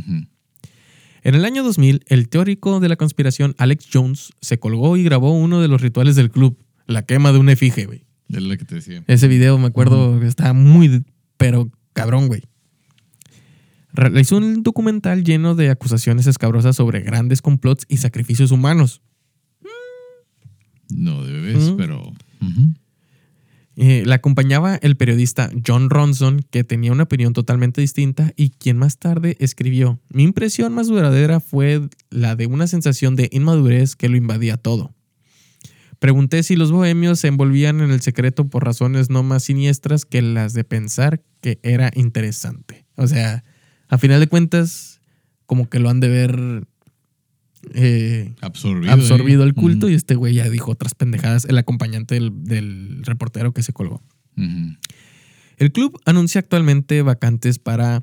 En 1.24 1.34
el 1.34 1.44
año 1.44 1.62
2000, 1.62 2.02
el 2.06 2.28
teórico 2.28 2.80
de 2.80 2.88
la 2.88 2.96
conspiración 2.96 3.54
Alex 3.58 3.86
Jones 3.92 4.32
se 4.40 4.58
colgó 4.58 4.96
y 4.96 5.04
grabó 5.04 5.32
uno 5.32 5.60
de 5.60 5.68
los 5.68 5.80
rituales 5.80 6.16
del 6.16 6.30
club, 6.30 6.58
la 6.86 7.02
quema 7.04 7.32
de 7.32 7.38
un 7.38 7.48
efigie, 7.48 7.86
güey. 7.86 8.04
Es 8.28 8.42
lo 8.42 8.56
que 8.56 8.64
te 8.64 8.76
decía. 8.76 9.04
Ese 9.06 9.28
video, 9.28 9.56
me 9.58 9.66
acuerdo, 9.68 10.18
que 10.18 10.26
estaba 10.26 10.52
muy, 10.52 11.04
pero 11.36 11.70
cabrón, 11.92 12.26
güey. 12.28 12.42
Realizó 13.92 14.38
un 14.38 14.62
documental 14.62 15.22
lleno 15.22 15.54
de 15.54 15.70
acusaciones 15.70 16.26
escabrosas 16.26 16.76
sobre 16.76 17.00
grandes 17.00 17.42
complots 17.42 17.84
y 17.88 17.98
sacrificios 17.98 18.50
humanos. 18.50 19.02
No 20.88 21.24
de 21.24 21.32
bebés, 21.32 21.74
pero. 21.76 22.12
Eh, 23.76 24.02
la 24.04 24.16
acompañaba 24.16 24.76
el 24.76 24.96
periodista 24.96 25.50
John 25.66 25.88
Ronson, 25.88 26.44
que 26.50 26.62
tenía 26.62 26.92
una 26.92 27.04
opinión 27.04 27.32
totalmente 27.32 27.80
distinta 27.80 28.32
y 28.36 28.50
quien 28.50 28.76
más 28.76 28.98
tarde 28.98 29.36
escribió, 29.40 29.98
mi 30.10 30.24
impresión 30.24 30.74
más 30.74 30.88
duradera 30.88 31.40
fue 31.40 31.88
la 32.10 32.36
de 32.36 32.46
una 32.46 32.66
sensación 32.66 33.16
de 33.16 33.30
inmadurez 33.32 33.96
que 33.96 34.10
lo 34.10 34.16
invadía 34.16 34.58
todo. 34.58 34.94
Pregunté 35.98 36.42
si 36.42 36.56
los 36.56 36.72
bohemios 36.72 37.20
se 37.20 37.28
envolvían 37.28 37.80
en 37.80 37.92
el 37.92 38.02
secreto 38.02 38.50
por 38.50 38.64
razones 38.64 39.08
no 39.08 39.22
más 39.22 39.44
siniestras 39.44 40.04
que 40.04 40.20
las 40.20 40.52
de 40.52 40.64
pensar 40.64 41.22
que 41.40 41.60
era 41.62 41.90
interesante. 41.94 42.84
O 42.96 43.06
sea, 43.06 43.44
a 43.92 43.98
final 43.98 44.20
de 44.20 44.26
cuentas, 44.26 45.00
como 45.46 45.68
que 45.68 45.78
lo 45.78 45.90
han 45.90 46.00
de 46.00 46.08
ver 46.08 46.64
eh, 47.74 48.32
Absorbido. 48.40 48.92
absorbido 48.92 49.44
el 49.44 49.54
culto 49.54 49.88
y 49.88 49.94
este 49.94 50.14
güey 50.14 50.34
ya 50.34 50.48
dijo 50.48 50.70
otras 50.72 50.94
pendejadas, 50.94 51.44
el 51.44 51.58
acompañante 51.58 52.14
del, 52.14 52.32
del 52.44 53.02
reportero 53.04 53.52
que 53.52 53.62
se 53.62 53.72
colgó. 53.72 54.02
El 55.58 55.72
club 55.72 56.00
anuncia 56.06 56.40
actualmente 56.40 57.02
vacantes 57.02 57.58
para 57.58 58.02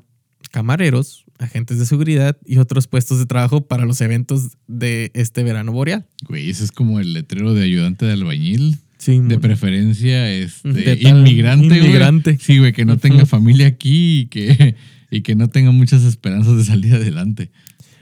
camareros, 0.52 1.24
agentes 1.38 1.78
de 1.78 1.86
seguridad 1.86 2.36
y 2.46 2.58
otros 2.58 2.86
puestos 2.86 3.18
de 3.18 3.26
trabajo 3.26 3.66
para 3.66 3.84
los 3.84 4.00
eventos 4.00 4.56
de 4.68 5.10
este 5.14 5.42
verano 5.42 5.72
boreal. 5.72 6.06
Güey, 6.28 6.50
ese 6.50 6.64
es 6.64 6.72
como 6.72 7.00
el 7.00 7.12
letrero 7.12 7.52
de 7.54 7.64
ayudante 7.64 8.06
de 8.06 8.12
albañil. 8.12 8.78
Sí, 8.98 9.18
De 9.18 9.38
preferencia, 9.38 10.30
este, 10.30 10.68
De 10.72 10.98
inmigrante. 11.00 11.68
güey. 11.68 11.80
inmigrante. 11.80 12.38
Sí, 12.40 12.58
güey, 12.58 12.72
que 12.72 12.84
no 12.84 12.98
tenga 12.98 13.24
familia 13.26 13.66
aquí 13.66 14.20
y 14.20 14.26
que, 14.26 14.76
y 15.10 15.22
que 15.22 15.34
no 15.34 15.48
tenga 15.48 15.70
muchas 15.72 16.02
esperanzas 16.04 16.56
de 16.56 16.64
salir 16.64 16.94
adelante. 16.94 17.50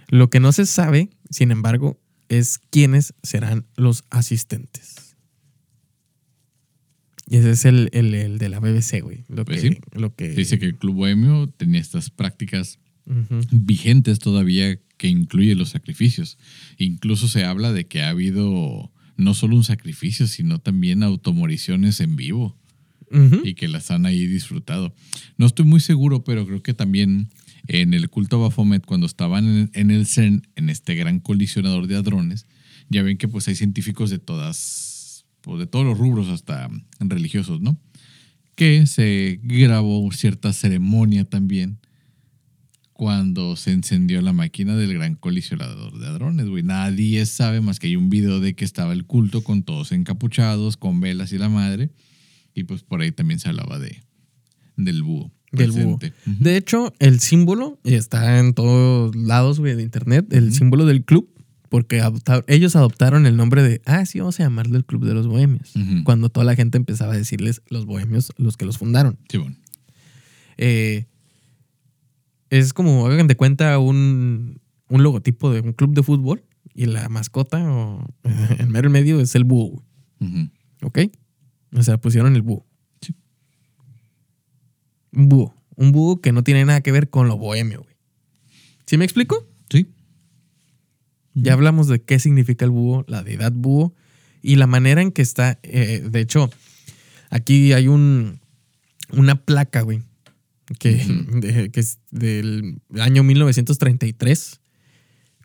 Lo 0.09 0.31
que 0.31 0.41
no 0.41 0.53
se 0.53 0.67
sabe, 0.67 1.11
sin 1.31 1.51
embargo, 1.51 2.01
es 2.29 2.59
quiénes 2.71 3.15
serán 3.23 3.67
los 3.77 4.05
asistentes. 4.11 5.17
Y 7.31 7.37
ese 7.37 7.51
es 7.51 7.65
el, 7.67 7.91
el- 7.93 8.15
el 8.15 8.39
de 8.39 8.49
la 8.49 8.59
BBC, 8.61 9.01
güey. 9.03 9.25
Lo 9.29 9.45
Pues 9.45 9.61
que, 9.61 9.69
sí. 9.73 9.79
lo 9.93 10.15
que 10.15 10.31
Dice 10.31 10.59
que 10.59 10.67
el 10.67 10.77
Club 10.79 10.95
Bohemio 10.97 11.49
tenía 11.57 11.81
estas 11.81 12.11
prácticas 12.11 12.79
vigentes 13.51 14.19
todavía 14.19 14.79
que 14.99 15.09
incluye 15.09 15.55
los 15.55 15.71
sacrificios. 15.71 16.37
Incluso 16.77 17.29
se 17.29 17.45
habla 17.45 17.73
de 17.73 17.87
que 17.87 18.03
ha 18.03 18.11
habido 18.11 18.93
no 19.17 19.35
solo 19.35 19.57
un 19.57 19.65
sacrificio, 19.65 20.27
sino 20.27 20.59
también 20.59 21.03
automoriciones 21.03 22.01
en 22.01 22.17
vivo 22.17 22.57
Y 23.45 23.55
que 23.55 23.69
las 23.69 23.91
han 23.91 24.07
ahí 24.07 24.27
disfrutado. 24.27 24.95
No 25.37 25.47
estoy 25.47 25.65
muy 25.65 25.81
seguro, 25.81 26.25
pero 26.25 26.47
creo 26.47 26.63
que 26.63 26.75
también 26.75 27.31
en 27.67 27.95
el 27.95 28.09
culto 28.09 28.37
a 28.37 28.49
Baphomet, 28.49 28.85
cuando 28.85 29.07
estaban 29.07 29.47
en, 29.47 29.71
en 29.75 29.91
el 29.91 30.07
CERN, 30.07 30.47
en 30.57 30.71
este 30.71 30.95
gran 30.95 31.21
colisionador 31.21 31.87
de 31.87 31.97
hadrones, 31.97 32.47
ya 32.89 33.03
ven 33.03 33.19
que 33.19 33.29
pues 33.29 33.49
hay 33.49 33.55
científicos 33.55 34.11
de 34.11 34.19
todas, 34.19 35.27
pues, 35.43 35.59
de 35.59 35.67
todos 35.67 35.85
los 35.85 35.99
rubros 35.99 36.29
hasta 36.29 36.69
religiosos, 37.01 37.61
¿no? 37.61 37.79
Que 38.55 38.87
se 38.87 39.41
grabó 39.43 40.11
cierta 40.13 40.53
ceremonia 40.53 41.25
también 41.25 41.79
cuando 42.99 43.55
se 43.55 43.71
encendió 43.71 44.21
la 44.23 44.33
máquina 44.33 44.75
del 44.75 44.93
gran 44.93 45.15
colisionador 45.15 46.01
de 46.01 46.09
hadrones, 46.09 46.49
güey. 46.49 46.65
Nadie 46.65 47.25
sabe 47.27 47.61
más 47.61 47.79
que 47.79 47.87
hay 47.87 47.95
un 47.95 48.11
video 48.11 48.41
de 48.41 48.57
que 48.57 48.65
estaba 48.65 48.93
el 48.93 49.05
culto 49.05 49.45
con 49.45 49.63
todos 49.63 49.93
encapuchados, 49.93 50.77
con 50.77 50.99
velas 50.99 51.33
y 51.33 51.39
la 51.39 51.49
madre. 51.49 51.91
Y 52.59 52.65
pues 52.65 52.83
por 52.83 53.01
ahí 53.01 53.13
también 53.13 53.39
se 53.39 53.49
hablaba 53.49 53.79
de 53.79 54.03
del 54.77 55.03
búho. 55.03 55.31
Del 55.53 55.71
búho. 55.71 55.99
De 56.27 56.57
hecho, 56.57 56.93
el 56.99 57.21
símbolo 57.21 57.79
está 57.85 58.39
en 58.39 58.53
todos 58.53 59.15
lados 59.15 59.61
güey, 59.61 59.77
de 59.77 59.83
internet, 59.83 60.27
el 60.33 60.53
símbolo 60.53 60.87
del 60.87 61.05
club, 61.05 61.31
porque 61.69 62.03
ellos 62.49 62.77
adoptaron 62.77 63.27
el 63.27 63.37
nombre 63.37 63.63
de, 63.63 63.81
ah, 63.87 64.05
sí, 64.07 64.19
vamos 64.19 64.41
a 64.41 64.43
llamarlo 64.43 64.77
el 64.77 64.85
Club 64.85 65.05
de 65.05 65.15
los 65.15 65.27
Bohemios. 65.27 65.73
Cuando 66.05 66.31
toda 66.31 66.45
la 66.45 66.55
gente 66.55 66.79
empezaba 66.79 67.13
a 67.13 67.17
decirles 67.17 67.63
los 67.69 67.87
bohemios, 67.87 68.33
los 68.39 68.57
que 68.57 68.65
los 68.67 68.79
fundaron. 68.79 69.19
Sí, 69.29 69.39
bueno. 69.39 69.57
Eh, 70.57 71.07
es 72.51 72.73
como, 72.73 73.07
hagan 73.07 73.27
de 73.27 73.37
cuenta, 73.37 73.79
un, 73.79 74.61
un 74.89 75.03
logotipo 75.03 75.53
de 75.53 75.61
un 75.61 75.73
club 75.73 75.95
de 75.95 76.03
fútbol 76.03 76.43
y 76.75 76.87
la 76.87 77.09
mascota 77.09 77.63
o 77.71 78.05
el 78.59 78.69
mero 78.69 78.87
en 78.87 78.93
medio 78.93 79.21
es 79.21 79.35
el 79.35 79.45
búho, 79.45 79.85
Ujú. 80.21 80.49
¿ok? 80.83 80.99
O 81.73 81.83
sea, 81.83 81.99
pusieron 81.99 82.35
el 82.35 82.43
búho. 82.43 82.65
Sí. 83.01 83.15
Un 85.13 85.29
búho. 85.29 85.55
Un 85.77 85.93
búho 85.93 86.21
que 86.21 86.33
no 86.33 86.43
tiene 86.43 86.65
nada 86.65 86.81
que 86.81 86.93
ver 86.93 87.09
con 87.11 87.29
lo 87.29 87.37
bohemio, 87.37 87.83
güey. 87.83 87.95
¿Sí 88.87 88.97
me 88.99 89.05
explico? 89.05 89.47
Sí. 89.71 89.87
Ya 91.35 91.53
hablamos 91.53 91.87
de 91.89 92.01
qué 92.03 92.19
significa 92.19 92.65
el 92.65 92.71
búho, 92.73 93.05
la 93.07 93.23
deidad 93.23 93.53
búho 93.53 93.95
y 94.43 94.57
la 94.57 94.67
manera 94.67 95.03
en 95.03 95.13
que 95.13 95.23
está. 95.23 95.59
eh, 95.63 96.03
de 96.11 96.21
hecho, 96.21 96.51
aquí 97.31 97.73
hay 97.75 97.87
un, 97.87 98.41
una 99.13 99.37
placa, 99.45 99.83
güey, 99.83 100.03
que, 100.79 100.95
de- 101.41 101.71
que 101.71 101.81
es 101.81 101.99
del 102.11 102.81
año 102.99 103.23
1933 103.23 104.61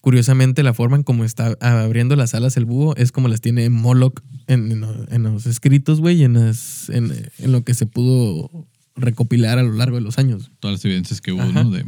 Curiosamente, 0.04 0.64
la 0.64 0.74
forma 0.74 0.98
en 0.98 1.04
como 1.04 1.24
está 1.24 1.56
abriendo 1.62 2.18
las 2.18 2.34
alas 2.34 2.58
el 2.58 2.66
búho 2.66 2.94
es 2.98 3.14
como 3.14 3.30
las 3.30 3.40
tiene 3.40 3.70
Moloch 3.70 4.20
en, 4.48 4.70
en 4.70 4.82
los- 4.82 5.08
en 5.10 5.24
los 5.24 5.46
escritos, 5.46 6.02
güey, 6.02 6.24
en, 6.26 6.34
las- 6.34 6.90
en, 6.90 7.10
en 7.40 7.52
lo 7.54 7.64
que 7.64 7.74
se 7.74 7.86
pudo 7.86 8.68
recopilar 8.98 9.60
a 9.60 9.64
lo 9.64 9.72
largo 9.72 9.96
de 9.96 10.02
los 10.02 10.18
años. 10.18 10.52
Todas 10.60 10.76
las 10.80 10.84
evidencias 10.86 11.22
que 11.22 11.32
hubo, 11.32 11.42
Ajá. 11.42 11.64
¿no? 11.64 11.72
De, 11.72 11.86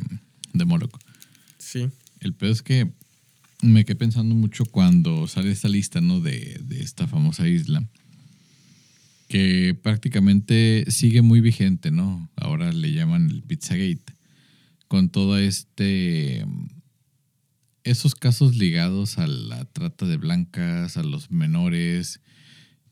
de 0.53 0.63
Moloch. 0.65 0.97
Sí. 1.57 1.89
El 2.21 2.33
peor 2.33 2.53
es 2.53 2.61
que 2.61 2.89
me 3.61 3.83
quedé 3.83 3.97
pensando 3.97 4.33
mucho 4.33 4.63
cuando 4.63 5.27
sale 5.27 5.51
esta 5.51 5.67
lista, 5.67 5.99
¿no? 5.99 6.21
De, 6.21 6.57
de 6.63 6.81
esta 6.81 7.07
famosa 7.07 7.45
isla. 7.49 7.85
Que 9.27 9.77
prácticamente 9.81 10.85
sigue 10.89 11.21
muy 11.21 11.41
vigente, 11.41 11.91
¿no? 11.91 12.29
Ahora 12.37 12.71
le 12.71 12.93
llaman 12.93 13.29
el 13.29 13.41
Pizzagate. 13.43 14.13
Con 14.87 15.09
todo 15.09 15.37
este. 15.37 16.45
Esos 17.85 18.15
casos 18.15 18.57
ligados 18.57 19.19
a 19.19 19.27
la 19.27 19.63
trata 19.65 20.07
de 20.07 20.17
blancas, 20.17 20.97
a 20.97 21.03
los 21.03 21.29
menores. 21.29 22.19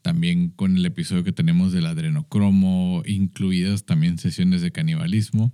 También 0.02 0.50
con 0.50 0.76
el 0.76 0.86
episodio 0.86 1.24
que 1.24 1.32
tenemos 1.32 1.72
del 1.72 1.86
adrenocromo, 1.86 3.02
incluidas 3.04 3.86
también 3.86 4.18
sesiones 4.18 4.62
de 4.62 4.70
canibalismo. 4.70 5.52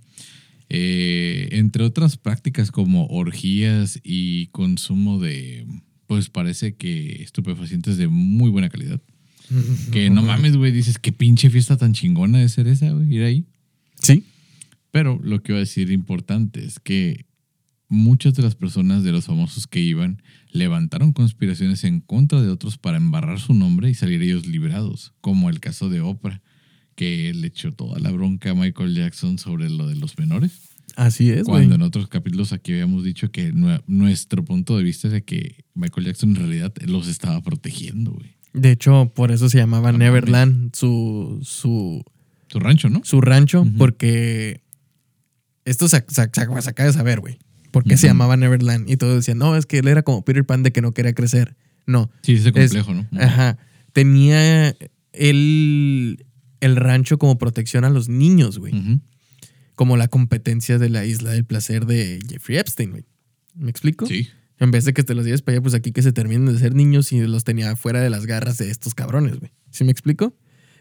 Eh, 0.69 1.49
entre 1.53 1.83
otras 1.83 2.17
prácticas 2.17 2.69
como 2.69 3.07
orgías 3.07 3.99
y 4.03 4.47
consumo 4.47 5.19
de, 5.19 5.65
pues 6.05 6.29
parece 6.29 6.75
que 6.75 7.23
estupefacientes 7.23 7.97
de 7.97 8.07
muy 8.07 8.51
buena 8.51 8.69
calidad. 8.69 9.01
Que 9.91 10.11
no 10.11 10.21
mames, 10.21 10.55
güey, 10.55 10.71
dices, 10.71 10.99
qué 10.99 11.11
pinche 11.11 11.49
fiesta 11.49 11.77
tan 11.77 11.93
chingona 11.93 12.37
de 12.37 12.47
ser 12.47 12.67
esa, 12.67 12.91
güey, 12.91 13.15
ir 13.15 13.23
ahí. 13.23 13.45
Sí. 14.01 14.23
Pero 14.91 15.19
lo 15.23 15.41
que 15.41 15.53
iba 15.53 15.57
a 15.57 15.61
decir 15.61 15.91
importante 15.91 16.63
es 16.63 16.79
que 16.79 17.25
muchas 17.91 18.33
de 18.35 18.41
las 18.43 18.55
personas 18.55 19.03
de 19.03 19.11
los 19.11 19.25
famosos 19.25 19.67
que 19.67 19.81
iban 19.81 20.23
levantaron 20.51 21.11
conspiraciones 21.11 21.83
en 21.83 21.99
contra 21.99 22.41
de 22.41 22.47
otros 22.49 22.77
para 22.77 22.95
embarrar 22.97 23.39
su 23.39 23.53
nombre 23.53 23.89
y 23.89 23.93
salir 23.93 24.21
ellos 24.21 24.47
librados, 24.47 25.13
como 25.19 25.49
el 25.49 25.59
caso 25.59 25.89
de 25.89 25.99
Oprah, 25.99 26.41
que 26.95 27.33
le 27.33 27.47
echó 27.47 27.73
toda 27.73 27.99
la 27.99 28.09
bronca 28.11 28.51
a 28.51 28.55
Michael 28.55 28.95
Jackson 28.95 29.37
sobre 29.37 29.69
lo 29.69 29.87
de 29.87 29.95
los 29.97 30.17
menores. 30.17 30.51
Así 30.95 31.29
es. 31.31 31.43
Cuando 31.43 31.75
en 31.75 31.81
otros 31.81 32.07
capítulos 32.07 32.53
aquí 32.53 32.71
habíamos 32.71 33.03
dicho 33.03 33.29
que 33.29 33.53
nue- 33.53 33.81
nuestro 33.87 34.43
punto 34.45 34.77
de 34.77 34.83
vista 34.83 35.07
es 35.07 35.13
de 35.13 35.23
que 35.23 35.63
Michael 35.73 36.05
Jackson 36.07 36.29
en 36.29 36.35
realidad 36.37 36.73
los 36.85 37.07
estaba 37.07 37.41
protegiendo, 37.41 38.11
güey. 38.11 38.35
De 38.53 38.71
hecho, 38.71 39.11
por 39.15 39.31
eso 39.31 39.49
se 39.49 39.57
llamaba 39.57 39.91
Neverland 39.91 40.75
su, 40.75 41.39
su, 41.43 42.03
Tu 42.47 42.59
rancho, 42.59 42.89
¿no? 42.89 43.01
su 43.03 43.19
rancho, 43.21 43.65
porque 43.77 44.61
esto 45.65 45.87
se, 45.87 45.97
se- 46.09 46.13
se- 46.13 46.61
se 46.61 46.69
acaba 46.69 46.87
de 46.87 46.93
saber, 46.93 47.19
güey. 47.21 47.37
¿Por 47.71 47.83
qué 47.83 47.97
se 47.97 48.07
llamaba 48.07 48.35
Neverland? 48.37 48.89
Y 48.89 48.97
todos 48.97 49.15
decían, 49.15 49.37
no, 49.37 49.55
es 49.55 49.65
que 49.65 49.79
él 49.79 49.87
era 49.87 50.03
como 50.03 50.23
Peter 50.25 50.45
Pan 50.45 50.61
de 50.63 50.71
que 50.71 50.81
no 50.81 50.93
quería 50.93 51.13
crecer. 51.13 51.55
No. 51.87 52.11
Sí, 52.21 52.33
ese 52.33 52.49
Es- 52.49 52.53
complejo, 52.73 52.93
¿no? 52.93 53.07
Ajá. 53.19 53.57
Tenía 53.93 54.75
el, 55.13 56.25
el 56.59 56.75
rancho 56.75 57.17
como 57.17 57.37
protección 57.37 57.83
a 57.85 57.89
los 57.89 58.09
niños, 58.09 58.57
güey. 58.59 58.73
Como 59.75 59.97
la 59.97 60.07
competencia 60.07 60.77
de 60.77 60.89
la 60.89 61.05
isla 61.05 61.31
del 61.31 61.45
placer 61.45 61.85
de 61.85 62.19
Jeffrey 62.29 62.57
Epstein, 62.57 62.91
güey. 62.91 63.05
¿Me 63.55 63.69
explico? 63.71 64.05
Sí. 64.05 64.27
En 64.59 64.69
vez 64.71 64.85
de 64.85 64.93
que 64.93 65.03
te 65.03 65.15
los 65.15 65.25
lleves 65.25 65.41
para 65.41 65.55
allá, 65.55 65.61
pues 65.63 65.73
aquí 65.73 65.91
que 65.91 66.01
se 66.03 66.11
terminen 66.13 66.45
de 66.45 66.59
ser 66.59 66.75
niños 66.75 67.11
y 67.11 67.19
los 67.21 67.43
tenía 67.43 67.75
fuera 67.75 67.99
de 68.01 68.09
las 68.09 68.25
garras 68.27 68.57
de 68.59 68.69
estos 68.69 68.93
cabrones, 68.93 69.39
güey. 69.39 69.51
¿Sí 69.71 69.83
me 69.83 69.91
explico? 69.91 70.35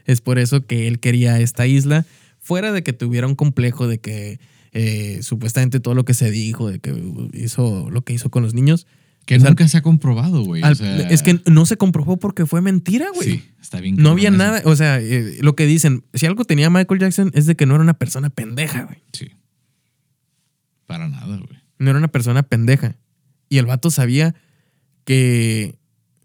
Es 0.05 0.21
por 0.21 0.39
eso 0.39 0.67
que 0.67 0.87
él 0.87 1.01
quería 1.01 1.41
esta 1.41 1.67
isla, 1.67 2.05
fuera 2.39 2.73
de 2.73 2.83
que 2.83 2.93
tuviera 2.93 3.27
un 3.27 3.35
complejo 3.37 3.87
de 3.89 3.99
que 3.99 4.39
eh, 4.73 5.21
supuestamente 5.23 5.81
todo 5.81 5.95
lo 5.95 6.05
que 6.05 6.15
se 6.15 6.31
dijo, 6.31 6.71
de 6.71 6.79
que 6.79 6.95
hizo 7.35 7.89
lo 7.91 8.03
que 8.03 8.13
hizo 8.13 8.31
con 8.31 8.43
los 8.43 8.55
niños. 8.55 8.87
Que 9.27 9.37
O 9.37 9.41
sea, 9.41 9.51
nunca 9.51 9.69
se 9.69 9.77
ha 9.77 9.83
comprobado, 9.83 10.43
güey. 10.45 10.63
al- 10.63 10.73
o 10.73 10.75
sea, 10.77 11.09
es 11.11 11.23
que 11.23 11.41
no 11.47 11.67
se 11.67 11.77
comprobó 11.77 12.17
porque 12.17 12.47
fue 12.47 12.63
mentira, 12.63 13.07
güey. 13.15 13.31
Sí, 13.31 13.45
está 13.61 13.81
bien. 13.81 13.97
No 13.97 14.11
había 14.11 14.31
nada, 14.31 14.63
o 14.65 14.75
sea, 14.75 14.99
eh, 15.01 15.37
lo 15.41 15.55
que 15.55 15.67
dicen, 15.67 16.05
si 16.15 16.27
algo 16.27 16.45
tenía 16.45 16.71
Michael 16.71 17.01
Jackson 17.01 17.31
es 17.35 17.47
de 17.47 17.55
que 17.55 17.67
no 17.67 17.75
era 17.75 17.85
una 17.85 17.95
persona 17.95 18.31
pendeja, 18.31 18.85
güey. 18.85 18.99
Sí. 19.13 19.29
Para 20.87 21.09
nada, 21.09 21.37
güey. 21.37 21.61
No 21.79 21.91
era 21.91 21.99
una 21.99 22.09
persona 22.09 22.43
pendeja. 22.43 22.97
Y 23.49 23.59
el 23.59 23.67
vato 23.67 23.91
sabía 23.91 24.35
que... 25.05 25.77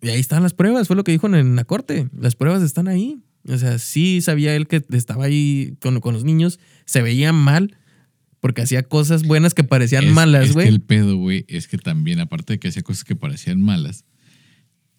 Y 0.01 0.09
ahí 0.09 0.19
están 0.19 0.43
las 0.43 0.53
pruebas, 0.53 0.87
fue 0.87 0.95
lo 0.95 1.03
que 1.03 1.11
dijo 1.11 1.27
en 1.27 1.55
la 1.55 1.63
corte. 1.63 2.09
Las 2.17 2.35
pruebas 2.35 2.61
están 2.61 2.87
ahí. 2.87 3.21
O 3.47 3.57
sea, 3.57 3.79
sí 3.79 4.21
sabía 4.21 4.55
él 4.55 4.67
que 4.67 4.83
estaba 4.91 5.25
ahí 5.25 5.77
con, 5.81 5.99
con 5.99 6.13
los 6.13 6.23
niños. 6.23 6.59
Se 6.85 7.01
veía 7.01 7.31
mal 7.33 7.75
porque 8.45 8.61
hacía 8.61 8.83
cosas 8.83 9.23
buenas 9.23 9.55
que 9.55 9.63
parecían 9.63 10.03
Es- 10.03 10.13
malas, 10.13 10.49
Es 10.49 10.53
güey. 10.53 10.67
que 10.67 10.71
el 10.71 10.79
pedo, 10.79 11.17
güey, 11.17 11.45
es 11.47 11.67
que 11.67 11.79
también, 11.79 12.19
aparte 12.19 12.53
de 12.53 12.59
que 12.59 12.67
hacía 12.67 12.83
cosas 12.83 13.03
que 13.03 13.15
parecían 13.15 13.59
malas, 13.59 14.05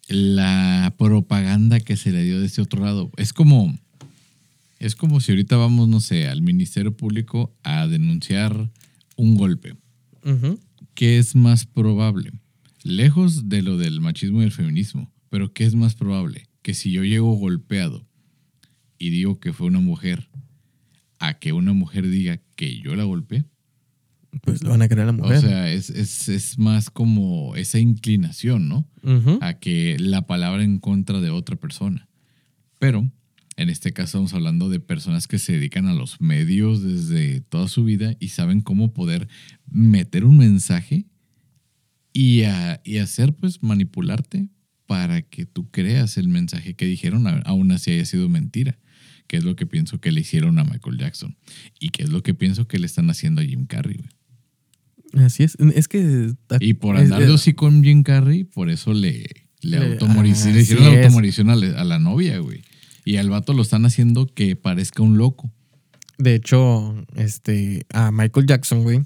la 0.09 0.93
propaganda 0.97 1.79
que 1.79 1.95
se 1.95 2.11
le 2.11 2.25
dio 2.25 2.41
de 2.41 2.47
ese 2.47 2.61
otro 2.61 2.83
lado, 2.83 3.09
es 3.15 3.31
como, 3.31 3.73
es 4.79 4.95
como 4.97 5.21
si 5.21 5.31
ahorita 5.31 5.55
vamos, 5.55 5.87
no 5.87 6.01
sé, 6.01 6.27
al 6.27 6.41
Ministerio 6.41 6.91
Público 6.97 7.55
a 7.63 7.87
denunciar 7.87 8.69
un 9.15 9.37
golpe. 9.37 9.77
Ujú. 10.25 10.59
¿Qué 10.93 11.17
es 11.17 11.33
más 11.33 11.65
probable? 11.65 12.33
Lejos 12.83 13.47
de 13.47 13.61
lo 13.61 13.77
del 13.77 14.01
machismo 14.01 14.41
y 14.41 14.45
el 14.45 14.51
feminismo, 14.51 15.09
pero 15.29 15.53
¿qué 15.53 15.63
es 15.63 15.73
más 15.73 15.95
probable? 15.95 16.47
Que 16.63 16.73
si 16.73 16.91
yo 16.91 17.05
llego 17.05 17.31
golpeado 17.35 18.05
y 18.97 19.09
digo 19.09 19.39
que 19.39 19.53
fue 19.53 19.67
una 19.67 19.79
mujer, 19.79 20.27
a 21.19 21.39
que 21.39 21.53
una 21.53 21.73
mujer 21.73 22.07
diga 22.09 22.39
que 22.55 22.79
yo 22.79 22.95
la 22.95 23.03
golpeé. 23.03 23.45
Pues 24.43 24.61
lo 24.63 24.69
van 24.69 24.81
a 24.83 24.87
creer 24.87 25.03
a 25.03 25.05
la 25.07 25.11
mujer. 25.13 25.37
O 25.37 25.41
sea, 25.41 25.71
es, 25.71 25.89
es- 25.89 26.29
es 26.29 26.59
más 26.59 26.89
como 26.89 27.55
esa 27.55 27.79
inclinación, 27.79 28.67
¿no? 28.69 28.87
A 29.41 29.55
que 29.55 29.97
la 29.99 30.27
palabra 30.27 30.63
en 30.63 30.79
contra 30.79 31.21
de 31.21 31.29
otra 31.29 31.55
persona. 31.55 32.07
Pero 32.77 33.09
en 33.55 33.69
este 33.69 33.93
caso 33.93 34.09
estamos 34.19 34.33
hablando 34.35 34.69
de 34.69 34.79
personas 34.79 35.27
que 35.27 35.39
se 35.39 35.53
dedican 35.53 35.87
a 35.87 35.93
los 35.93 36.21
medios 36.21 36.83
desde 36.83 37.41
toda 37.41 37.67
su 37.67 37.83
vida 37.85 38.15
y 38.19 38.27
saben 38.29 38.61
cómo 38.61 38.93
poder 38.93 39.27
meter 39.65 40.23
un 40.25 40.37
mensaje 40.37 41.05
y, 42.13 42.43
a- 42.43 42.81
y 42.83 42.97
hacer, 42.97 43.33
pues, 43.33 43.63
manipularte 43.63 44.49
para 44.85 45.21
que 45.21 45.45
tú 45.45 45.69
creas 45.71 46.17
el 46.17 46.27
mensaje 46.27 46.75
que 46.75 46.85
dijeron, 46.85 47.25
aún 47.45 47.71
así 47.71 47.91
haya 47.91 48.05
sido 48.05 48.29
mentira. 48.29 48.77
Que 49.27 49.37
es 49.37 49.43
lo 49.43 49.55
que 49.55 49.65
pienso 49.65 49.99
que 49.99 50.11
le 50.11 50.21
hicieron 50.21 50.57
a 50.59 50.63
Michael 50.63 50.97
Jackson. 50.97 51.37
Y 51.79 51.89
que 51.89 52.03
es 52.03 52.09
lo 52.09 52.23
que 52.23 52.33
pienso 52.33 52.67
que 52.67 52.79
le 52.79 52.85
están 52.85 53.09
haciendo 53.09 53.41
a 53.41 53.45
Jim 53.45 53.65
Carrey, 53.65 53.97
güey. 53.97 55.25
Así 55.25 55.43
es. 55.43 55.55
Es 55.75 55.87
que... 55.87 56.33
Y 56.59 56.73
por 56.75 56.97
andar 56.97 57.19
de 57.25 57.29
hocico 57.31 57.65
con 57.65 57.83
Jim 57.83 58.03
Carrey, 58.03 58.43
por 58.43 58.69
eso 58.69 58.93
le, 58.93 59.27
le, 59.61 59.79
Le- 59.79 59.99
automorici- 59.99 60.49
ah, 60.49 60.53
le 60.53 60.61
hicieron 60.61 60.85
así 60.85 60.95
la 60.95 61.01
automorición 61.03 61.49
a, 61.49 61.55
la- 61.55 61.79
a 61.79 61.83
la 61.83 61.99
novia, 61.99 62.39
güey. 62.39 62.61
Y 63.05 63.17
al 63.17 63.29
vato 63.29 63.53
lo 63.53 63.61
están 63.61 63.85
haciendo 63.85 64.27
que 64.27 64.55
parezca 64.55 65.01
un 65.03 65.17
loco. 65.17 65.51
De 66.17 66.35
hecho, 66.35 67.05
este, 67.15 67.85
a 67.93 68.11
Michael 68.11 68.47
Jackson, 68.47 68.83
güey, 68.83 69.03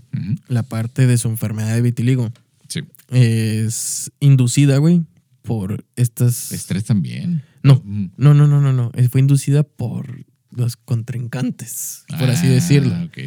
la 0.48 0.64
parte 0.64 1.06
de 1.08 1.18
su 1.18 1.28
enfermedad 1.28 1.76
de 1.76 1.82
vitiligo 1.82 2.32
Sí. 2.68 2.82
es 3.10 4.12
inducida, 4.22 4.78
güey, 4.78 5.04
por 5.42 5.86
estas... 5.98 6.52
Estrés 6.52 6.86
también. 6.86 7.44
No, 7.64 7.82
Mm. 7.86 8.12
no, 8.18 8.34
no, 8.34 8.48
no, 8.48 8.60
no, 8.62 8.74
no. 8.74 8.92
Eh, 8.96 9.08
Fue 9.10 9.22
inducida 9.22 9.64
por 9.64 10.26
los 10.52 10.76
contrincantes, 10.78 12.04
por 12.20 12.30
así 12.30 12.48
Ah, 12.48 12.52
decirlo. 12.52 12.96
ok. 13.06 13.18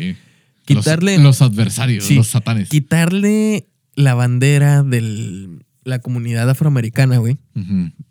Quitarle- 0.66 1.16
Los, 1.16 1.40
los 1.40 1.42
adversarios, 1.42 2.04
Sí, 2.04 2.14
los 2.16 2.28
satanes. 2.28 2.68
Quitarle 2.68 3.68
la 3.96 4.14
bandera 4.14 4.82
de 4.82 5.48
la 5.84 5.98
comunidad 6.00 6.48
afroamericana, 6.50 7.18
güey, 7.18 7.36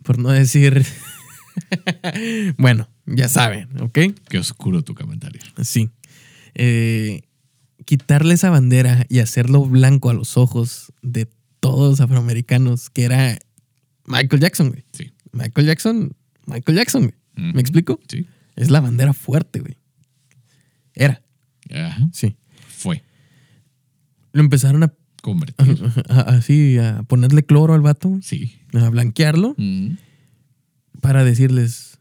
por 0.04 0.20
no 0.20 0.30
decir... 0.30 0.86
bueno, 2.58 2.90
ya 3.06 3.28
saben, 3.30 3.70
¿ok? 3.82 4.00
Qué 4.30 4.38
oscuro 4.38 4.84
tu 4.84 4.96
comentario. 4.96 5.42
Sí. 5.64 5.90
Eh, 6.56 7.22
quitarle 7.86 8.34
esa 8.36 8.50
bandera 8.50 9.06
y 9.10 9.20
hacerlo 9.20 9.66
blanco 9.66 10.10
a 10.10 10.14
los 10.14 10.38
ojos 10.38 10.94
de 11.02 11.28
todos 11.60 11.92
los 11.92 12.02
afroamericanos, 12.02 12.90
que 12.90 13.04
era 13.04 13.38
Michael 14.06 14.42
Jackson, 14.42 14.70
güey. 14.70 14.84
Sí. 14.94 15.12
Michael 15.34 15.68
Jackson, 15.68 16.16
Michael 16.46 16.78
Jackson, 16.78 17.02
güey. 17.36 17.54
¿Me 17.54 17.60
explico? 17.62 18.00
Sí. 18.08 18.26
Es 18.56 18.70
la 18.72 18.80
bandera 18.80 19.14
fuerte, 19.14 19.60
güey. 19.60 19.76
Era, 20.94 21.22
Ajá. 21.72 22.08
sí. 22.14 22.38
Fue. 22.70 23.04
Lo 24.32 24.42
empezaron 24.42 24.84
a, 24.84 24.94
Convertir. 25.22 25.80
a- 26.10 26.20
así 26.22 26.78
a 26.78 27.04
ponerle 27.04 27.44
cloro 27.44 27.74
al 27.74 27.82
vato, 27.82 28.20
Sí. 28.22 28.60
a 28.74 28.90
blanquearlo, 28.90 29.56
para 31.02 31.24
decirles, 31.24 32.00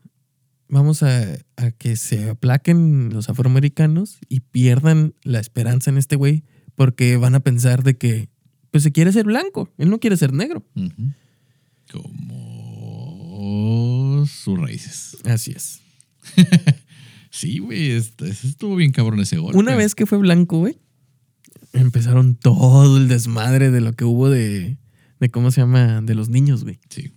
vamos 0.69 1.03
a, 1.03 1.23
a 1.57 1.71
que 1.71 1.97
se 1.97 2.29
aplaquen 2.31 3.11
los 3.13 3.29
afroamericanos 3.31 4.19
y 4.29 4.41
pierdan 4.41 5.15
la 5.23 5.41
esperanza 5.41 5.91
en 5.91 5.99
este 5.99 6.17
güey, 6.17 6.45
porque 6.75 7.17
van 7.17 7.35
a 7.35 7.41
pensar 7.41 7.83
de 7.83 7.97
que, 7.97 8.29
pues 8.71 8.83
se 8.83 8.93
quiere 8.93 9.13
ser 9.13 9.25
blanco, 9.25 9.71
él 9.79 9.89
no 9.91 9.99
quiere 10.01 10.17
ser 10.17 10.33
negro. 10.35 10.65
Como 11.91 12.62
sus 14.27 14.59
raíces. 14.59 15.17
Así 15.25 15.53
es. 15.53 15.81
Sí, 17.35 17.61
güey. 17.61 17.93
estuvo 17.93 18.77
bien 18.77 18.93
cabrón 18.93 19.19
ese 19.21 19.39
golpe. 19.39 19.57
Una 19.59 19.75
vez 19.75 19.95
que 19.95 20.05
fue 20.05 20.19
blanco, 20.19 20.59
güey, 20.59 20.77
empezaron 21.73 22.35
todo 22.35 22.99
el 22.99 23.09
desmadre 23.09 23.71
de 23.71 23.81
lo 23.81 23.95
que 23.95 24.05
hubo 24.05 24.29
de, 24.29 24.77
de 25.19 25.31
cómo 25.31 25.51
se 25.51 25.63
llama, 25.63 26.03
de 26.03 26.15
los 26.15 26.29
niños, 26.29 26.63
güey. 26.63 26.79
Sí. 26.91 27.13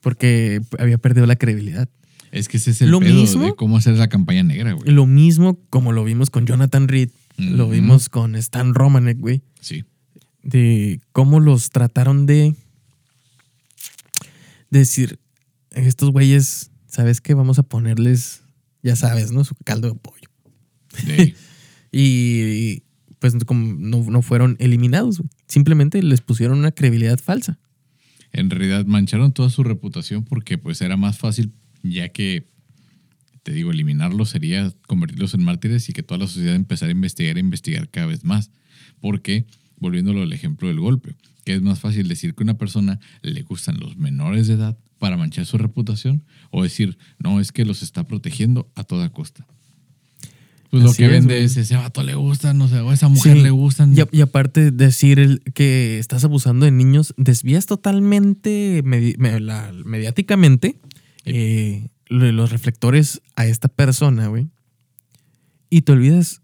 Porque 0.00 0.60
había 0.80 0.98
perdido 0.98 1.24
la 1.26 1.36
credibilidad. 1.36 1.88
Es 2.32 2.48
que 2.48 2.56
ese 2.56 2.72
es 2.72 2.82
el 2.82 2.90
Lo 2.90 2.98
pedo 2.98 3.14
mismo- 3.14 3.44
de 3.44 3.54
cómo 3.54 3.76
hacer 3.76 3.96
la 3.96 4.08
campaña 4.08 4.42
negra, 4.42 4.72
güey. 4.72 4.90
Lo 4.90 5.06
mismo 5.06 5.60
como 5.70 5.92
lo 5.92 6.02
vimos 6.02 6.28
con 6.30 6.46
Jonathan 6.46 6.88
Reed, 6.88 7.10
lo 7.36 7.68
vimos 7.70 8.08
con 8.08 8.34
Stan 8.34 8.74
Romanek, 8.74 9.18
güey. 9.18 9.40
Sí. 9.60 9.84
De 10.42 11.00
cómo 11.12 11.38
los 11.38 11.70
trataron 11.70 12.26
de 12.26 12.56
decir, 14.70 15.18
estos 15.70 16.10
güeyes, 16.10 16.70
¿sabes 16.86 17.20
qué? 17.20 17.34
Vamos 17.34 17.58
a 17.58 17.62
ponerles, 17.62 18.42
ya 18.82 18.96
sabes, 18.96 19.32
¿no? 19.32 19.44
Su 19.44 19.54
caldo 19.64 19.88
de 19.88 19.94
pollo. 19.94 20.28
De- 21.06 21.34
Y 21.92 22.82
pues 23.18 23.34
como 23.44 23.74
no, 23.74 23.98
no 24.08 24.22
fueron 24.22 24.56
eliminados, 24.60 25.18
güey. 25.18 25.28
Simplemente 25.48 26.02
les 26.02 26.20
pusieron 26.20 26.58
una 26.58 26.70
credibilidad 26.70 27.18
falsa. 27.18 27.58
en 28.32 28.48
realidad 28.48 28.86
mancharon 28.86 29.32
toda 29.32 29.50
su 29.50 29.64
reputación 29.64 30.24
porque 30.24 30.56
pues 30.56 30.80
era 30.80 30.96
más 30.96 31.18
fácil 31.18 31.52
ya 31.82 32.10
que 32.10 32.46
te 33.42 33.52
digo 33.52 33.72
eliminarlos 33.72 34.30
sería 34.30 34.72
convertirlos 34.86 35.34
en 35.34 35.42
mártires 35.42 35.88
y 35.88 35.92
que 35.92 36.04
toda 36.04 36.18
la 36.18 36.26
sociedad 36.28 36.54
empezara 36.54 36.90
a 36.90 36.92
investigar 36.92 37.36
e 37.38 37.40
investigar 37.40 37.88
cada 37.90 38.06
vez 38.06 38.22
más 38.22 38.50
porque 39.00 39.46
volviéndolo 39.78 40.22
al 40.22 40.32
ejemplo 40.32 40.68
del 40.68 40.78
golpe 40.78 41.16
que 41.44 41.54
es 41.54 41.62
más 41.62 41.80
fácil 41.80 42.08
decir 42.08 42.34
que 42.34 42.42
a 42.42 42.44
una 42.44 42.58
persona 42.58 43.00
le 43.22 43.42
gustan 43.42 43.78
los 43.80 43.96
menores 43.96 44.46
de 44.46 44.54
edad 44.54 44.76
para 44.98 45.16
manchar 45.16 45.46
su 45.46 45.56
reputación 45.58 46.22
o 46.50 46.62
decir 46.62 46.98
no 47.18 47.40
es 47.40 47.52
que 47.52 47.64
los 47.64 47.82
está 47.82 48.04
protegiendo 48.04 48.70
a 48.74 48.84
toda 48.84 49.08
costa 49.10 49.46
pues 50.70 50.84
lo 50.84 50.92
que 50.94 51.06
es, 51.06 51.10
vende 51.10 51.42
es 51.42 51.56
ese 51.56 51.74
vato 51.76 52.02
le 52.04 52.14
gusta 52.14 52.54
no 52.54 52.68
sé 52.68 52.78
o 52.80 52.90
a 52.90 52.94
esa 52.94 53.08
mujer 53.08 53.36
Sí. 53.38 53.42
le 53.42 53.50
gustan 53.50 53.92
Y, 53.96 54.16
y 54.16 54.20
aparte 54.20 54.70
decir 54.70 55.18
el- 55.18 55.40
que 55.54 55.98
estás 55.98 56.22
abusando 56.24 56.64
de 56.64 56.70
niños, 56.70 57.12
desvías 57.16 57.66
totalmente 57.66 58.82
medi- 58.84 59.16
me- 59.18 59.40
la- 59.40 59.72
mediáticamente 59.84 60.76
eh, 61.24 61.88
lo- 62.06 62.30
los 62.30 62.50
reflectores 62.52 63.20
a 63.36 63.46
esta 63.46 63.68
persona, 63.68 64.28
güey. 64.28 64.46
Y 65.70 65.82
te 65.82 65.92
olvidas 65.92 66.40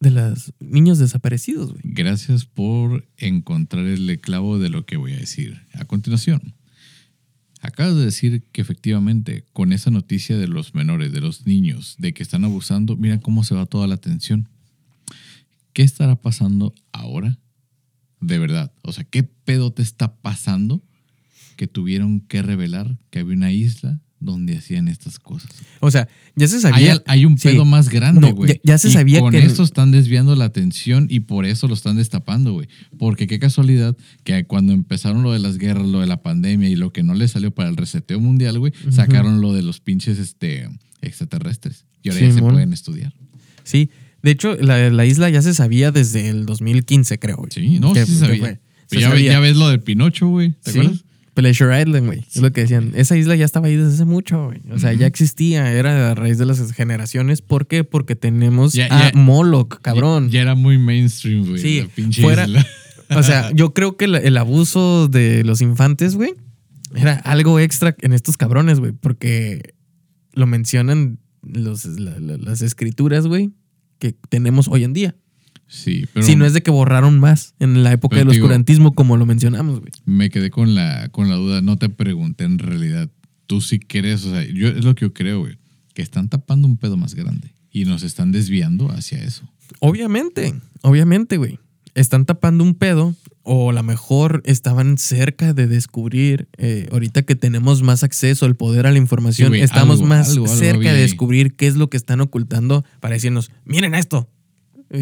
de 0.00 0.10
los 0.10 0.52
niños 0.60 0.98
desaparecidos, 0.98 1.72
güey. 1.72 1.82
Gracias 1.84 2.44
por 2.44 3.08
encontrar 3.16 3.86
el 3.86 4.20
clavo 4.20 4.58
de 4.58 4.68
lo 4.68 4.86
que 4.86 4.96
voy 4.96 5.12
a 5.12 5.18
decir. 5.18 5.62
A 5.74 5.84
continuación, 5.84 6.54
acabas 7.60 7.96
de 7.96 8.04
decir 8.04 8.42
que 8.52 8.60
efectivamente 8.60 9.44
con 9.52 9.72
esa 9.72 9.90
noticia 9.90 10.38
de 10.38 10.48
los 10.48 10.74
menores, 10.74 11.12
de 11.12 11.20
los 11.20 11.46
niños, 11.46 11.96
de 11.98 12.12
que 12.14 12.22
están 12.22 12.44
abusando, 12.44 12.96
mira 12.96 13.20
cómo 13.20 13.44
se 13.44 13.54
va 13.54 13.66
toda 13.66 13.86
la 13.86 13.96
atención. 13.96 14.48
¿Qué 15.72 15.82
estará 15.82 16.16
pasando 16.16 16.74
ahora? 16.92 17.38
De 18.20 18.38
verdad. 18.38 18.72
O 18.82 18.92
sea, 18.92 19.04
¿qué 19.04 19.22
pedo 19.22 19.72
te 19.72 19.82
está 19.82 20.16
pasando 20.16 20.82
que 21.56 21.66
tuvieron 21.66 22.20
que 22.20 22.42
revelar 22.42 22.98
que 23.10 23.20
había 23.20 23.36
una 23.36 23.52
isla 23.52 24.00
donde 24.20 24.56
hacían 24.56 24.88
estas 24.88 25.18
cosas? 25.18 25.50
O 25.80 25.90
sea, 25.90 26.08
ya 26.36 26.48
se 26.48 26.60
sabía. 26.60 27.02
hay 27.06 27.24
un 27.24 27.38
sí. 27.38 27.48
pedo 27.48 27.64
más 27.64 27.88
grande, 27.88 28.20
No, 28.20 28.34
güey. 28.34 28.54
ya- 28.54 28.60
ya 28.64 28.78
se 28.78 28.88
Y 28.88 28.92
sabía 28.92 29.20
con 29.20 29.30
que- 29.32 29.38
eso 29.38 29.62
están 29.62 29.90
desviando 29.90 30.34
la 30.34 30.44
atención 30.46 31.06
y 31.10 31.20
por 31.20 31.44
eso 31.46 31.68
lo 31.68 31.74
están 31.74 31.96
destapando, 31.96 32.52
güey. 32.52 32.68
Porque 32.98 33.26
qué 33.26 33.38
casualidad 33.38 33.96
que 34.24 34.44
cuando 34.44 34.72
empezaron 34.72 35.22
lo 35.22 35.32
de 35.32 35.38
las 35.38 35.58
guerras, 35.58 35.86
lo 35.86 36.00
de 36.00 36.06
la 36.06 36.22
pandemia 36.22 36.68
y 36.68 36.76
lo 36.76 36.92
que 36.92 37.02
no 37.02 37.14
les 37.14 37.30
salió 37.32 37.50
para 37.52 37.68
el 37.68 37.76
reseteo 37.76 38.18
mundial, 38.20 38.58
güey, 38.58 38.72
sacaron 38.90 39.40
lo 39.40 39.52
de 39.52 39.62
los 39.62 39.80
pinches 39.80 40.18
este, 40.18 40.68
extraterrestres. 41.00 41.84
Y 42.02 42.10
ahora 42.10 42.20
ya 42.20 42.32
se 42.32 42.40
pueden 42.40 42.72
estudiar. 42.72 43.12
Sí. 43.64 43.90
De 44.22 44.32
hecho, 44.32 44.56
la, 44.56 44.90
la 44.90 45.06
isla 45.06 45.30
ya 45.30 45.42
se 45.42 45.54
sabía 45.54 45.92
desde 45.92 46.28
el 46.28 46.44
2015, 46.46 47.18
creo, 47.18 47.36
güey. 47.36 47.50
Sí, 47.52 47.78
no, 47.78 47.92
Que- 47.92 48.04
sí 48.06 48.14
se 48.14 48.18
sabía. 48.20 48.60
Se 48.86 49.00
ya, 49.00 49.08
ve- 49.10 49.16
sabía. 49.16 49.32
ya 49.32 49.40
ves 49.40 49.56
lo 49.56 49.68
del 49.68 49.80
Pinocho, 49.80 50.28
güey. 50.28 50.52
¿Te 50.62 50.72
Sí. 50.72 50.78
acuerdas? 50.80 51.04
Pleasure 51.38 51.80
Island, 51.80 52.06
güey. 52.06 52.26
Es 52.34 52.38
lo 52.42 52.50
que 52.52 52.62
decían. 52.62 52.90
Esa 52.96 53.16
isla 53.16 53.36
ya 53.36 53.44
estaba 53.44 53.68
ahí 53.68 53.76
desde 53.76 53.94
hace 53.94 54.04
mucho, 54.04 54.46
güey. 54.46 54.60
O 54.72 54.78
sea, 54.80 54.92
ya 54.92 55.06
existía. 55.06 55.70
Era 55.72 56.10
a 56.10 56.14
raíz 56.16 56.36
de 56.36 56.46
las 56.46 56.72
generaciones. 56.72 57.42
¿Por 57.42 57.68
qué? 57.68 57.84
Porque 57.84 58.16
tenemos 58.16 58.72
Ya- 58.72 58.86
a 58.86 59.12
ya- 59.12 59.16
Moloch, 59.18 59.80
cabrón. 59.80 60.26
Ya, 60.30 60.32
ya 60.34 60.40
era 60.42 60.54
muy 60.56 60.78
mainstream, 60.78 61.46
güey. 61.46 61.62
Sí, 61.62 61.80
la 61.82 61.86
pinche 61.88 62.22
fuera- 62.22 62.44
isla. 62.46 62.66
O 63.16 63.22
sea, 63.22 63.50
yo 63.54 63.72
creo 63.72 63.96
que 63.96 64.06
el 64.06 64.36
abuso 64.36 65.06
de 65.06 65.44
los 65.44 65.60
infantes, 65.62 66.16
güey, 66.16 66.34
era 66.96 67.12
algo 67.14 67.60
extra 67.60 67.94
en 68.00 68.12
estos 68.14 68.36
cabrones, 68.36 68.80
güey. 68.80 68.90
Porque 68.90 69.74
lo 70.32 70.46
mencionan 70.48 71.20
los, 71.42 71.84
la- 71.84 72.18
la- 72.18 72.36
las 72.38 72.62
escrituras, 72.62 73.28
güey, 73.28 73.52
que 74.00 74.16
tenemos 74.28 74.66
hoy 74.66 74.82
en 74.82 74.92
día. 74.92 75.14
Sí, 75.68 76.06
pero 76.12 76.24
si 76.24 76.34
no 76.34 76.46
es 76.46 76.54
de 76.54 76.62
que 76.62 76.70
borraron 76.70 77.20
más 77.20 77.54
en 77.60 77.82
la 77.84 77.92
época 77.92 78.16
del 78.16 78.28
digo- 78.28 78.44
oscurantismo, 78.46 78.94
como 78.94 79.16
lo 79.16 79.26
mencionamos, 79.26 79.80
güey. 79.80 79.92
me 80.06 80.30
quedé 80.30 80.50
con 80.50 80.74
la, 80.74 81.08
con 81.10 81.28
la 81.28 81.36
duda. 81.36 81.60
No 81.60 81.76
te 81.76 81.88
pregunté 81.90 82.44
en 82.44 82.58
realidad. 82.58 83.10
Tú 83.46 83.60
sí 83.60 83.78
crees, 83.78 84.24
o 84.24 84.30
sea, 84.30 84.44
yo, 84.44 84.68
es 84.68 84.84
lo 84.84 84.94
que 84.94 85.02
yo 85.06 85.12
creo, 85.12 85.40
güey. 85.40 85.58
Que 85.94 86.02
están 86.02 86.28
tapando 86.28 86.66
un 86.66 86.76
pedo 86.78 86.96
más 86.96 87.14
grande 87.14 87.52
y 87.70 87.84
nos 87.84 88.02
están 88.02 88.32
desviando 88.32 88.90
hacia 88.90 89.22
eso. 89.22 89.42
Obviamente, 89.80 90.54
obviamente, 90.82 91.36
güey. 91.36 91.58
Están 91.94 92.24
tapando 92.26 92.62
un 92.64 92.74
pedo 92.74 93.14
o 93.42 93.70
a 93.70 93.72
lo 93.72 93.82
mejor 93.82 94.42
estaban 94.44 94.98
cerca 94.98 95.52
de 95.54 95.66
descubrir, 95.66 96.48
eh, 96.58 96.86
ahorita 96.92 97.22
que 97.22 97.34
tenemos 97.34 97.82
más 97.82 98.02
acceso 98.04 98.44
al 98.46 98.56
poder 98.56 98.86
a 98.86 98.92
la 98.92 98.98
información, 98.98 99.52
Sí, 99.54 99.60
estamos 99.60 99.96
algo, 99.96 100.06
más 100.08 100.30
algo, 100.30 100.44
algo 100.44 100.56
cerca 100.56 100.92
de 100.92 101.00
descubrir 101.00 101.54
qué 101.56 101.66
es 101.66 101.76
lo 101.76 101.88
que 101.90 101.96
están 101.96 102.20
ocultando 102.20 102.84
para 103.00 103.14
decirnos, 103.14 103.50
miren 103.64 103.94
esto. 103.94 104.28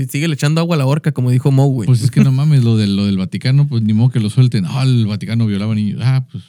Sigue 0.09 0.27
echando 0.27 0.61
agua 0.61 0.75
a 0.77 0.79
la 0.79 0.87
horca, 0.87 1.13
como 1.13 1.31
dijo 1.31 1.51
Mo, 1.53 1.67
güey. 1.67 1.87
Pues 1.87 2.03
es 2.03 2.11
que 2.11 2.25
no 2.25 2.33
mames, 2.33 2.65
lo 2.65 2.77
del, 2.77 2.97
lo 2.97 3.07
del 3.07 3.17
Vaticano, 3.17 3.69
pues 3.69 3.83
ni 3.83 3.93
modo 3.93 4.11
que 4.11 4.21
lo 4.21 4.31
suelten. 4.31 4.65
Ah, 4.67 4.83
el 4.85 5.07
Vaticano 5.07 5.47
violaba 5.47 5.75
niños. 5.75 6.01
Ah, 6.03 6.27
pues 6.31 6.43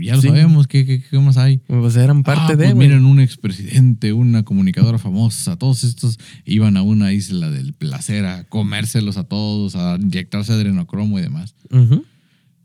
ya 0.00 0.16
lo 0.16 0.22
Sí. 0.22 0.26
sabemos. 0.28 0.66
¿Qué, 0.66 0.84
qué, 0.84 1.00
qué 1.08 1.18
más 1.20 1.36
hay? 1.36 1.58
Pues 1.68 1.94
eran 1.94 2.24
parte 2.24 2.54
Ah, 2.54 2.56
de, 2.56 2.64
pues 2.64 2.74
miren, 2.74 3.04
un 3.04 3.20
expresidente, 3.20 4.12
una 4.12 4.42
comunicadora 4.42 4.98
famosa, 4.98 5.56
todos 5.56 5.84
estos 5.84 6.18
iban 6.44 6.76
a 6.76 6.82
una 6.82 7.12
isla 7.12 7.48
del 7.50 7.74
placer 7.74 8.24
a 8.26 8.42
comérselos 8.48 9.16
a 9.18 9.24
todos, 9.24 9.76
a 9.76 9.96
inyectarse 10.00 10.52
adrenocromo 10.52 11.20
y 11.20 11.22
demás. 11.22 11.54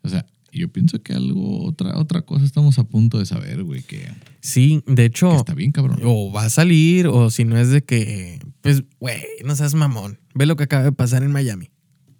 O 0.01 0.09
sea, 0.09 0.25
yo 0.51 0.69
pienso 0.69 1.03
que 1.03 1.13
algo, 1.13 1.63
otra, 1.65 1.99
otra 1.99 2.23
cosa 2.23 2.45
estamos 2.45 2.79
a 2.79 2.83
punto 2.83 3.19
de 3.19 3.27
saber, 3.27 3.63
güey, 3.63 3.83
que, 3.83 4.07
Sí, 4.41 4.81
de 4.87 4.95
que 4.95 5.05
hecho, 5.05 5.35
está 5.35 5.53
bien, 5.53 5.71
cabrón. 5.71 5.99
o 6.03 6.31
va 6.31 6.45
a 6.45 6.49
salir, 6.49 7.05
o 7.05 7.29
si 7.29 7.43
no 7.45 7.57
es 7.59 7.69
de 7.69 7.83
que, 7.83 8.39
pues, 8.61 8.83
güey, 8.99 9.21
no 9.45 9.55
seas 9.55 9.73
mamón. 9.75 10.19
Ve 10.35 10.45
lo 10.45 10.55
que 10.55 10.63
acaba 10.63 10.83
de 10.83 10.91
pasar 10.91 11.23
en 11.23 11.31
Miami. 11.31 11.69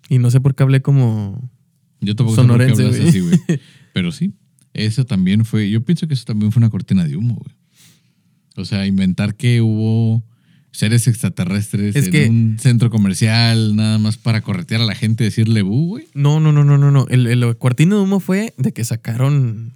Y 0.09 0.17
no 0.19 0.31
sé 0.31 0.39
por 0.41 0.55
qué 0.55 0.63
hablé 0.63 0.81
como 0.81 1.49
Yo 2.01 2.15
tampoco 2.15 2.41
sé 2.41 2.47
por 2.47 2.57
qué 2.59 2.73
sonorense, 2.75 3.07
así, 3.09 3.19
güey. 3.19 3.39
Pero 3.93 4.11
sí, 4.11 4.33
eso 4.73 5.05
también 5.05 5.45
fue, 5.45 5.69
yo 5.69 5.83
pienso 5.83 6.07
que 6.07 6.13
eso 6.13 6.25
también 6.25 6.51
fue 6.51 6.59
una 6.61 6.69
cortina 6.69 7.05
de 7.05 7.15
humo, 7.15 7.35
güey. 7.35 7.55
O 8.55 8.65
sea, 8.65 8.85
inventar 8.87 9.35
que 9.35 9.61
hubo 9.61 10.23
seres 10.71 11.07
extraterrestres 11.07 11.95
Es 11.95 12.05
en 12.05 12.11
que- 12.11 12.29
un 12.29 12.57
centro 12.59 12.89
comercial 12.89 13.75
nada 13.75 13.97
más 13.97 14.17
para 14.17 14.41
corretear 14.41 14.81
a 14.81 14.85
la 14.85 14.95
gente 14.95 15.23
y 15.23 15.27
decirle 15.27 15.61
bu, 15.61 15.87
güey. 15.89 16.07
No, 16.13 16.39
no, 16.39 16.51
no, 16.51 16.63
no, 16.63 16.77
no, 16.77 16.91
no. 16.91 17.07
El, 17.09 17.27
el 17.27 17.57
cortina 17.57 17.95
de 17.95 18.01
humo 18.01 18.19
fue 18.19 18.53
de 18.57 18.71
que 18.73 18.83
sacaron 18.83 19.75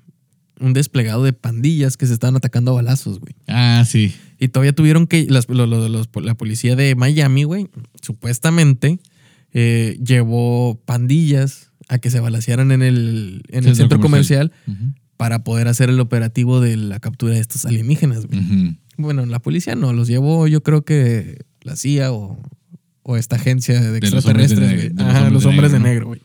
un 0.59 0.73
desplegado 0.73 1.23
de 1.23 1.33
pandillas 1.33 1.97
que 1.97 2.05
se 2.05 2.13
estaban 2.13 2.35
atacando 2.35 2.71
a 2.71 2.75
balazos, 2.75 3.19
güey. 3.19 3.35
Ah, 3.47 3.83
sí. 3.87 4.13
Y 4.43 4.49
todavía 4.49 4.73
tuvieron 4.73 5.07
que, 5.07 5.25
las- 5.29 5.47
los- 5.47 6.09
la 6.21 6.35
policía 6.35 6.75
de 6.75 6.95
Miami, 6.95 7.43
güey, 7.45 7.67
supuestamente 8.01 8.99
eh, 9.53 9.97
llevó 10.03 10.81
pandillas 10.85 11.71
a 11.87 11.97
que 11.99 12.09
se 12.09 12.19
balacearan 12.19 12.71
en 12.71 12.81
el, 12.81 13.43
en 13.49 13.65
el 13.65 13.75
centro 13.75 13.99
comercial, 13.99 14.51
para 15.17 15.43
poder 15.43 15.67
hacer 15.67 15.89
el 15.89 15.99
operativo 15.99 16.59
de 16.59 16.75
la 16.75 16.99
captura 16.99 17.35
de 17.35 17.39
estos 17.39 17.65
alienígenas, 17.65 18.25
güey. 18.25 18.77
Bueno, 18.97 19.25
la 19.25 19.39
policía 19.39 19.75
no, 19.75 19.93
los 19.93 20.07
llevó 20.07 20.47
yo 20.47 20.61
creo 20.63 20.83
que 20.83 21.45
la 21.61 21.75
CIA 21.75 22.11
o, 22.11 22.37
o 23.03 23.15
esta 23.17 23.35
agencia 23.37 23.79
de 23.79 23.99
De 23.99 24.09
los 24.11 24.25
hombres 24.25 24.49
de 24.49 24.55
extraterrestres, 24.55 24.59
negro, 24.91 25.05
güey. 25.13 25.23
de 25.25 25.31
los 25.31 25.45
hombres 25.45 25.71
de 25.71 25.79
negro, 25.79 26.07
güey. 26.07 26.21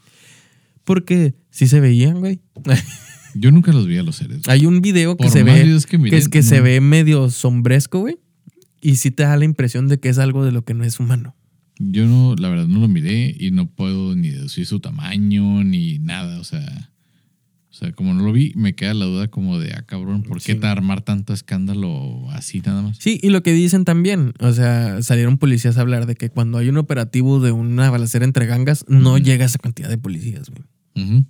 Porque 0.85 1.35
sí 1.51 1.69
se 1.69 1.81
veían, 1.81 2.19
güey. 2.21 2.41
Yo 3.35 3.51
nunca 3.51 3.73
los 3.73 3.87
vi 3.87 3.99
a 3.99 4.03
los 4.03 4.17
seres. 4.17 4.41
Hay 4.49 4.67
un 4.67 4.81
video 4.81 5.17
que 5.17 5.25
Por 5.25 5.33
se 5.33 5.43
ve 5.43 5.79
que 5.89 5.99
que, 6.11 6.17
es 6.17 6.29
que 6.29 6.43
se 6.43 6.61
ve 6.61 6.81
medio 6.81 7.31
sombresco, 7.31 8.01
güey. 8.01 8.17
Y 8.81 8.97
sí 8.97 9.11
te 9.11 9.25
da 9.25 9.37
la 9.37 9.45
impresión 9.45 9.89
de 9.89 9.99
que 9.99 10.09
es 10.09 10.19
algo 10.19 10.45
de 10.45 10.53
lo 10.53 10.65
que 10.65 10.75
no 10.75 10.85
es 10.85 11.01
humano. 11.01 11.35
Yo 11.79 12.07
no, 12.07 12.35
la 12.37 12.49
verdad, 12.49 12.67
no 12.67 12.81
lo 12.81 12.89
miré 12.89 13.37
y 13.39 13.51
no 13.51 13.69
puedo 13.71 14.17
ni 14.17 14.31
deducir 14.31 14.67
su 14.67 14.81
tamaño 14.81 15.63
ni 15.65 15.99
nada. 15.99 16.41
O 16.41 16.45
sea, 16.45 16.91
o 17.71 17.75
sea, 17.75 17.93
como 17.93 18.15
no 18.15 18.25
lo 18.25 18.33
vi, 18.33 18.53
me 18.57 18.75
queda 18.75 18.95
la 18.95 19.05
duda 19.05 19.29
como 19.29 19.59
de, 19.61 19.73
ah, 19.75 19.83
cabrón, 19.87 20.23
¿por 20.25 20.41
qué 20.43 20.55
Sí. 20.55 20.61
armar 20.63 21.03
tanto 21.03 21.33
escándalo 21.33 22.29
así 22.33 22.61
nada 22.61 22.83
más? 22.83 22.97
Sí, 22.99 23.21
y 23.23 23.29
lo 23.31 23.43
que 23.45 23.53
dicen 23.53 23.85
también, 23.85 24.33
o 24.41 24.53
sea, 24.53 25.01
salieron 25.03 25.39
policías 25.39 25.79
a 25.79 25.83
hablar 25.83 26.07
de 26.07 26.17
que 26.17 26.31
cuando 26.31 26.59
hay 26.59 26.69
un 26.69 26.79
operativo 26.79 27.39
de 27.41 27.53
una 27.53 27.89
balacera 27.91 28.25
entre 28.25 28.47
gangas, 28.47 28.85
no 28.89 29.19
llega 29.19 29.45
esa 29.45 29.59
cantidad 29.59 29.89
de 29.89 29.99
policías, 29.99 30.51
güey. 30.51 30.65
Ujú. 31.07 31.25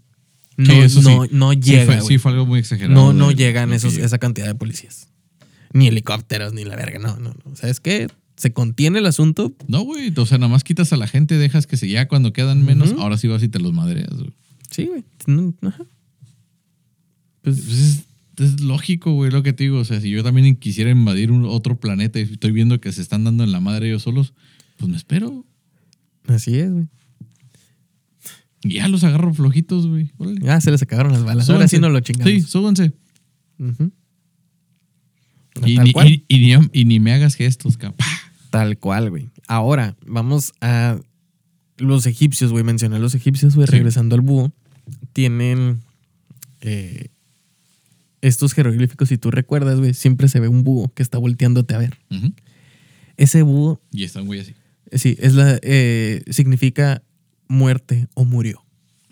No, 0.58 0.72
eso 0.72 1.00
no, 1.02 1.24
sí. 1.24 1.30
no 1.32 1.52
Sí 1.52 1.60
llega, 1.60 1.84
fue, 1.84 2.00
sí 2.00 2.18
fue 2.18 2.32
algo 2.32 2.44
muy 2.44 2.58
exagerado. 2.58 2.92
No, 2.92 3.12
no 3.12 3.30
llegan 3.30 3.72
esos, 3.72 3.96
esa 3.96 4.18
cantidad 4.18 4.46
de 4.48 4.56
policías. 4.56 5.08
Ni 5.72 5.86
helicópteros, 5.86 6.52
ni 6.52 6.64
la 6.64 6.74
verga. 6.74 6.98
No, 6.98 7.16
no, 7.16 7.32
no. 7.44 7.56
¿Sabes 7.56 7.78
qué? 7.78 8.08
Se 8.36 8.52
contiene 8.52 8.98
el 8.98 9.06
asunto. 9.06 9.54
No, 9.68 9.82
güey, 9.82 10.12
o 10.16 10.26
sea, 10.26 10.38
nada 10.38 10.50
más 10.50 10.64
quitas 10.64 10.92
a 10.92 10.96
la 10.96 11.06
gente, 11.06 11.38
dejas 11.38 11.68
que 11.68 11.76
se 11.76 11.88
ya 11.88 12.08
cuando 12.08 12.32
quedan 12.32 12.64
menos, 12.64 12.92
ahora 12.98 13.16
sí 13.18 13.28
vas 13.28 13.42
y 13.44 13.48
te 13.48 13.60
los 13.60 13.72
madreas, 13.72 14.10
güey. 14.10 14.32
Sí, 14.70 14.86
güey. 14.86 15.04
No, 15.26 15.54
Ajá. 15.62 15.84
Pues, 17.42 17.60
Pues 17.60 17.78
es, 17.78 18.04
es 18.38 18.60
lógico, 18.60 19.12
güey, 19.12 19.30
lo 19.30 19.44
que 19.44 19.52
te 19.52 19.62
digo. 19.64 19.78
O 19.78 19.84
sea, 19.84 20.00
si 20.00 20.10
yo 20.10 20.24
también 20.24 20.56
quisiera 20.56 20.90
invadir 20.90 21.30
un 21.30 21.44
otro 21.44 21.78
planeta 21.78 22.18
y 22.18 22.22
estoy 22.22 22.50
viendo 22.50 22.80
que 22.80 22.90
se 22.92 23.00
están 23.00 23.22
dando 23.22 23.44
en 23.44 23.52
la 23.52 23.60
madre 23.60 23.88
ellos 23.88 24.02
solos, 24.02 24.34
pues 24.76 24.90
me 24.90 24.96
espero. 24.96 25.46
así 26.26 26.58
es, 26.58 26.72
güey. 26.72 26.88
Y 28.62 28.74
ya 28.74 28.88
los 28.88 29.04
agarro 29.04 29.32
flojitos, 29.34 29.86
güey. 29.86 30.10
Ya 30.40 30.60
se 30.60 30.70
les 30.70 30.82
acabaron 30.82 31.12
las 31.12 31.24
balas. 31.24 31.48
Ahora 31.50 31.68
sí 31.68 31.78
no 31.78 31.88
lo 31.90 32.00
chingamos. 32.00 32.32
Sí, 32.32 32.40
súbanse. 32.40 32.92
Y 35.66 35.76
Tal 35.76 35.84
ni, 35.84 35.92
cual. 35.92 36.08
y- 36.08 36.24
y 36.28 36.38
ni, 36.56 36.68
y 36.72 36.84
ni 36.84 37.00
me 37.00 37.12
hagas 37.12 37.34
gestos, 37.34 37.76
capaz. 37.76 38.06
Tal 38.50 38.78
cual, 38.78 39.10
güey. 39.10 39.28
Ahora, 39.48 39.96
vamos 40.06 40.52
a 40.60 40.98
los 41.76 42.06
egipcios, 42.06 42.50
güey. 42.52 42.64
Mencioné 42.64 42.96
a 42.96 42.98
los 43.00 43.14
egipcios, 43.14 43.54
güey, 43.54 43.66
Sí. 43.66 43.72
regresando 43.72 44.14
al 44.14 44.20
búho. 44.22 44.52
Tienen 45.12 45.80
eh, 46.60 47.08
estos 48.20 48.52
jeroglíficos, 48.54 49.08
si 49.08 49.18
tú 49.18 49.30
recuerdas, 49.30 49.78
güey, 49.78 49.94
siempre 49.94 50.28
se 50.28 50.40
ve 50.40 50.48
un 50.48 50.64
búho 50.64 50.92
que 50.94 51.02
está 51.02 51.18
volteándote 51.18 51.74
a 51.74 51.78
ver. 51.78 51.98
Ese 53.16 53.42
búho, 53.42 53.80
Y 53.92 54.04
está 54.04 54.20
un 54.20 54.26
güey 54.26 54.40
así. 54.40 54.54
sí, 54.92 55.16
es 55.20 55.34
la, 55.34 55.58
eh, 55.62 56.22
significa 56.30 57.02
muerte 57.48 58.06
o 58.14 58.24
murió. 58.24 58.62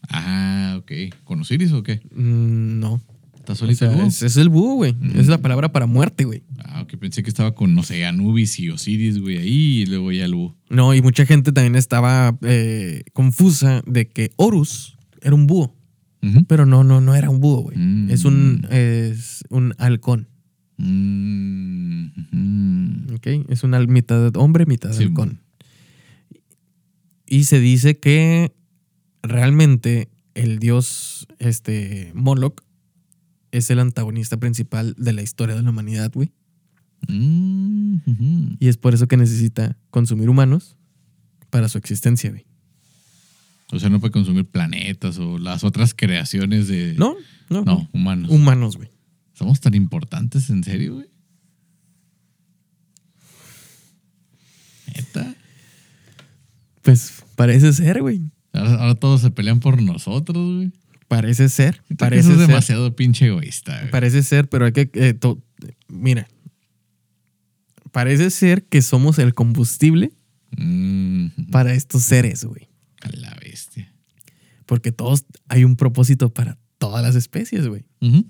Ah, 0.08 0.76
ok. 0.78 0.92
¿Con 1.24 1.40
Osiris 1.40 1.72
o 1.72 1.82
qué? 1.82 2.00
Mm, 2.14 2.78
no. 2.80 3.00
¿Está 3.36 3.52
O 3.54 3.56
solito 3.56 3.78
sea, 3.78 3.90
el 3.90 3.96
búho? 3.96 4.06
es, 4.06 4.22
es 4.22 4.36
el 4.36 4.48
búho, 4.48 4.74
güey. 4.76 4.92
Mm. 4.92 5.18
Es 5.20 5.26
la 5.28 5.38
palabra 5.38 5.72
para 5.72 5.86
muerte, 5.86 6.24
güey. 6.24 6.42
Ah, 6.64 6.82
ok. 6.82 6.96
Pensé 6.96 7.22
que 7.22 7.28
estaba 7.30 7.54
con, 7.54 7.74
no 7.74 7.82
sé, 7.82 8.04
Anubis 8.06 8.58
y 8.60 8.70
Osiris, 8.70 9.18
güey, 9.20 9.38
ahí 9.38 9.82
y 9.82 9.86
luego 9.86 10.10
ya 10.12 10.24
el 10.24 10.34
búho. 10.34 10.56
No, 10.68 10.94
y 10.94 11.02
mucha 11.02 11.26
gente 11.26 11.52
también 11.52 11.76
estaba 11.76 12.36
eh, 12.42 13.02
confusa 13.12 13.82
de 13.86 14.08
que 14.08 14.30
Horus 14.36 14.96
era 15.22 15.34
un 15.34 15.46
búho. 15.46 15.74
Pero 16.48 16.66
no, 16.66 16.82
no, 16.82 17.00
no 17.00 17.14
era 17.14 17.30
un 17.30 17.38
búho, 17.40 17.62
güey. 17.62 17.76
Mm. 17.78 18.10
Es 18.10 18.24
un 18.24 18.66
es 18.70 19.44
un 19.48 19.74
halcón. 19.78 20.28
Mm. 22.32 23.14
¿Ok? 23.14 23.26
Es 23.48 23.62
una 23.62 23.78
mitad 23.80 24.34
hombre, 24.36 24.66
mitad 24.66 24.92
Sí. 24.92 25.04
halcón. 25.04 25.40
Y 27.26 27.44
se 27.44 27.60
dice 27.60 27.98
que 27.98 28.52
realmente 29.22 30.08
el 30.34 30.58
dios 30.58 31.26
este, 31.38 32.12
Moloch 32.14 32.62
es 33.50 33.70
el 33.70 33.80
antagonista 33.80 34.36
principal 34.36 34.94
de 34.98 35.12
la 35.12 35.22
historia 35.22 35.56
de 35.56 35.62
la 35.62 35.70
humanidad, 35.70 36.12
güey. 36.12 36.32
Mm. 37.08 38.56
Y 38.58 38.68
es 38.68 38.76
por 38.76 38.94
eso 38.94 39.08
que 39.08 39.16
necesita 39.16 39.76
consumir 39.90 40.28
humanos 40.28 40.76
para 41.50 41.68
su 41.68 41.78
existencia, 41.78 42.30
güey. 42.30 42.44
O 43.72 43.78
sea, 43.78 43.88
no 43.88 43.98
puede 43.98 44.12
consumir 44.12 44.44
planetas 44.44 45.18
o 45.18 45.38
las 45.38 45.64
otras 45.64 45.94
creaciones 45.94 46.68
de. 46.68 46.94
No, 46.94 47.16
no, 47.50 47.64
No, 47.64 47.88
humanos. 47.92 48.30
Humanos, 48.30 48.76
güey. 48.76 48.90
¿Somos 49.32 49.60
tan 49.60 49.74
importantes, 49.74 50.48
en 50.50 50.62
serio, 50.62 50.94
güey? 50.94 51.06
¿Neta? 54.94 55.34
Pues 56.86 57.22
parece 57.34 57.72
ser, 57.72 58.00
güey. 58.00 58.22
Ahora, 58.52 58.74
ahora 58.76 58.94
todos 58.94 59.20
se 59.20 59.30
pelean 59.30 59.60
por 59.60 59.82
nosotros, 59.82 60.56
güey. 60.56 60.72
Parece 61.08 61.48
ser. 61.48 61.82
Parece 61.98 62.20
Eso 62.22 62.32
es 62.32 62.38
ser. 62.38 62.46
demasiado 62.48 62.96
pinche 62.96 63.26
egoísta, 63.26 63.78
güey. 63.78 63.90
Parece 63.90 64.22
ser, 64.22 64.48
pero 64.48 64.64
hay 64.64 64.72
que. 64.72 64.90
eh, 64.94 65.12
to- 65.14 65.42
mira. 65.88 66.26
Parece 67.92 68.30
ser 68.30 68.64
que 68.64 68.82
somos 68.82 69.18
el 69.18 69.34
combustible 69.34 70.12
Mm, 70.56 71.26
ujú. 71.26 71.50
para 71.50 71.74
estos 71.74 72.02
seres, 72.02 72.44
güey. 72.44 72.68
A 73.02 73.08
la 73.10 73.34
bestia. 73.42 73.92
Porque 74.64 74.92
todos 74.92 75.24
hay 75.48 75.64
un 75.64 75.76
propósito 75.76 76.32
para 76.32 76.58
todas 76.78 77.02
las 77.02 77.14
especies, 77.14 77.66
güey. 77.68 77.84
Ujú. 78.00 78.26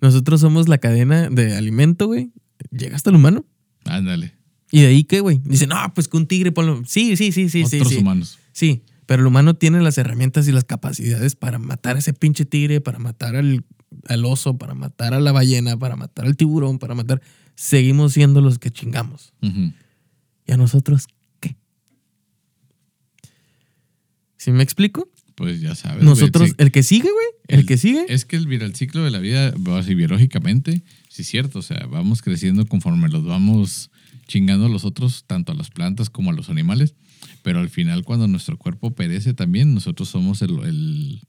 Nosotros 0.00 0.40
somos 0.40 0.68
la 0.68 0.78
cadena 0.78 1.28
de 1.30 1.56
alimento, 1.56 2.06
güey. 2.06 2.32
Llega 2.70 2.96
hasta 2.96 3.10
el 3.10 3.16
humano. 3.16 3.44
Ándale. 3.84 4.33
¿Y 4.74 4.80
de 4.80 4.88
ahí 4.88 5.04
qué, 5.04 5.20
güey? 5.20 5.40
Dicen, 5.44 5.68
no, 5.68 5.76
pues 5.94 6.08
que 6.08 6.16
un 6.16 6.26
tigre 6.26 6.50
ponlo. 6.50 6.82
Sí, 6.84 7.16
sí, 7.16 7.30
sí, 7.30 7.48
sí, 7.48 7.64
sí. 7.64 7.76
Otros 7.76 7.92
sí. 7.92 7.98
humanos. 7.98 8.40
Sí, 8.50 8.82
pero 9.06 9.20
el 9.22 9.26
humano 9.28 9.54
tiene 9.54 9.80
las 9.80 9.98
herramientas 9.98 10.48
y 10.48 10.52
las 10.52 10.64
capacidades 10.64 11.36
para 11.36 11.60
matar 11.60 11.94
a 11.94 12.00
ese 12.00 12.12
pinche 12.12 12.44
tigre, 12.44 12.80
para 12.80 12.98
matar 12.98 13.36
al, 13.36 13.64
al 14.08 14.24
oso, 14.24 14.58
para 14.58 14.74
matar 14.74 15.14
a 15.14 15.20
la 15.20 15.30
ballena, 15.30 15.78
para 15.78 15.94
matar 15.94 16.26
al 16.26 16.36
tiburón, 16.36 16.80
para 16.80 16.96
matar. 16.96 17.22
Seguimos 17.54 18.14
siendo 18.14 18.40
los 18.40 18.58
que 18.58 18.72
chingamos. 18.72 19.32
Ujú. 19.42 19.72
¿Y 20.44 20.52
a 20.52 20.56
nosotros 20.56 21.06
qué? 21.38 21.54
¿Sí 24.36 24.50
me 24.50 24.64
explico? 24.64 25.08
Pues 25.36 25.60
ya 25.60 25.76
sabes. 25.76 26.02
Nosotros, 26.02 26.48
sí. 26.48 26.54
el 26.58 26.72
que 26.72 26.82
sigue, 26.82 27.10
güey, 27.12 27.26
el, 27.46 27.64
que 27.64 27.78
sigue. 27.78 28.06
Es 28.08 28.24
que 28.24 28.34
el, 28.34 28.52
el 28.52 28.74
ciclo 28.74 29.04
de 29.04 29.12
la 29.12 29.20
vida, 29.20 29.54
así 29.78 29.94
biológicamente, 29.94 30.82
sí 31.08 31.22
es 31.22 31.28
cierto. 31.28 31.60
O 31.60 31.62
sea, 31.62 31.86
vamos 31.86 32.22
creciendo 32.22 32.66
conforme 32.66 33.08
los 33.08 33.24
vamos 33.24 33.92
chingando 34.26 34.66
a 34.66 34.68
los 34.68 34.84
otros, 34.84 35.24
tanto 35.26 35.52
a 35.52 35.54
las 35.54 35.70
plantas 35.70 36.10
como 36.10 36.30
a 36.30 36.34
los 36.34 36.48
animales. 36.50 36.94
Pero 37.42 37.60
al 37.60 37.68
final, 37.68 38.04
cuando 38.04 38.26
nuestro 38.28 38.56
cuerpo 38.58 38.94
perece 38.94 39.34
también, 39.34 39.74
nosotros 39.74 40.08
somos 40.08 40.42
el, 40.42 40.58
el, 40.60 41.20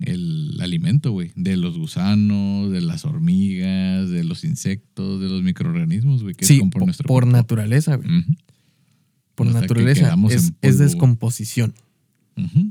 el 0.00 0.58
alimento, 0.60 1.12
güey. 1.12 1.32
De 1.36 1.56
los 1.56 1.76
gusanos, 1.78 2.70
de 2.70 2.80
las 2.80 3.04
hormigas, 3.04 4.08
de 4.10 4.24
los 4.24 4.44
insectos, 4.44 5.20
de 5.20 5.28
los 5.28 5.42
microorganismos, 5.42 6.22
güey, 6.22 6.34
que 6.34 6.44
sí, 6.46 6.58
componen 6.58 6.80
po- 6.82 6.86
nuestro 6.86 7.06
por 7.06 7.24
cuerpo. 7.24 7.36
naturaleza, 7.36 7.96
güey. 7.96 8.08
Por 9.34 9.46
Hasta 9.48 9.60
naturaleza. 9.60 10.14
Es, 10.62 10.78
descomposición. 10.78 11.74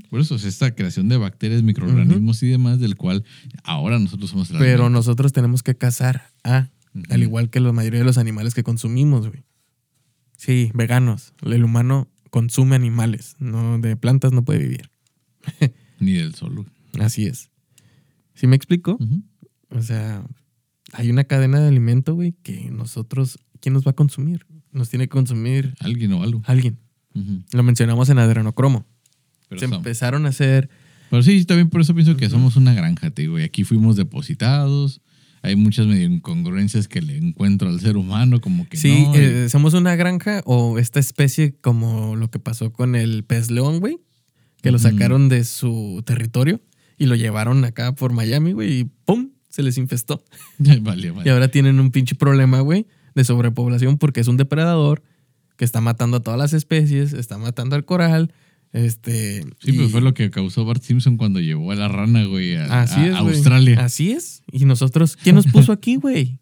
Por 0.10 0.22
eso 0.22 0.36
es 0.36 0.46
esta 0.46 0.74
creación 0.76 1.10
de 1.10 1.18
bacterias, 1.18 1.62
microorganismos 1.62 2.42
y 2.44 2.48
demás, 2.48 2.80
del 2.80 2.96
cual 2.96 3.26
ahora 3.64 4.00
nosotros 4.00 4.30
somos 4.30 4.50
el 4.50 4.58
Pero 4.60 4.84
alimento. 4.84 4.90
nosotros 4.92 5.34
tenemos 5.34 5.62
que 5.62 5.76
cazar 5.76 6.30
a, 6.46 6.70
al 7.10 7.22
igual 7.24 7.50
que 7.50 7.60
la 7.60 7.74
mayoría 7.74 8.00
de 8.00 8.06
los 8.06 8.18
animales 8.18 8.54
que 8.54 8.64
consumimos, 8.64 9.28
güey. 9.28 9.44
Sí, 10.38 10.72
veganos. 10.74 11.34
El 11.42 11.64
humano 11.64 12.08
consume 12.30 12.76
animales, 12.76 13.36
no 13.40 13.80
de 13.80 13.98
plantas 13.98 14.32
no 14.32 14.46
puede 14.46 14.60
vivir. 14.60 14.90
Ni 16.00 16.14
del 16.14 16.34
sol. 16.36 16.66
Así 17.00 17.26
es. 17.26 17.50
¿Sí 18.34 18.48
me 18.48 18.56
explico? 18.56 18.98
O 19.70 19.82
sea, 19.82 20.24
hay 20.94 21.10
una 21.10 21.26
cadena 21.26 21.60
de 21.60 21.68
alimento, 21.68 22.14
güey, 22.16 22.34
que 22.44 22.70
nosotros, 22.72 23.40
¿quién 23.60 23.74
nos 23.74 23.86
va 23.86 23.92
a 23.92 23.96
consumir? 23.96 24.46
Nos 24.72 24.90
tiene 24.90 25.06
que 25.06 25.10
consumir 25.10 25.74
Alguien 25.80 26.14
o 26.14 26.24
algo. 26.24 26.42
alguien. 26.46 26.78
Lo 27.52 27.64
mencionamos 27.64 28.10
en 28.10 28.20
adrenocromo. 28.20 28.86
Pero, 29.50 29.60
Se 29.60 29.66
empezaron 29.66 30.26
a 30.26 30.30
hacer 30.30 30.70
pero 31.10 31.24
sí, 31.24 31.46
también 31.46 31.70
por 31.70 31.82
eso 31.82 31.94
pienso 31.94 32.18
que 32.18 32.30
somos 32.30 32.56
una 32.56 32.74
granja, 32.74 33.10
te 33.12 33.24
digo. 33.24 33.40
Y 33.40 33.44
aquí 33.44 33.64
fuimos 33.64 33.96
depositados. 33.96 35.02
Hay 35.44 35.56
muchas 35.56 35.86
medio 35.88 36.06
incongruencias 36.08 36.88
que 36.88 37.02
le 37.02 37.18
encuentro 37.18 37.70
al 37.70 37.80
ser 37.80 37.96
humano, 37.98 38.42
como 38.42 38.68
que 38.68 38.78
Sí, 38.78 39.04
no. 39.08 39.16
eh, 39.16 39.50
somos 39.50 39.74
una 39.74 39.96
granja 39.96 40.42
o 40.46 40.80
esta 40.80 41.00
especie 41.00 41.56
como 41.62 42.16
lo 42.16 42.30
que 42.30 42.40
pasó 42.40 42.74
con 42.74 42.96
el 42.96 43.24
pez 43.24 43.52
león, 43.52 43.80
güey, 43.80 44.00
que 44.62 44.72
lo 44.72 44.80
sacaron 44.80 45.30
de 45.30 45.44
su 45.44 46.02
territorio 46.06 46.60
y 46.98 47.06
lo 47.06 47.16
llevaron 47.16 47.64
acá 47.66 47.94
por 47.94 48.12
Miami, 48.14 48.54
güey, 48.54 48.80
y 48.80 48.84
¡pum! 49.06 49.30
Se 49.50 49.64
les 49.64 49.78
infestó. 49.78 50.24
Vale, 50.60 51.12
vale. 51.12 51.22
Y 51.26 51.30
ahora 51.30 51.48
tienen 51.48 51.80
un 51.80 51.92
pinche 51.92 52.16
problema, 52.16 52.60
güey, 52.62 52.86
de 53.16 53.24
sobrepoblación 53.24 53.98
porque 53.98 54.20
es 54.22 54.28
un 54.28 54.38
depredador 54.38 55.04
que 55.56 55.66
está 55.66 55.82
matando 55.82 56.18
a 56.18 56.20
todas 56.22 56.38
las 56.40 56.54
especies, 56.54 57.14
está 57.14 57.38
matando 57.38 57.76
al 57.76 57.86
coral, 57.86 58.34
este... 58.74 59.42
Sí, 59.60 59.72
y- 59.72 59.74
pues 59.74 59.92
fue 59.92 60.02
lo 60.02 60.14
que 60.14 60.30
causó 60.30 60.66
Bart 60.66 60.82
Simpson 60.84 61.18
cuando 61.18 61.40
llevó 61.40 61.72
a 61.72 61.76
la 61.76 61.88
rana, 61.88 62.26
güey, 62.26 62.56
a, 62.56 62.82
Así 62.82 63.00
a 63.00 63.08
es, 63.08 63.20
güey. 63.22 63.34
Australia. 63.36 63.84
Así 63.84 64.12
es. 64.12 64.44
Y 64.52 64.66
nosotros, 64.66 65.16
¿quién 65.18 65.36
nos 65.36 65.46
puso 65.48 65.72
aquí, 65.72 65.96
güey? 65.96 66.40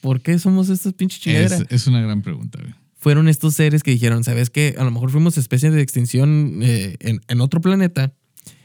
¿Por 0.00 0.20
qué 0.20 0.38
somos 0.38 0.68
estas 0.68 0.92
pinches 0.92 1.20
chingaderas? 1.20 1.60
Es, 1.62 1.66
es 1.70 1.86
una 1.86 2.00
gran 2.02 2.22
pregunta, 2.22 2.58
güey. 2.60 2.74
fueron 2.96 3.28
estos 3.28 3.54
seres 3.54 3.82
que 3.82 3.90
dijeron, 3.90 4.22
¿sabes 4.24 4.50
qué? 4.50 4.74
A 4.78 4.84
lo 4.84 4.90
mejor 4.90 5.10
fuimos 5.10 5.36
especie 5.38 5.70
de 5.70 5.80
extinción 5.82 6.60
eh, 6.62 6.96
en, 7.00 7.20
en 7.28 7.40
otro 7.40 7.60
planeta. 7.60 8.12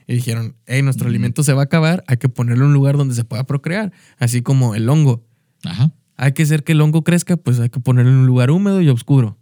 Y 0.07 0.15
dijeron, 0.15 0.55
hey, 0.65 0.81
nuestro 0.81 1.07
alimento 1.07 1.43
se 1.43 1.53
va 1.53 1.61
a 1.61 1.65
acabar, 1.65 2.03
hay 2.07 2.17
que 2.17 2.29
ponerlo 2.29 2.63
en 2.63 2.69
un 2.69 2.73
lugar 2.73 2.97
donde 2.97 3.13
se 3.13 3.23
pueda 3.25 3.45
procrear. 3.45 3.91
Así 4.17 4.41
como 4.41 4.73
el 4.73 4.89
hongo. 4.89 5.23
Ajá. 5.63 5.91
Hay 6.15 6.31
que 6.33 6.41
hacer 6.43 6.63
que 6.63 6.71
el 6.71 6.81
hongo 6.81 7.03
crezca, 7.03 7.37
pues 7.37 7.59
hay 7.59 7.69
que 7.69 7.79
ponerlo 7.79 8.11
en 8.11 8.17
un 8.17 8.25
lugar 8.25 8.49
húmedo 8.49 8.81
y 8.81 8.89
oscuro. 8.89 9.37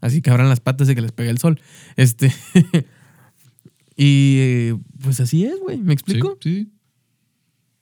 Así 0.00 0.22
que 0.22 0.30
abran 0.30 0.48
las 0.48 0.60
patas 0.60 0.88
y 0.88 0.94
que 0.94 1.02
les 1.02 1.12
pegue 1.12 1.30
el 1.30 1.38
sol. 1.38 1.60
Este. 1.96 2.32
y 3.98 4.72
pues 5.02 5.20
así 5.20 5.44
es, 5.44 5.58
güey. 5.60 5.76
¿Me 5.78 5.92
explico? 5.92 6.38
Sí, 6.40 6.64
sí. 6.64 6.72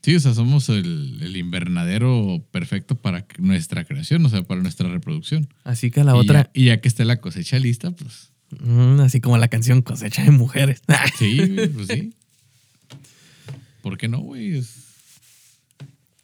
Sí, 0.03 0.15
o 0.15 0.21
sea, 0.21 0.35
somos 0.35 0.69
el, 0.69 1.19
el 1.21 1.37
invernadero 1.37 2.45
perfecto 2.53 2.95
para 2.95 3.27
nuestra 3.39 3.85
creación, 3.85 4.25
o 4.25 4.29
sea, 4.29 4.43
para 4.45 4.63
nuestra 4.63 4.89
reproducción. 4.89 5.49
Así 5.65 5.91
que 5.91 6.01
a 6.01 6.05
la 6.05 6.15
y 6.15 6.19
otra, 6.21 6.45
Ya, 6.45 6.51
y 6.55 6.65
ya 6.67 6.81
que 6.81 6.87
esté 6.87 7.05
la 7.05 7.21
cosecha 7.21 7.59
lista, 7.59 7.91
pues 7.91 8.33
mm, 8.61 9.01
así 9.01 9.21
como 9.21 9.37
la 9.37 9.49
canción 9.49 9.83
cosecha 9.83 10.23
de 10.23 10.31
mujeres. 10.31 10.81
sí, 11.19 11.41
pues 11.75 11.89
sí. 11.89 12.15
¿Por 13.83 13.99
qué 13.99 14.07
no, 14.09 14.21
güey? 14.21 14.57
Es- 14.57 14.85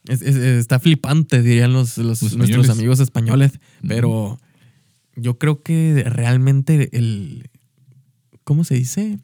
Es- 0.09 0.22
es- 0.22 0.36
está 0.36 0.78
flipante, 0.80 1.43
dirían 1.43 1.72
los, 1.72 1.97
los- 1.99 2.22
Los 2.22 2.36
nuestros 2.36 2.68
amigos 2.70 2.99
españoles. 3.01 3.53
Pero 3.86 4.38
yo 5.16 5.38
creo 5.38 5.62
que 5.62 6.05
realmente 6.07 6.97
el. 6.97 7.49
¿Cómo 8.45 8.64
se 8.64 8.74
dice? 8.74 9.18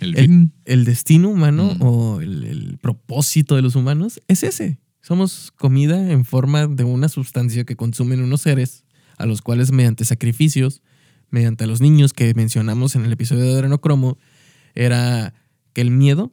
El 0.00 0.50
El, 0.64 0.84
destino 0.84 1.28
humano 1.30 1.74
Mm. 1.78 1.82
o 1.82 2.20
el, 2.20 2.44
el 2.44 2.78
propósito 2.78 3.56
de 3.56 3.62
los 3.62 3.74
humanos 3.74 4.20
es 4.28 4.42
ese. 4.42 4.78
Somos 5.02 5.52
comida 5.56 6.10
en 6.12 6.24
forma 6.24 6.66
de 6.66 6.84
una 6.84 7.08
sustancia 7.08 7.64
que 7.64 7.76
consumen 7.76 8.22
unos 8.22 8.42
seres 8.42 8.84
a 9.16 9.26
los 9.26 9.42
cuales 9.42 9.72
mediante 9.72 10.04
sacrificios, 10.04 10.82
mediante 11.30 11.66
los 11.66 11.80
niños 11.80 12.12
que 12.12 12.32
mencionamos 12.34 12.94
en 12.94 13.04
el 13.04 13.12
episodio 13.12 13.44
de 13.44 13.52
adrenocromo, 13.54 14.18
era 14.74 15.34
que 15.72 15.80
el 15.80 15.90
miedo 15.90 16.32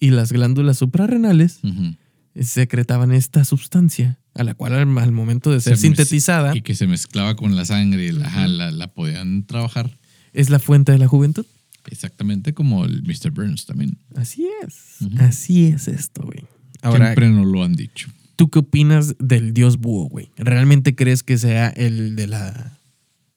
y 0.00 0.10
las 0.10 0.30
glándulas 0.32 0.78
suprarrenales 0.78 1.60
secretaban 2.40 3.12
esta 3.12 3.44
sustancia, 3.44 4.18
a 4.34 4.44
la 4.44 4.54
cual 4.54 4.74
al, 4.74 4.98
al 4.98 5.12
momento 5.12 5.50
de 5.50 5.60
ser 5.60 5.76
Se 5.76 5.82
sintetizada 5.82 6.54
Y 6.56 6.60
que 6.62 6.74
se 6.74 6.86
mezclaba 6.86 7.34
con 7.36 7.56
la 7.56 7.64
sangre. 7.64 8.12
la- 8.12 8.28
Ujú. 8.28 8.48
la, 8.48 8.70
la 8.70 8.92
podían 8.92 9.46
trabajar. 9.46 9.96
es 10.32 10.50
la 10.50 10.58
fuente 10.58 10.92
de 10.92 10.98
la 10.98 11.06
juventud. 11.08 11.46
Exactamente 11.90 12.52
como 12.54 12.84
el 12.84 13.02
Mr. 13.02 13.30
Burns 13.30 13.66
también. 13.66 13.98
Así 14.14 14.48
es. 14.62 14.98
Así 15.18 15.66
es 15.66 15.88
esto, 15.88 16.22
güey. 16.22 16.44
Ahora, 16.82 17.06
Siempre 17.06 17.30
nos 17.30 17.46
lo 17.46 17.62
han 17.62 17.74
dicho. 17.74 18.08
¿tú 18.36 18.50
qué 18.50 18.60
opinas 18.60 19.16
del 19.18 19.52
dios 19.52 19.78
búho, 19.78 20.08
güey? 20.08 20.30
¿Realmente 20.36 20.94
crees 20.94 21.22
que 21.22 21.38
sea 21.38 21.68
el 21.68 22.14
de 22.14 22.26
la 22.28 22.78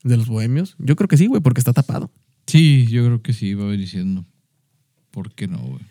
de 0.04 0.18
los 0.18 0.28
bohemios? 0.28 0.76
Yo 0.78 0.96
creo 0.96 1.08
que 1.08 1.18
sí, 1.18 1.26
güey, 1.28 1.42
porque 1.42 1.60
está 1.60 1.74
tapado. 1.74 2.12
Sí, 2.46 2.86
yo 2.88 3.06
creo 3.06 3.22
que 3.22 3.34
sí, 3.34 3.54
va 3.54 3.64
a 3.64 3.68
venir 3.68 3.86
diciendo. 3.86 4.26
¿Por 5.12 5.34
qué 5.34 5.48
no, 5.48 5.58
güey? 5.58 5.82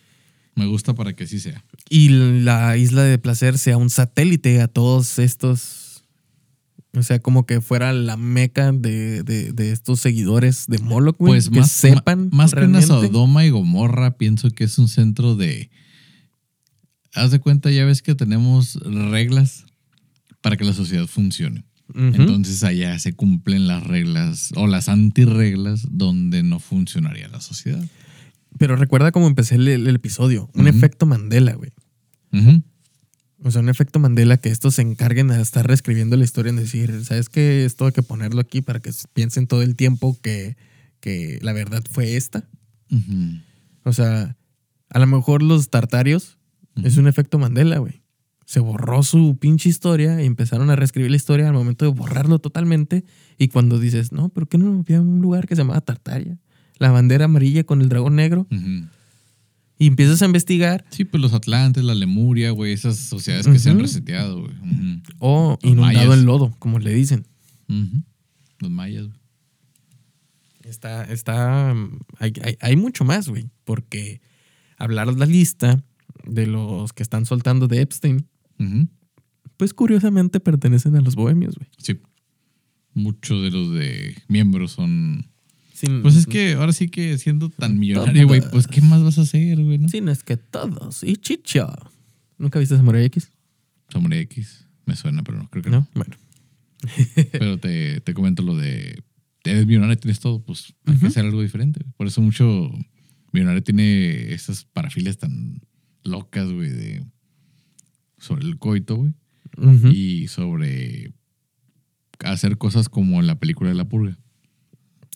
Me 0.55 0.67
gusta 0.67 0.95
para 0.95 1.15
que 1.15 1.25
así 1.25 1.41
sea. 1.41 1.65
Y 1.89 2.09
la 2.09 2.77
isla 2.77 3.03
de 3.03 3.19
placer 3.19 3.59
sea 3.59 3.77
un 3.77 3.91
satélite 3.91 4.61
a 4.61 4.69
todos 4.69 5.19
estos. 5.19 5.88
O 6.95 7.03
sea, 7.03 7.19
como 7.19 7.45
que 7.47 7.61
fuera 7.61 7.93
la 7.93 8.17
meca 8.17 8.73
de, 8.73 9.23
de- 9.23 9.53
de 9.53 9.73
estos 9.73 10.01
seguidores 10.01 10.65
de 10.69 10.79
Moloch, 10.79 11.17
güey. 11.19 11.33
Pues 11.33 11.51
que 11.51 11.61
más, 11.61 11.71
sepan. 11.71 12.31
más 12.33 12.53
que 12.55 12.61
una 12.65 12.81
realmente. 12.81 12.87
Sodoma 13.09 13.45
y 13.45 13.51
Gomorra, 13.51 14.17
pienso 14.17 14.51
que 14.51 14.65
es 14.65 14.79
un 14.79 14.89
centro 14.89 15.37
de. 15.37 15.71
Haz 17.15 17.31
de 17.31 17.41
cuenta, 17.41 17.71
ya 17.71 17.85
ves 17.85 18.03
que 18.03 18.15
tenemos 18.15 18.75
reglas 18.83 19.65
para 20.41 20.57
que 20.57 20.65
la 20.65 20.73
sociedad 20.73 21.07
funcione. 21.07 21.65
Entonces 21.95 22.63
allá 22.65 22.99
se 22.99 23.15
cumplen 23.15 23.67
las 23.67 23.83
reglas 23.87 24.51
o 24.57 24.67
las 24.67 24.91
antirreglas 24.91 25.87
donde 25.91 26.43
no 26.43 26.59
funcionaría 26.59 27.29
la 27.29 27.41
sociedad. 27.41 27.83
Pero 28.59 28.77
recuerda 28.77 29.11
cómo 29.11 29.27
empecé 29.27 29.55
el, 29.55 29.69
el 29.69 29.95
episodio. 29.95 30.51
Un 30.55 30.69
efecto 30.69 31.07
Mandela, 31.07 31.55
güey. 31.55 31.73
O 33.49 33.51
sea, 33.51 33.63
un 33.63 33.71
efecto 33.71 33.99
Mandela 33.99 34.37
que 34.37 34.51
estos 34.51 34.75
se 34.75 34.83
encarguen 34.83 35.29
de 35.29 35.41
estar 35.41 35.67
reescribiendo 35.67 36.19
la 36.19 36.25
historia 36.25 36.51
en 36.51 36.57
decir, 36.57 37.03
¿sabes 37.07 37.31
qué? 37.31 37.65
Esto 37.65 37.87
hay 37.87 37.93
que 37.93 38.03
ponerlo 38.03 38.43
aquí 38.43 38.61
para 38.61 38.79
que 38.79 38.91
piensen 39.15 39.47
todo 39.47 39.63
el 39.63 39.75
tiempo 39.75 40.19
que, 40.21 40.59
que 41.01 41.39
la 41.41 41.55
verdad 41.55 41.83
fue 41.91 42.17
esta. 42.17 42.47
O 43.85 43.95
sea, 43.95 44.37
a 44.91 44.99
lo 44.99 45.07
mejor 45.07 45.43
los 45.43 45.71
tartarios 45.71 46.37
es 46.85 46.99
un 46.99 47.09
efecto 47.09 47.39
Mandela, 47.39 47.79
güey. 47.79 48.03
Se 48.45 48.61
borró 48.61 49.03
su 49.03 49.39
pinche 49.39 49.71
historia 49.71 50.23
y 50.23 50.27
empezaron 50.27 50.69
a 50.69 50.77
reescribir 50.77 51.11
la 51.11 51.17
historia 51.17 51.49
al 51.49 51.55
momento 51.55 51.87
de 51.87 51.91
borrarlo 51.91 52.41
totalmente. 52.41 53.07
Y 53.39 53.49
cuando 53.49 53.79
dices, 53.79 54.13
no, 54.13 54.29
pero 54.29 54.45
¿qué 54.47 54.59
no 54.59 54.81
había 54.81 55.01
un 55.01 55.23
lugar 55.23 55.47
que 55.47 55.57
se 55.57 55.63
llamaba 55.63 55.81
Tartaria? 55.81 56.39
La 56.77 56.91
bandera 56.91 57.25
amarilla 57.25 57.65
con 57.65 57.81
el 57.81 57.89
dragón 57.89 58.15
negro. 58.15 58.47
Y 59.79 59.87
empiezas 59.87 60.23
a 60.23 60.27
investigar 60.27 60.85
Sí, 60.91 61.05
pues 61.05 61.21
los 61.23 61.33
Atlantes, 61.33 61.85
la 61.85 61.95
Lemuria, 61.95 62.51
güey, 62.51 62.73
esas 62.73 62.97
sociedades 62.97 63.47
que 63.47 63.59
se 63.61 63.71
han 63.71 63.79
reseteado, 63.79 64.41
güey. 64.43 64.53
O 65.21 65.59
Los 65.63 65.71
inundado 65.73 65.95
mayas. 66.09 66.19
en 66.19 66.27
lodo, 66.27 66.55
como 66.59 66.79
le 66.81 66.93
dicen. 66.95 67.27
Los 68.59 68.71
mayas, 68.71 69.07
güey. 69.07 69.19
Está, 70.65 71.05
está, 71.05 71.71
hay, 72.19 72.33
hay- 72.43 72.57
hay 72.61 72.77
mucho 72.77 73.05
más, 73.05 73.29
güey, 73.29 73.49
porque 73.65 74.21
hablar 74.77 75.07
la 75.15 75.25
lista 75.27 75.83
de 76.25 76.47
los 76.47 76.93
que 76.93 77.03
están 77.03 77.25
soltando 77.25 77.69
de 77.69 77.81
Epstein, 77.81 78.27
pues 79.57 79.73
curiosamente 79.75 80.41
pertenecen 80.41 80.97
a 80.97 81.01
los 81.01 81.15
bohemios, 81.15 81.55
güey. 81.57 81.69
Sí. 81.79 81.99
Muchos 82.95 83.43
de 83.43 83.51
los 83.51 83.73
de 83.75 84.17
miembros 84.29 84.73
son. 84.73 85.27
Sin- 85.79 86.03
Pues 86.03 86.17
es 86.17 86.27
que 86.27 86.55
ahora 86.55 86.73
sí 86.73 86.89
que 86.89 87.17
siendo 87.19 87.51
tan 87.51 87.79
millonario, 87.79 88.27
güey, 88.27 88.43
pues 88.51 88.67
¿qué 88.67 88.81
más 88.81 89.03
vas 89.03 89.19
a 89.19 89.23
hacer, 89.23 89.63
güey? 89.63 89.79
¿no? 89.79 89.89
Sí, 89.89 90.01
no 90.01 90.11
es 90.11 90.25
que 90.25 90.37
todos. 90.37 91.05
Y 91.05 91.17
Chicho. 91.17 91.73
¿Nunca 92.37 92.59
viste 92.59 92.77
Samurai 92.77 93.05
X? 93.05 93.31
Samurai 93.89 94.19
X. 94.21 94.67
Me 94.87 94.97
suena, 94.97 95.23
pero 95.23 95.39
no 95.39 95.49
creo 95.51 95.63
que 95.63 95.71
no. 95.71 95.81
No. 95.81 95.89
Bueno. 95.95 96.17
Pero 97.33 97.59
te, 97.59 98.01
te 98.01 98.15
comento 98.15 98.43
lo 98.43 98.57
de. 98.57 99.03
Eres 99.45 99.67
millonario, 99.67 99.97
tienes 99.97 100.21
todo, 100.21 100.43
pues 100.45 100.75
hay 100.87 100.97
que 100.97 101.07
hacer 101.07 101.25
algo 101.25 101.43
diferente. 101.43 101.81
Por 101.97 102.07
eso 102.07 102.21
mucho 102.21 102.71
millonario 103.33 103.63
tiene 103.63 104.33
esas 104.33 104.65
parafilias 104.65 105.19
tan 105.19 105.61
locas, 106.05 106.51
güey, 106.53 106.71
de. 106.71 107.05
Sobre 108.19 108.45
el 108.47 108.59
coito, 108.59 108.97
güey. 108.97 109.13
Y 109.95 110.29
sobre 110.29 111.13
hacer 112.21 112.59
cosas 112.59 112.89
como 112.89 113.21
en 113.21 113.27
la 113.27 113.39
película 113.39 113.71
de 113.71 113.77
la 113.77 113.89
purga. 113.89 114.19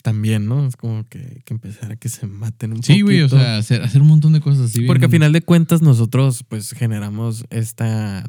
También, 0.02 0.46
¿no? 0.48 0.66
Es 0.66 0.76
como 0.76 1.04
que 1.08 1.18
hay 1.18 1.42
que 1.44 1.54
empezar 1.54 1.92
a 1.92 1.96
que 1.96 2.08
se 2.08 2.26
maten 2.26 2.72
un 2.72 2.82
Sí, 2.82 3.00
güey, 3.02 3.22
o 3.22 3.28
sea, 3.28 3.56
hacer, 3.58 3.82
hacer 3.82 4.02
un 4.02 4.08
montón 4.08 4.32
de 4.32 4.40
cosas 4.40 4.64
así. 4.66 4.80
bien- 4.80 4.88
Porque 4.88 5.04
a 5.04 5.08
final 5.08 5.32
de 5.32 5.42
cuentas 5.42 5.80
nosotros 5.80 6.44
pues 6.48 6.72
generamos 6.72 7.44
esta 7.50 8.28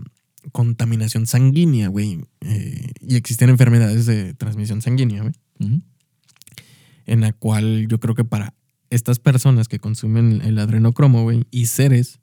contaminación 0.52 1.26
sanguínea, 1.26 1.88
güey. 1.88 2.20
eh, 2.42 2.92
y 3.02 3.16
existen 3.16 3.50
enfermedades 3.50 4.06
de 4.06 4.34
transmisión 4.36 4.82
sanguínea, 4.82 5.22
güey. 5.24 5.34
En 7.06 7.22
la 7.22 7.34
cual 7.34 7.88
yo 7.90 8.00
creo 8.00 8.16
que 8.16 8.24
para 8.24 8.54
estas 8.90 9.20
personas 9.20 9.68
que 9.68 9.80
consumen 9.80 10.42
el 10.44 10.60
adrenocromo, 10.60 11.24
güey, 11.24 11.44
y 11.52 11.66
seres, 11.66 12.20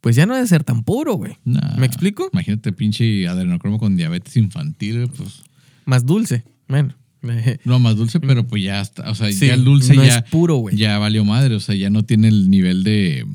pues 0.00 0.16
ya 0.16 0.24
no 0.26 0.34
debe 0.34 0.46
ser 0.46 0.64
tan 0.64 0.82
puro, 0.82 1.14
güey. 1.14 1.36
Nah, 1.44 1.76
¿Me 1.76 1.86
explico? 1.86 2.28
Imagínate 2.32 2.72
pinche 2.72 3.28
adrenocromo 3.28 3.78
con 3.78 3.96
diabetes 3.96 4.36
infantil, 4.36 5.08
pues. 5.16 5.42
Más 5.84 6.06
dulce. 6.06 6.42
Bueno. 6.68 6.94
No, 7.64 7.78
más 7.78 7.96
dulce, 7.96 8.20
pero 8.20 8.46
pues 8.46 8.62
ya 8.62 8.80
está. 8.80 9.10
O 9.10 9.14
sea, 9.14 9.30
sí, 9.32 9.46
ya 9.46 9.54
el 9.54 9.64
dulce 9.64 9.94
no 9.94 10.04
ya, 10.04 10.18
es 10.18 10.22
puro, 10.30 10.56
güey. 10.56 10.76
ya 10.76 10.98
valió 10.98 11.24
madre. 11.24 11.54
O 11.54 11.60
sea, 11.60 11.74
ya 11.74 11.90
no 11.90 12.04
tiene 12.04 12.28
el 12.28 12.50
nivel 12.50 12.82
de 12.84 13.26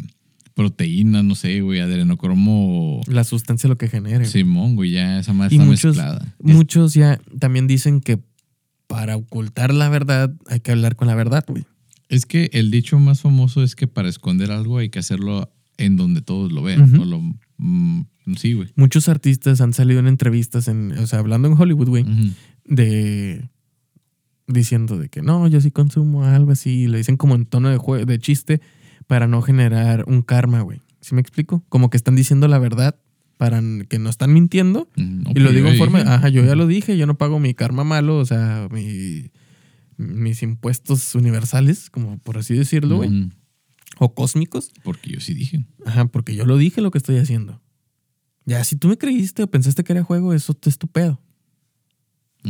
proteína, 0.54 1.24
no 1.24 1.36
sé, 1.36 1.62
güey, 1.62 1.80
adrenocromo. 1.80 3.02
La 3.08 3.24
sustancia 3.24 3.68
lo 3.70 3.78
que 3.78 3.88
genera. 3.88 4.20
güey. 4.20 4.30
Simón, 4.30 4.76
güey, 4.76 4.92
ya 4.92 5.20
esa 5.20 5.34
madre 5.34 5.56
Y 5.56 5.58
está 5.58 5.66
muchos- 5.66 5.96
mezclada. 5.96 6.36
Muchos 6.40 6.94
ya 6.94 7.20
también 7.40 7.68
dicen 7.68 8.02
que 8.02 8.20
para 8.88 9.16
ocultar 9.16 9.74
la 9.74 9.88
verdad 9.90 10.34
hay 10.48 10.60
que 10.60 10.72
hablar 10.72 10.96
con 10.96 11.08
la 11.08 11.16
verdad, 11.16 11.46
güey. 11.48 11.66
Es 12.10 12.26
que 12.26 12.50
el 12.54 12.72
dicho 12.72 13.00
más 13.00 13.22
famoso 13.22 13.64
es 13.64 13.76
que 13.76 13.88
para 13.88 14.10
esconder 14.10 14.52
algo 14.52 14.78
hay 14.80 14.90
que 14.90 15.00
hacerlo 15.00 15.50
en 15.78 15.96
donde 15.96 16.22
todos 16.22 16.52
lo 16.52 16.62
vean. 16.62 17.00
O 17.00 17.06
lo- 17.06 17.22
mm, 17.58 18.02
sí, 18.36 18.52
güey. 18.54 18.68
Muchos 18.76 19.08
artistas 19.08 19.62
han 19.62 19.72
salido 19.72 20.02
en 20.02 20.08
entrevistas, 20.08 20.68
en, 20.68 20.92
o 20.92 21.08
sea, 21.08 21.20
hablando 21.20 21.48
en 21.48 21.54
Hollywood, 21.60 21.88
güey, 21.88 22.06
de 22.66 23.50
diciendo 24.48 24.98
de 24.98 25.10
que 25.10 25.22
no, 25.22 25.48
yo 25.48 25.62
sí 25.62 25.72
consumo 25.72 26.24
algo 26.26 26.52
así, 26.52 26.88
lo 26.88 26.98
dicen 26.98 27.18
como 27.18 27.36
en 27.36 27.46
tono 27.46 27.70
de, 27.70 27.78
jue- 27.78 28.06
de 28.06 28.20
chiste 28.20 28.62
para 29.08 29.28
no 29.28 29.42
generar 29.42 30.04
un 30.08 30.22
karma, 30.22 30.62
güey. 30.62 30.82
¿Sí 31.02 31.16
me 31.16 31.22
explico? 31.22 31.64
Como 31.70 31.90
que 31.90 31.98
están 31.98 32.16
diciendo 32.16 32.48
la 32.48 32.60
verdad 32.60 33.00
para 33.38 33.62
que 33.90 33.98
no 33.98 34.10
están 34.10 34.34
mintiendo. 34.34 34.88
Mm, 34.96 35.22
no, 35.24 35.32
y 35.36 35.40
lo 35.40 35.52
digo 35.52 35.68
en 35.70 35.78
forma, 35.78 36.00
dije. 36.00 36.12
ajá, 36.12 36.30
yo 36.30 36.44
ya 36.46 36.56
lo 36.56 36.68
dije, 36.68 36.98
yo 36.98 37.08
no 37.08 37.18
pago 37.18 37.40
mi 37.40 37.54
karma 37.54 37.84
malo, 37.84 38.18
o 38.18 38.26
sea, 38.26 38.68
mi- 38.72 39.32
mis 39.98 40.42
impuestos 40.44 41.14
universales, 41.16 41.90
como 41.90 42.18
por 42.20 42.38
así 42.38 42.54
decirlo, 42.56 42.98
güey, 42.98 43.10
o 44.00 44.14
cósmicos. 44.14 44.72
Porque 44.84 45.12
yo 45.12 45.20
sí 45.20 45.34
dije. 45.34 45.66
Ajá, 45.86 46.06
porque 46.06 46.36
yo 46.36 46.46
lo 46.46 46.58
dije 46.58 46.82
lo 46.82 46.92
que 46.92 46.98
estoy 46.98 47.18
haciendo. 47.18 47.62
Ya, 48.46 48.64
si 48.64 48.76
tú 48.76 48.88
me 48.88 48.98
creíste 48.98 49.44
o 49.44 49.48
pensaste 49.50 49.84
que 49.84 49.94
era 49.94 50.04
juego, 50.04 50.34
eso 50.34 50.58
es 50.66 50.78
tu 50.78 50.88
pedo. 50.88 51.20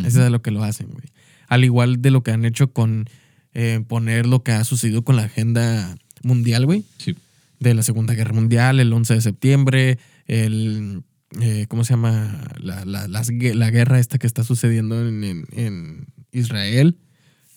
Eso 0.06 0.24
es 0.24 0.32
lo 0.32 0.42
que 0.42 0.52
lo 0.52 0.64
hacen, 0.64 0.88
güey. 0.90 1.06
Al 1.52 1.64
igual 1.66 2.02
de 2.02 2.12
lo 2.12 2.24
que 2.24 2.32
han 2.32 2.46
hecho 2.46 2.72
con 2.72 3.06
eh, 3.54 3.84
poner 3.88 4.26
lo 4.26 4.42
que 4.44 4.54
ha 4.54 4.64
sucedido 4.64 5.04
con 5.04 5.18
la 5.18 5.24
agenda 5.24 5.98
mundial, 6.24 6.66
güey. 6.66 6.86
Sí. 6.98 7.16
De 7.60 7.74
la 7.74 7.84
Segunda 7.84 8.14
Guerra 8.14 8.34
Mundial, 8.34 8.80
el 8.80 8.92
11 8.94 9.16
de 9.16 9.22
septiembre, 9.22 9.98
el... 10.28 11.04
eh, 11.42 11.66
¿Cómo 11.68 11.84
se 11.84 11.94
llama? 11.94 12.48
La, 12.58 12.86
la- 12.86 13.08
las 13.10 13.30
la 13.30 13.70
guerra 13.70 14.00
esta 14.00 14.18
que 14.18 14.28
está 14.28 14.44
sucediendo 14.46 15.06
en, 15.08 15.24
en- 15.24 15.46
en 15.52 16.08
Israel, 16.32 16.98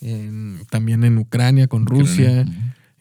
en- 0.01 0.59
también 0.71 1.05
en 1.05 1.17
Ucrania 1.19 1.69
con 1.69 1.87
Rusia, 1.87 2.45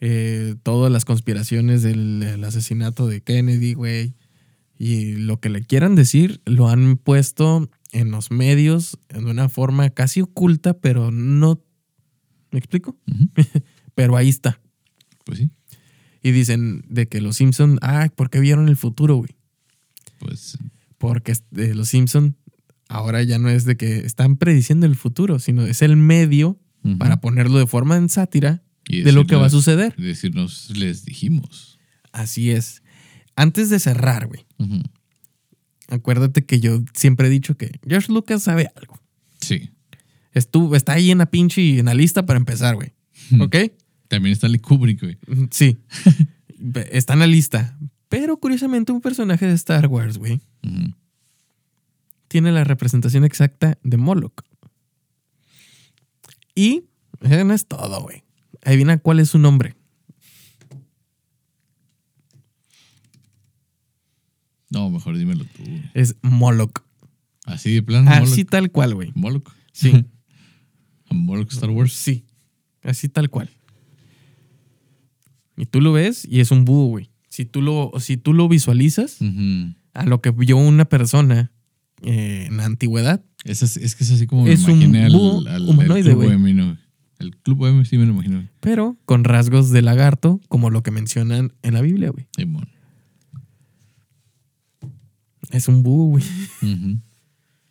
eh, 0.00 0.54
todas 0.62 0.92
las 0.92 1.04
conspiraciones 1.04 1.82
del, 1.82 2.20
del 2.20 2.44
asesinato 2.44 3.06
de 3.08 3.20
Kennedy, 3.20 3.74
güey. 3.74 4.14
Y 4.78 5.14
lo 5.16 5.40
que 5.40 5.48
le 5.50 5.62
quieran 5.62 5.94
decir, 5.94 6.40
lo 6.46 6.68
han 6.68 6.96
puesto 6.96 7.68
en 7.94 8.10
los 8.10 8.30
medios 8.30 8.98
de 9.08 9.24
una 9.24 9.48
forma 9.48 9.88
casi 9.90 10.20
oculta, 10.20 10.74
pero 10.74 11.10
no. 11.10 11.62
¿Me 12.50 12.58
explico? 12.58 12.98
Pero 13.94 14.16
ahí 14.16 14.28
está. 14.28 14.60
Pues 15.24 15.38
sí. 15.38 15.50
Y 16.20 16.32
dicen 16.32 16.84
de 16.88 17.06
que 17.06 17.20
los 17.20 17.36
Simpson, 17.36 17.78
ah, 17.80 18.08
¿por 18.14 18.28
qué 18.30 18.40
vieron 18.40 18.68
el 18.68 18.76
futuro, 18.76 19.16
güey? 19.16 19.36
Pues 20.18 20.58
Porque 20.98 21.32
este, 21.32 21.74
los 21.74 21.88
Simpson 21.88 22.36
ahora 22.88 23.22
ya 23.22 23.38
no 23.38 23.48
es 23.48 23.64
de 23.64 23.76
que 23.76 23.98
están 23.98 24.36
prediciendo 24.36 24.86
el 24.86 24.96
futuro, 24.96 25.38
sino 25.38 25.64
es 25.64 25.82
el 25.82 25.96
medio 25.96 26.58
para 26.98 27.20
ponerlo 27.20 27.58
de 27.58 27.66
forma 27.66 27.96
en 27.96 28.10
sátira 28.10 28.62
Y 28.88 29.02
de 29.02 29.12
lo 29.12 29.26
que 29.26 29.36
va 29.36 29.46
a 29.46 29.50
suceder. 29.50 29.94
Decirnos, 29.96 30.70
les 30.76 31.04
dijimos. 31.04 31.78
Así 32.12 32.50
es. 32.50 32.82
Antes 33.36 33.70
de 33.70 33.78
cerrar, 33.78 34.26
güey. 34.26 34.46
Acuérdate 35.88 36.44
que 36.44 36.60
yo 36.60 36.82
siempre 36.94 37.26
he 37.26 37.30
dicho 37.30 37.56
que 37.56 37.78
George 37.86 38.12
Lucas 38.12 38.42
sabe 38.42 38.70
algo. 38.74 38.98
Sí. 39.40 39.70
Estuvo, 40.32 40.74
está 40.74 40.94
ahí 40.94 41.10
en 41.10 41.18
la 41.18 41.26
pinche 41.26 41.78
en 41.78 41.86
la 41.86 41.94
lista 41.94 42.26
para 42.26 42.38
empezar, 42.38 42.74
güey. 42.74 42.92
¿Ok? 43.40 43.56
También 44.08 44.32
está 44.32 44.46
Stanley 44.46 44.60
Kubrick, 44.60 45.00
güey. 45.00 45.18
Sí. 45.50 45.78
está 46.90 47.14
en 47.14 47.18
la 47.20 47.26
lista. 47.26 47.78
Pero 48.08 48.36
curiosamente 48.38 48.92
un 48.92 49.00
personaje 49.00 49.46
de 49.46 49.54
Star 49.54 49.86
Wars, 49.86 50.18
güey, 50.18 50.40
tiene 52.28 52.52
la 52.52 52.64
representación 52.64 53.24
exacta 53.24 53.78
de 53.82 53.96
Moloch. 53.96 54.42
Y 56.54 56.84
eso 57.22 57.44
no 57.44 57.54
es 57.54 57.66
todo, 57.66 58.02
güey. 58.02 58.22
Adivina 58.64 58.98
cuál 58.98 59.20
es 59.20 59.30
su 59.30 59.38
nombre. 59.38 59.74
No, 64.74 64.90
mejor 64.90 65.16
dímelo 65.16 65.44
tú. 65.44 65.62
güey. 65.64 65.82
Es 65.94 66.16
Moloch. 66.22 66.80
Así 67.46 67.72
de 67.74 67.82
plano. 67.82 68.10
Así 68.10 68.40
Moloch. 68.42 68.50
tal 68.50 68.70
cual, 68.70 68.94
güey. 68.94 69.12
Moloch. 69.14 69.48
Sí. 69.72 70.04
Moloch 71.10 71.50
Star 71.52 71.70
Wars. 71.70 71.92
Sí. 71.92 72.24
Así 72.82 73.08
tal 73.08 73.30
cual. 73.30 73.50
Y 75.56 75.66
tú 75.66 75.80
lo 75.80 75.92
ves 75.92 76.26
y 76.28 76.40
es 76.40 76.50
un 76.50 76.64
búho, 76.64 76.86
güey. 76.88 77.10
Si 77.28 77.44
tú 77.44 77.62
lo, 77.62 77.92
si 77.98 78.16
tú 78.16 78.32
lo 78.32 78.48
visualizas 78.48 79.18
a 79.92 80.04
lo 80.04 80.20
que 80.20 80.30
vio 80.30 80.56
una 80.56 80.84
persona 80.84 81.52
eh, 82.02 82.46
en 82.48 82.56
la 82.58 82.64
antigüedad, 82.64 83.24
Es, 83.44 83.60
que 83.78 84.04
es 84.04 84.10
así 84.10 84.26
como 84.26 84.44
me 84.44 84.52
Es 84.52 84.62
imaginé 84.68 85.04
al, 85.04 85.12
búho 85.12 85.38
al- 85.40 85.48
al 85.48 85.68
humanoide, 85.68 86.10
Club. 86.10 86.24
Bohemio, 86.24 86.64
güey. 86.66 86.78
El 87.18 87.36
Club 87.38 87.58
Bohemio 87.58 87.84
sí 87.84 87.96
me 87.96 88.04
lo 88.06 88.12
imagino. 88.12 88.46
pero 88.60 88.96
con 89.04 89.22
rasgos 89.24 89.70
de 89.70 89.82
lagarto, 89.82 90.40
como 90.48 90.70
lo 90.70 90.82
que 90.82 90.90
mencionan 90.90 91.52
en 91.62 91.74
la 91.74 91.80
Biblia, 91.80 92.10
güey. 92.10 92.26
Es 95.54 95.68
un 95.68 95.82
búho, 95.82 96.10
güey. 96.10 96.24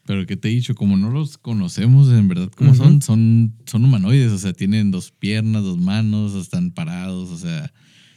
Pero 0.06 0.26
que 0.26 0.36
te 0.36 0.50
he 0.50 0.52
dicho, 0.52 0.76
como 0.76 0.98
no 0.98 1.10
los 1.12 1.38
conocemos 1.38 2.10
en 2.10 2.28
verdad 2.28 2.52
Ujú. 2.60 2.76
son, 2.76 3.02
son, 3.02 3.56
son 3.66 3.86
humanoides, 3.86 4.32
o 4.32 4.38
sea, 4.38 4.52
tienen 4.54 4.92
dos 4.92 5.12
piernas, 5.12 5.64
dos 5.64 5.78
manos, 5.78 6.34
están 6.36 6.72
parados, 6.72 7.30
o 7.30 7.38
sea, 7.38 7.72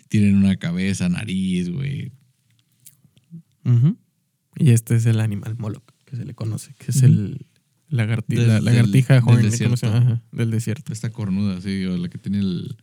tienen 0.09 0.37
una 0.37 0.57
cabeza, 0.57 1.09
nariz, 1.09 1.69
güey. 1.71 2.13
Ujú. 3.65 3.97
Y 4.59 4.71
este 4.71 4.97
es 4.97 5.07
el 5.07 5.21
animal 5.21 5.57
Moloch, 5.59 5.85
que 6.05 6.17
se 6.17 6.25
le 6.25 6.35
conoce, 6.35 6.75
que 6.79 6.91
es 6.91 7.03
el 7.03 7.47
lagarti- 7.91 8.35
Del- 8.37 8.49
la 8.49 8.55
del- 8.55 8.65
lagartija 8.65 9.15
del 9.15 9.23
horny, 9.25 9.37
¿cómo 9.37 9.51
desierto. 9.51 9.87
Ajá, 9.87 10.23
del 10.33 10.51
desierto. 10.51 10.93
Esta 10.93 11.11
cornuda, 11.11 11.61
sí, 11.61 11.85
o 11.85 11.97
la 11.97 12.09
que 12.09 12.19
tiene 12.19 12.39
el, 12.39 12.77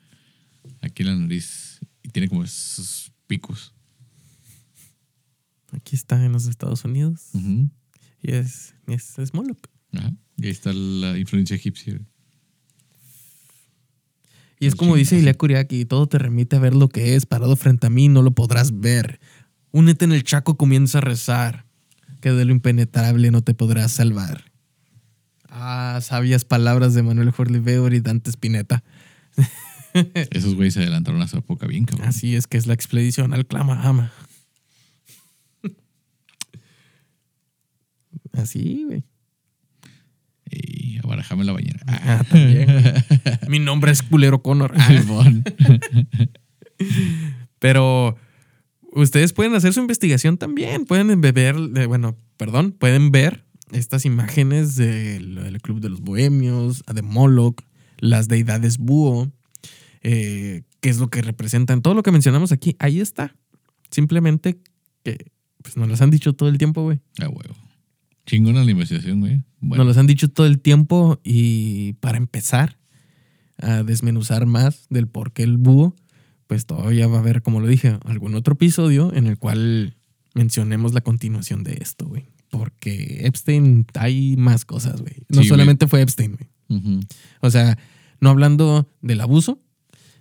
aquí 0.81 1.03
la 1.03 1.15
nariz 1.15 1.79
y 2.03 2.09
tiene 2.09 2.29
como 2.29 2.43
esos 2.43 3.11
picos. 3.27 3.72
Aquí 5.75 5.95
está 5.95 6.23
en 6.23 6.31
los 6.31 6.47
Estados 6.47 6.85
Unidos 6.85 7.31
y 8.21 8.31
es, 8.31 8.75
es, 8.87 9.19
es 9.19 9.33
Moloch. 9.33 9.67
Ajá. 9.93 10.13
Y 10.37 10.45
ahí 10.45 10.51
está 10.51 10.73
la 10.73 11.17
influencia 11.17 11.55
egipcia. 11.55 11.99
Y 14.59 14.67
es 14.67 14.75
como 14.75 14.95
dice. 14.95 15.19
Ilya 15.19 15.33
Kuriaki, 15.33 15.85
todo 15.85 16.07
te 16.07 16.17
remite 16.17 16.55
a 16.55 16.59
ver 16.59 16.73
lo 16.73 16.87
que 16.87 17.15
es, 17.15 17.25
parado 17.25 17.55
frente 17.55 17.87
a 17.87 17.89
mí 17.89 18.07
no 18.07 18.21
lo 18.21 18.31
podrás 18.31 18.79
ver. 18.79 19.19
Únete 19.71 20.05
en 20.05 20.13
el 20.13 20.23
chaco, 20.23 20.55
comienza 20.55 20.99
a 20.99 21.01
rezar, 21.01 21.65
que 22.21 22.31
de 22.31 22.45
lo 22.45 22.51
impenetrable 22.51 23.31
no 23.31 23.41
te 23.41 23.53
podrás 23.53 23.91
salvar. 23.91 24.51
Ah, 25.49 25.99
sabias 26.01 26.45
palabras 26.45 26.93
de 26.93 27.03
Manuel 27.03 27.31
Jorge 27.31 27.59
Weber 27.59 27.93
y 27.93 27.99
Dante 27.99 28.29
Spinetta. 28.29 28.83
Esos 30.31 30.55
güeyes 30.55 30.73
se 30.73 30.79
adelantaron 30.79 31.21
a 31.21 31.27
su 31.27 31.37
época 31.37 31.67
bien, 31.67 31.85
cabrón. 31.85 32.07
Así 32.07 32.35
es 32.35 32.47
que 32.47 32.57
es 32.57 32.65
la 32.65 32.73
expedición 32.73 33.33
al 33.33 33.45
Clamahama. 33.45 34.11
Así, 38.33 38.83
güey. 38.85 39.03
Y 40.49 40.99
abarajame 41.03 41.43
la 41.43 41.53
bañera. 41.53 41.79
Ah, 41.87 42.23
también. 42.29 42.67
Mi 43.47 43.59
nombre 43.59 43.91
es 43.91 44.03
Culero 44.03 44.41
Connor. 44.41 44.73
Pero 47.59 48.17
ustedes 48.91 49.33
pueden 49.33 49.55
hacer 49.55 49.73
su 49.73 49.79
investigación 49.79 50.37
también. 50.37 50.85
Pueden 50.85 51.21
ver, 51.21 51.55
eh, 51.75 51.85
bueno, 51.85 52.17
perdón, 52.37 52.71
pueden 52.71 53.11
ver 53.11 53.45
estas 53.71 54.05
imágenes 54.05 54.75
del, 54.75 55.35
del 55.35 55.61
Club 55.61 55.79
de 55.79 55.89
los 55.89 56.01
Bohemios, 56.01 56.83
de 56.93 57.01
Moloch, 57.01 57.61
las 57.97 58.27
deidades 58.27 58.77
búho, 58.77 59.31
eh, 60.01 60.63
qué 60.81 60.89
es 60.89 60.99
lo 60.99 61.07
que 61.07 61.21
representan, 61.21 61.81
todo 61.81 61.93
lo 61.93 62.03
que 62.03 62.11
mencionamos 62.11 62.51
aquí, 62.51 62.75
ahí 62.79 62.99
está. 62.99 63.35
Simplemente 63.89 64.59
que 65.03 65.31
pues, 65.61 65.77
nos 65.77 65.87
las 65.89 66.01
han 66.01 66.11
dicho 66.11 66.33
todo 66.33 66.49
el 66.49 66.57
tiempo, 66.57 66.83
güey. 66.83 66.99
A 67.19 67.29
huevo. 67.29 67.55
Chingona 68.25 68.63
la 68.63 68.71
investigación, 68.71 69.19
güey. 69.19 69.43
Bueno, 69.59 69.83
Nos 69.83 69.95
las 69.95 69.97
han 69.99 70.07
dicho 70.07 70.29
todo 70.29 70.45
el 70.47 70.59
tiempo 70.59 71.19
y 71.23 71.93
para 71.93 72.17
empezar 72.17 72.77
a 73.57 73.83
desmenuzar 73.83 74.45
más 74.45 74.87
del 74.89 75.07
por 75.07 75.31
qué 75.33 75.43
el 75.43 75.57
búho, 75.57 75.95
pues 76.47 76.65
todavía 76.65 77.07
va 77.07 77.17
a 77.17 77.19
haber, 77.19 77.41
como 77.41 77.59
lo 77.59 77.67
dije, 77.67 77.97
algún 78.05 78.35
otro 78.35 78.53
episodio 78.53 79.13
en 79.13 79.27
el 79.27 79.37
cual 79.37 79.95
mencionemos 80.33 80.93
la 80.93 81.01
continuación 81.01 81.63
de 81.63 81.77
esto, 81.81 82.07
güey. 82.07 82.25
Porque 82.49 83.21
Epstein 83.25 83.85
hay 83.95 84.35
más 84.37 84.65
cosas, 84.65 85.01
güey. 85.01 85.15
No 85.29 85.35
Sí, 85.35 85.35
güey. 85.37 85.47
solamente 85.47 85.87
fue 85.87 86.01
Epstein, 86.01 86.37
güey. 86.37 86.49
O 87.41 87.49
sea, 87.49 87.77
no 88.19 88.29
hablando 88.29 88.89
del 89.01 89.21
abuso, 89.21 89.61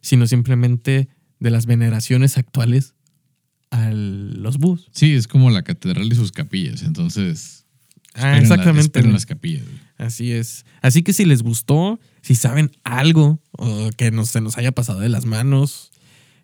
sino 0.01 0.27
simplemente 0.27 1.09
de 1.41 1.51
las 1.51 1.67
veneraciones 1.67 2.37
actuales 2.39 2.95
a 3.71 3.91
los 3.91 4.59
búhos. 4.59 4.89
Sí, 4.93 5.13
es 5.13 5.27
como 5.27 5.51
la 5.51 5.63
catedral 5.63 6.13
y 6.13 6.15
sus 6.15 6.33
capillas. 6.33 6.83
Entonces. 6.83 7.62
Ah, 8.15 8.19
esperen 8.19 8.33
la- 8.35 8.39
exactamente. 8.43 8.81
esperen 8.83 9.07
güey. 9.07 9.15
las 9.15 9.27
capillas, 9.27 9.65
güey. 9.65 9.79
Así 9.99 10.33
es. 10.33 10.65
Así 10.81 11.03
que 11.03 11.13
si 11.13 11.25
les 11.25 11.43
gustó, 11.43 12.01
si 12.23 12.35
saben 12.35 12.71
algo 12.85 13.41
o 13.53 13.91
que 13.97 14.11
nos, 14.11 14.29
se 14.31 14.41
nos 14.41 14.59
haya 14.59 14.73
pasado 14.73 15.01
de 15.01 15.09
las 15.09 15.25
manos, 15.27 15.91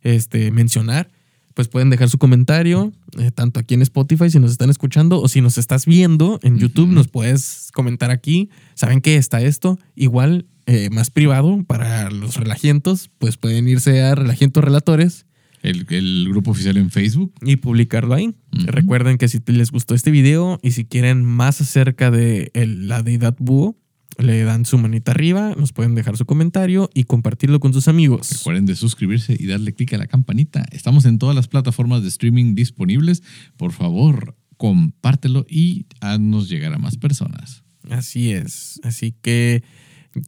este, 0.02 0.50
mencionar, 0.50 1.10
pues 1.54 1.66
pueden 1.66 1.90
dejar 1.90 2.08
su 2.08 2.18
comentario, 2.18 2.92
eh, 3.18 3.32
tanto 3.32 3.58
aquí 3.58 3.74
en 3.74 3.82
Spotify 3.82 4.30
si 4.30 4.38
nos 4.38 4.52
están 4.52 4.70
escuchando 4.70 5.20
o 5.20 5.26
si 5.26 5.40
nos 5.40 5.58
estás 5.58 5.86
viendo 5.86 6.38
en 6.44 6.58
YouTube, 6.58 6.88
nos 6.88 7.08
puedes 7.08 7.70
comentar 7.74 8.12
aquí. 8.12 8.48
¿Saben 8.74 9.00
qué 9.00 9.16
está 9.16 9.40
esto? 9.40 9.76
Igual, 9.96 10.46
eh, 10.66 10.88
más 10.90 11.10
privado 11.10 11.64
para 11.66 12.10
los 12.10 12.36
relajientos, 12.36 13.10
pues 13.18 13.36
pueden 13.38 13.66
irse 13.68 14.02
a 14.02 14.14
Relajientos 14.14 14.62
Relatores 14.62 15.26
El, 15.62 15.86
el 15.90 16.26
grupo 16.28 16.52
oficial 16.52 16.76
en 16.76 16.90
Facebook. 16.90 17.32
y 17.42 17.56
publicarlo 17.56 18.14
ahí. 18.14 18.34
Recuerden 18.52 19.18
que 19.18 19.28
si 19.28 19.40
les 19.46 19.70
gustó 19.70 19.94
este 19.94 20.10
video 20.10 20.58
y 20.62 20.70
si 20.72 20.84
quieren 20.84 21.24
más 21.24 21.60
acerca 21.60 22.10
de 22.10 22.50
el- 22.54 22.88
la 22.88 23.02
deidad 23.02 23.36
búho, 23.38 23.76
le 24.18 24.42
dan 24.42 24.64
su 24.64 24.78
manita 24.78 25.12
arriba, 25.12 25.54
nos 25.56 25.72
pueden 25.72 25.94
dejar 25.94 26.16
su 26.16 26.26
comentario 26.26 26.90
y 26.92 27.04
compartirlo 27.04 27.60
con 27.60 27.72
sus 27.72 27.86
amigos. 27.86 28.30
Recuerden 28.38 28.66
de 28.66 28.74
suscribirse 28.74 29.36
y 29.38 29.46
darle 29.46 29.72
clic 29.74 29.92
a 29.94 29.98
la 29.98 30.06
campanita. 30.08 30.64
Estamos 30.72 31.04
en 31.04 31.18
todas 31.18 31.36
las 31.36 31.46
plataformas 31.46 32.02
de 32.02 32.08
streaming 32.08 32.54
disponibles. 32.56 33.22
Por 33.56 33.72
favor, 33.72 34.36
compártelo 34.56 35.46
y 35.48 35.86
haznos 36.00 36.48
llegar 36.48 36.72
a 36.74 36.78
más 36.78 36.96
personas. 36.96 37.62
Así 37.90 38.32
es. 38.32 38.80
Así 38.82 39.14
que 39.22 39.62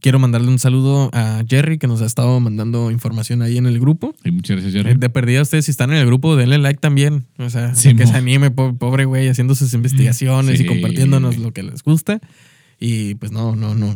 quiero 0.01 0.19
mandarle 0.19 0.49
un 0.49 0.59
saludo 0.59 1.11
a 1.13 1.43
Jerry 1.49 1.79
que 1.79 1.87
nos 1.87 2.03
ha 2.03 2.07
estado 2.07 2.39
mandando 2.41 2.91
información 2.91 3.43
ahí 3.43 3.57
en 3.59 3.67
el 3.67 3.79
grupo. 3.81 4.15
Y 4.25 4.31
muchas 4.31 4.57
gracias, 4.57 4.73
Jerry. 4.75 4.93
Eh, 4.93 4.97
De 4.99 5.09
perdida 5.11 5.43
ustedes 5.43 5.65
si 5.67 5.71
están 5.71 5.91
en 5.91 5.97
el 5.99 6.07
grupo, 6.07 6.37
denle 6.37 6.59
like 6.59 6.81
también. 6.81 7.27
O 7.39 7.51
sea, 7.51 7.75
Sí, 7.75 7.95
que 7.95 8.05
mo. 8.05 8.11
se 8.11 8.17
anime, 8.17 8.51
po- 8.51 8.75
pobre 8.77 9.05
güey, 9.05 9.29
haciendo 9.29 9.55
sus 9.55 9.73
investigaciones 9.75 10.59
Sí. 10.59 10.65
y 10.65 10.67
compartiéndonos 10.67 11.39
lo 11.39 11.53
que 11.53 11.63
les 11.63 11.83
gusta. 11.83 12.21
Y 12.79 13.15
pues 13.17 13.33
no, 13.33 13.57
no, 13.57 13.75
no. 13.75 13.95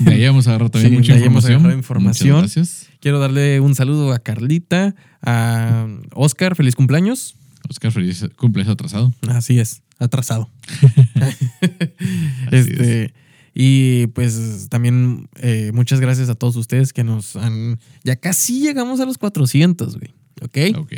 De 0.00 0.12
ahí 0.14 0.24
hemos 0.24 0.46
agarrado 0.48 0.70
también 0.70 0.92
Sí, 0.92 0.98
mucha 0.98 1.14
información. 1.16 1.72
información. 1.72 2.36
Muchas 2.42 2.54
gracias. 2.56 2.88
Quiero 3.00 3.18
darle 3.18 3.60
un 3.60 3.74
saludo 3.74 4.12
a 4.12 4.18
Carlita, 4.18 4.94
a 5.22 5.86
Oscar, 6.14 6.54
feliz 6.56 6.74
cumpleaños. 6.76 7.34
Oscar, 7.70 7.90
feliz 7.92 8.26
cumpleaños 8.36 8.72
atrasado. 8.74 9.14
Así 9.28 9.58
es, 9.58 9.82
atrasado. 9.98 10.50
Este, 12.50 13.14
y 13.54 14.06
pues 14.08 14.68
también 14.70 15.28
eh, 15.36 15.70
muchas 15.74 16.00
gracias 16.00 16.28
a 16.28 16.34
todos 16.34 16.56
ustedes 16.56 16.92
que 16.92 17.04
nos 17.04 17.36
han... 17.36 17.78
Ya 18.04 18.16
casi 18.16 18.60
llegamos 18.60 19.00
a 19.00 19.04
los 19.06 19.18
400, 19.18 19.96
güey. 19.98 20.10
¿Ok? 20.42 20.78
Ok. 20.78 20.92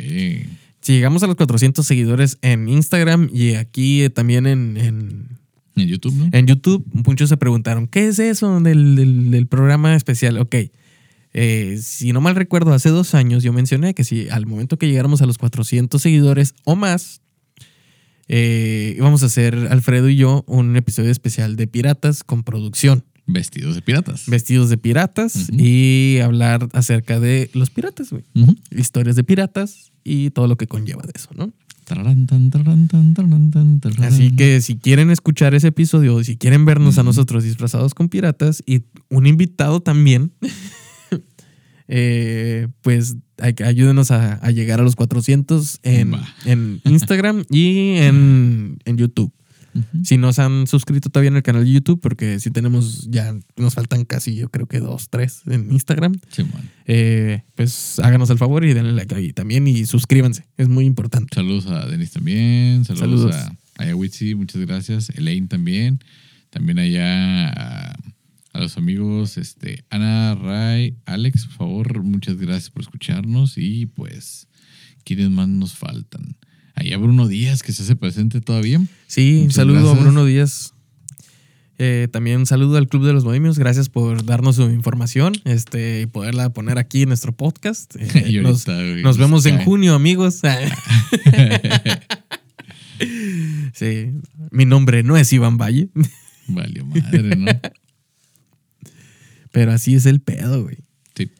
Si 0.81 0.93
llegamos 0.93 1.23
a 1.23 1.27
los 1.27 1.35
400 1.35 1.85
seguidores 1.85 2.37
en 2.41 2.69
Instagram 2.69 3.29
y 3.33 3.55
aquí 3.55 4.03
eh, 4.03 4.09
también 4.09 4.45
en, 4.47 4.77
en, 4.77 5.27
En 5.75 5.87
YouTube, 5.87 6.13
¿no? 6.13 6.29
en 6.31 6.45
YouTube, 6.47 6.85
muchos 6.93 7.29
se 7.29 7.37
preguntaron, 7.37 7.87
¿qué 7.87 8.07
es 8.07 8.19
eso 8.19 8.59
del, 8.61 8.95
del- 8.95 9.31
del 9.31 9.47
programa 9.47 9.95
especial? 9.95 10.37
Ok, 10.37 10.55
eh, 11.33 11.79
si 11.81 12.13
no 12.13 12.21
mal 12.21 12.35
recuerdo, 12.35 12.71
hace 12.73 12.89
dos 12.89 13.13
años 13.15 13.43
yo 13.43 13.51
mencioné 13.51 13.93
que 13.93 14.03
si 14.05 14.29
al 14.29 14.45
momento 14.45 14.77
que 14.77 14.87
llegáramos 14.87 15.21
a 15.21 15.25
los 15.25 15.37
400 15.37 16.01
seguidores 16.01 16.53
o 16.63 16.75
más, 16.77 17.21
eh, 18.27 18.95
íbamos 18.97 19.23
a 19.23 19.27
hacer 19.27 19.67
Alfredo 19.69 20.09
y 20.09 20.15
yo 20.15 20.43
un 20.47 20.75
episodio 20.75 21.11
especial 21.11 21.55
de 21.55 21.67
Piratas 21.67 22.23
con 22.23 22.43
producción. 22.43 23.03
Vestidos 23.27 23.73
de 23.73 23.81
piratas. 23.81 24.27
vestidos 24.27 24.69
de 24.69 24.77
piratas 24.77 25.49
y 25.51 26.19
hablar 26.19 26.69
acerca 26.73 27.19
de 27.19 27.49
los 27.53 27.71
piratas, 27.71 28.11
güey. 28.11 28.23
Historias 28.69 29.15
de 29.15 29.23
piratas 29.23 29.91
y 30.03 30.29
todo 30.29 30.47
lo 30.47 30.57
que 30.57 30.67
conlleva 30.67 31.01
de 31.01 31.13
eso, 31.15 31.29
¿no? 31.35 31.51
Así 34.03 34.35
que 34.35 34.61
si 34.61 34.77
quieren 34.77 35.11
escuchar 35.11 35.53
ese 35.53 35.67
episodio, 35.67 36.23
si 36.23 36.35
quieren 36.35 36.65
vernos 36.65 36.97
a 36.97 37.03
nosotros 37.03 37.43
disfrazados 37.43 37.93
con 37.93 38.09
piratas 38.09 38.63
y 38.65 38.83
un 39.09 39.27
invitado 39.27 39.81
también, 39.81 40.31
eh, 41.87 42.67
pues 42.81 43.17
ayúdenos 43.37 44.11
a, 44.11 44.35
a 44.35 44.51
llegar 44.51 44.79
a 44.79 44.83
los 44.83 44.95
400 44.95 45.79
en, 45.83 46.81
Instagram 46.83 47.43
y 47.49 47.97
en, 47.97 48.77
en 48.85 48.97
YouTube. 48.97 49.31
Si 50.03 50.17
no 50.17 50.31
se 50.31 50.41
han 50.41 50.67
suscrito 50.67 51.09
todavía 51.09 51.29
en 51.29 51.35
el 51.35 51.43
canal 51.43 51.65
de 51.65 51.71
YouTube, 51.71 51.99
porque 51.99 52.39
si 52.39 52.49
tenemos 52.49 53.09
ya, 53.09 53.35
nos 53.57 53.73
faltan 53.73 54.05
casi 54.05 54.33
yo 54.33 54.47
creo 54.49 54.67
que 54.67 54.79
dos, 54.79 55.09
tres 55.09 55.41
en 55.47 55.69
Instagram, 55.69 56.13
eh, 56.85 57.43
pues 57.55 57.99
háganos 57.99 58.29
el 58.29 58.37
favor 58.37 58.63
y 58.63 58.73
denle 58.73 58.93
like 58.93 59.13
ahí 59.13 59.33
también 59.33 59.67
y 59.67 59.85
suscríbanse, 59.85 60.45
es 60.55 60.69
muy 60.69 60.85
importante. 60.85 61.35
Saludos 61.35 61.67
a 61.67 61.85
Denis 61.87 62.11
también. 62.11 62.85
Saludos, 62.85 63.33
Saludos. 63.33 63.35
a 63.35 63.83
Ayawitsi, 63.83 64.35
muchas 64.35 64.61
gracias. 64.61 65.09
Elaine 65.09 65.49
también. 65.49 65.99
También 66.51 66.79
allá 66.79 67.49
a, 67.49 67.97
a 68.55 68.59
los 68.59 68.77
amigos 68.77 69.37
este, 69.37 69.83
Ana, 69.89 70.33
Ray, 70.33 70.95
Alex, 71.05 71.45
por 71.47 71.55
favor, 71.55 72.03
muchas 72.03 72.37
gracias 72.37 72.69
por 72.69 72.83
escucharnos. 72.83 73.57
Y 73.57 73.85
pues, 73.85 74.47
¿quiénes 75.03 75.29
más 75.29 75.49
nos 75.49 75.75
faltan? 75.75 76.37
Allá 76.73 76.97
Bruno 76.97 77.27
Díaz, 77.27 77.63
que 77.63 77.73
se 77.73 77.83
hace 77.83 77.97
presente 77.97 78.39
todavía. 78.39 78.81
Sí, 79.07 79.41
un 79.43 79.51
saludo 79.51 79.81
gracias. 79.81 79.97
a 79.97 80.01
Bruno 80.01 80.25
Díaz. 80.25 80.73
Eh, 81.77 82.07
también 82.09 82.39
un 82.39 82.45
saludo 82.45 82.77
al 82.77 82.87
Club 82.87 83.05
de 83.05 83.11
los 83.11 83.25
Bohemios. 83.25 83.59
Gracias 83.59 83.89
por 83.89 84.23
darnos 84.23 84.55
su 84.55 84.63
información 84.69 85.33
este, 85.43 86.03
y 86.03 86.05
poderla 86.05 86.53
poner 86.53 86.77
aquí 86.77 87.01
en 87.01 87.09
nuestro 87.09 87.35
podcast. 87.35 87.93
Eh, 88.15 88.39
nos, 88.41 88.65
nos 88.67 89.17
vemos 89.17 89.45
en 89.47 89.61
junio, 89.65 89.95
amigos. 89.95 90.39
sí, 93.73 94.13
mi 94.51 94.63
nombre 94.63 95.03
no 95.03 95.17
es 95.17 95.33
Iván 95.33 95.57
Valle, 95.57 95.89
Valió 96.47 96.85
madre, 96.85 97.35
¿no? 97.35 97.51
Pero 99.55 99.71
así 99.71 99.95
es 99.95 100.05
el 100.05 100.19
pedo, 100.19 100.63
güey. 100.63 100.79
Sí. 101.15 101.31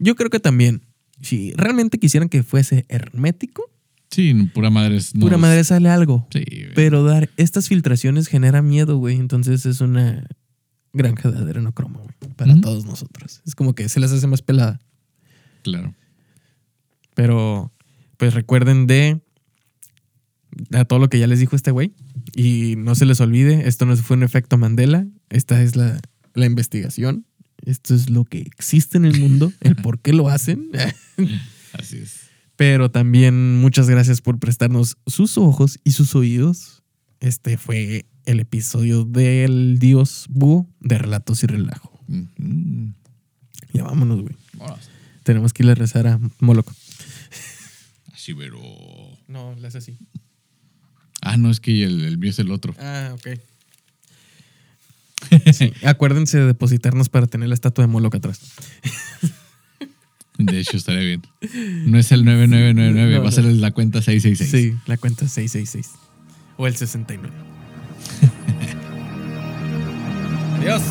Yo 0.00 0.16
creo 0.16 0.28
que 0.28 0.40
también, 0.40 0.82
si 1.22 1.52
realmente 1.52 1.98
quisieran 1.98 2.28
que 2.28 2.42
fuese 2.42 2.84
hermético, 2.88 3.62
Sí, 4.10 4.34
pura 4.52 4.70
madre 4.70 4.96
es. 4.96 5.12
pura 5.12 5.38
madre 5.38 5.62
sale 5.62 5.88
algo. 5.88 6.26
Sí, 6.32 6.42
güey. 6.44 6.74
Pero 6.74 7.04
dar 7.04 7.30
estas 7.36 7.68
filtraciones 7.68 8.26
genera 8.26 8.60
miedo, 8.60 8.96
güey. 8.98 9.18
Entonces 9.20 9.66
es 9.66 9.80
una 9.80 10.26
granja 10.92 11.30
de 11.30 11.38
adrenocromo, 11.38 12.00
güey, 12.00 12.34
para 12.34 12.60
todos 12.60 12.86
nosotros. 12.86 13.40
Es 13.46 13.54
como 13.54 13.76
que 13.76 13.88
se 13.88 14.00
les 14.00 14.10
hace 14.10 14.26
más 14.26 14.42
pelada. 14.42 14.80
Claro. 15.62 15.94
Pero, 17.14 17.72
pues 18.16 18.34
recuerden 18.34 18.88
de 18.88 19.20
a 20.72 20.84
todo 20.84 20.98
lo 20.98 21.08
que 21.08 21.20
ya 21.20 21.28
les 21.28 21.38
dijo 21.38 21.54
este 21.54 21.70
güey. 21.70 21.92
Y 22.34 22.74
no 22.78 22.96
se 22.96 23.06
les 23.06 23.20
olvide, 23.20 23.68
esto 23.68 23.86
no 23.86 23.96
fue 23.96 24.16
un 24.16 24.24
efecto 24.24 24.58
Mandela. 24.58 25.06
Esta 25.28 25.62
es 25.62 25.76
la, 25.76 26.00
la 26.34 26.46
investigación. 26.46 27.26
Esto 27.64 27.94
es 27.94 28.10
lo 28.10 28.24
que 28.24 28.40
existe 28.40 28.96
en 28.96 29.04
el 29.04 29.20
mundo, 29.20 29.52
el 29.60 29.76
por 29.76 30.00
qué 30.00 30.12
lo 30.12 30.28
hacen. 30.28 30.70
Así 31.72 31.98
es. 31.98 32.30
Pero 32.56 32.90
también 32.90 33.58
muchas 33.58 33.88
gracias 33.88 34.20
por 34.20 34.38
prestarnos 34.38 34.98
sus 35.06 35.38
ojos 35.38 35.78
y 35.84 35.92
sus 35.92 36.14
oídos. 36.14 36.82
Este 37.20 37.56
fue 37.56 38.06
el 38.26 38.40
episodio 38.40 39.04
del 39.04 39.78
Dios 39.78 40.26
Búho 40.28 40.68
de 40.80 40.98
Relatos 40.98 41.42
y 41.42 41.46
Relajo. 41.46 41.98
Ya 43.72 43.84
vámonos, 43.84 44.22
güey. 44.22 44.36
Tenemos 45.22 45.52
que 45.52 45.62
ir 45.62 45.70
a 45.70 45.74
rezar 45.74 46.06
a 46.06 46.20
Moloco. 46.40 46.72
Así, 48.12 48.34
pero. 48.34 48.60
No, 49.28 49.54
le 49.54 49.68
hace 49.68 49.78
así. 49.78 49.96
Ah, 51.22 51.36
no, 51.36 51.50
es 51.50 51.60
que 51.60 51.84
el, 51.84 52.04
el 52.04 52.18
mío 52.18 52.30
es 52.30 52.38
el 52.38 52.50
otro. 52.50 52.74
Ah, 52.78 53.14
ok. 53.14 53.40
Sí, 55.52 55.72
acuérdense 55.84 56.38
de 56.38 56.46
depositarnos 56.46 57.08
para 57.08 57.26
tener 57.26 57.48
la 57.48 57.54
estatua 57.54 57.84
de 57.84 57.88
Moloch 57.88 58.14
atrás. 58.14 58.40
De 60.38 60.58
hecho, 60.58 60.76
estaría 60.76 61.02
bien. 61.02 61.22
No 61.86 61.98
es 61.98 62.10
el 62.12 62.24
9999, 62.24 63.16
No, 63.16 63.22
va 63.22 63.28
a 63.28 63.32
ser 63.32 63.44
la 63.44 63.72
cuenta 63.72 64.00
666. 64.00 64.50
Sí, 64.50 64.78
la 64.86 64.96
cuenta 64.96 65.26
es 65.26 65.32
666. 65.32 65.94
O 66.56 66.66
el 66.66 66.76
69. 66.76 67.30
Adiós. 70.60 70.82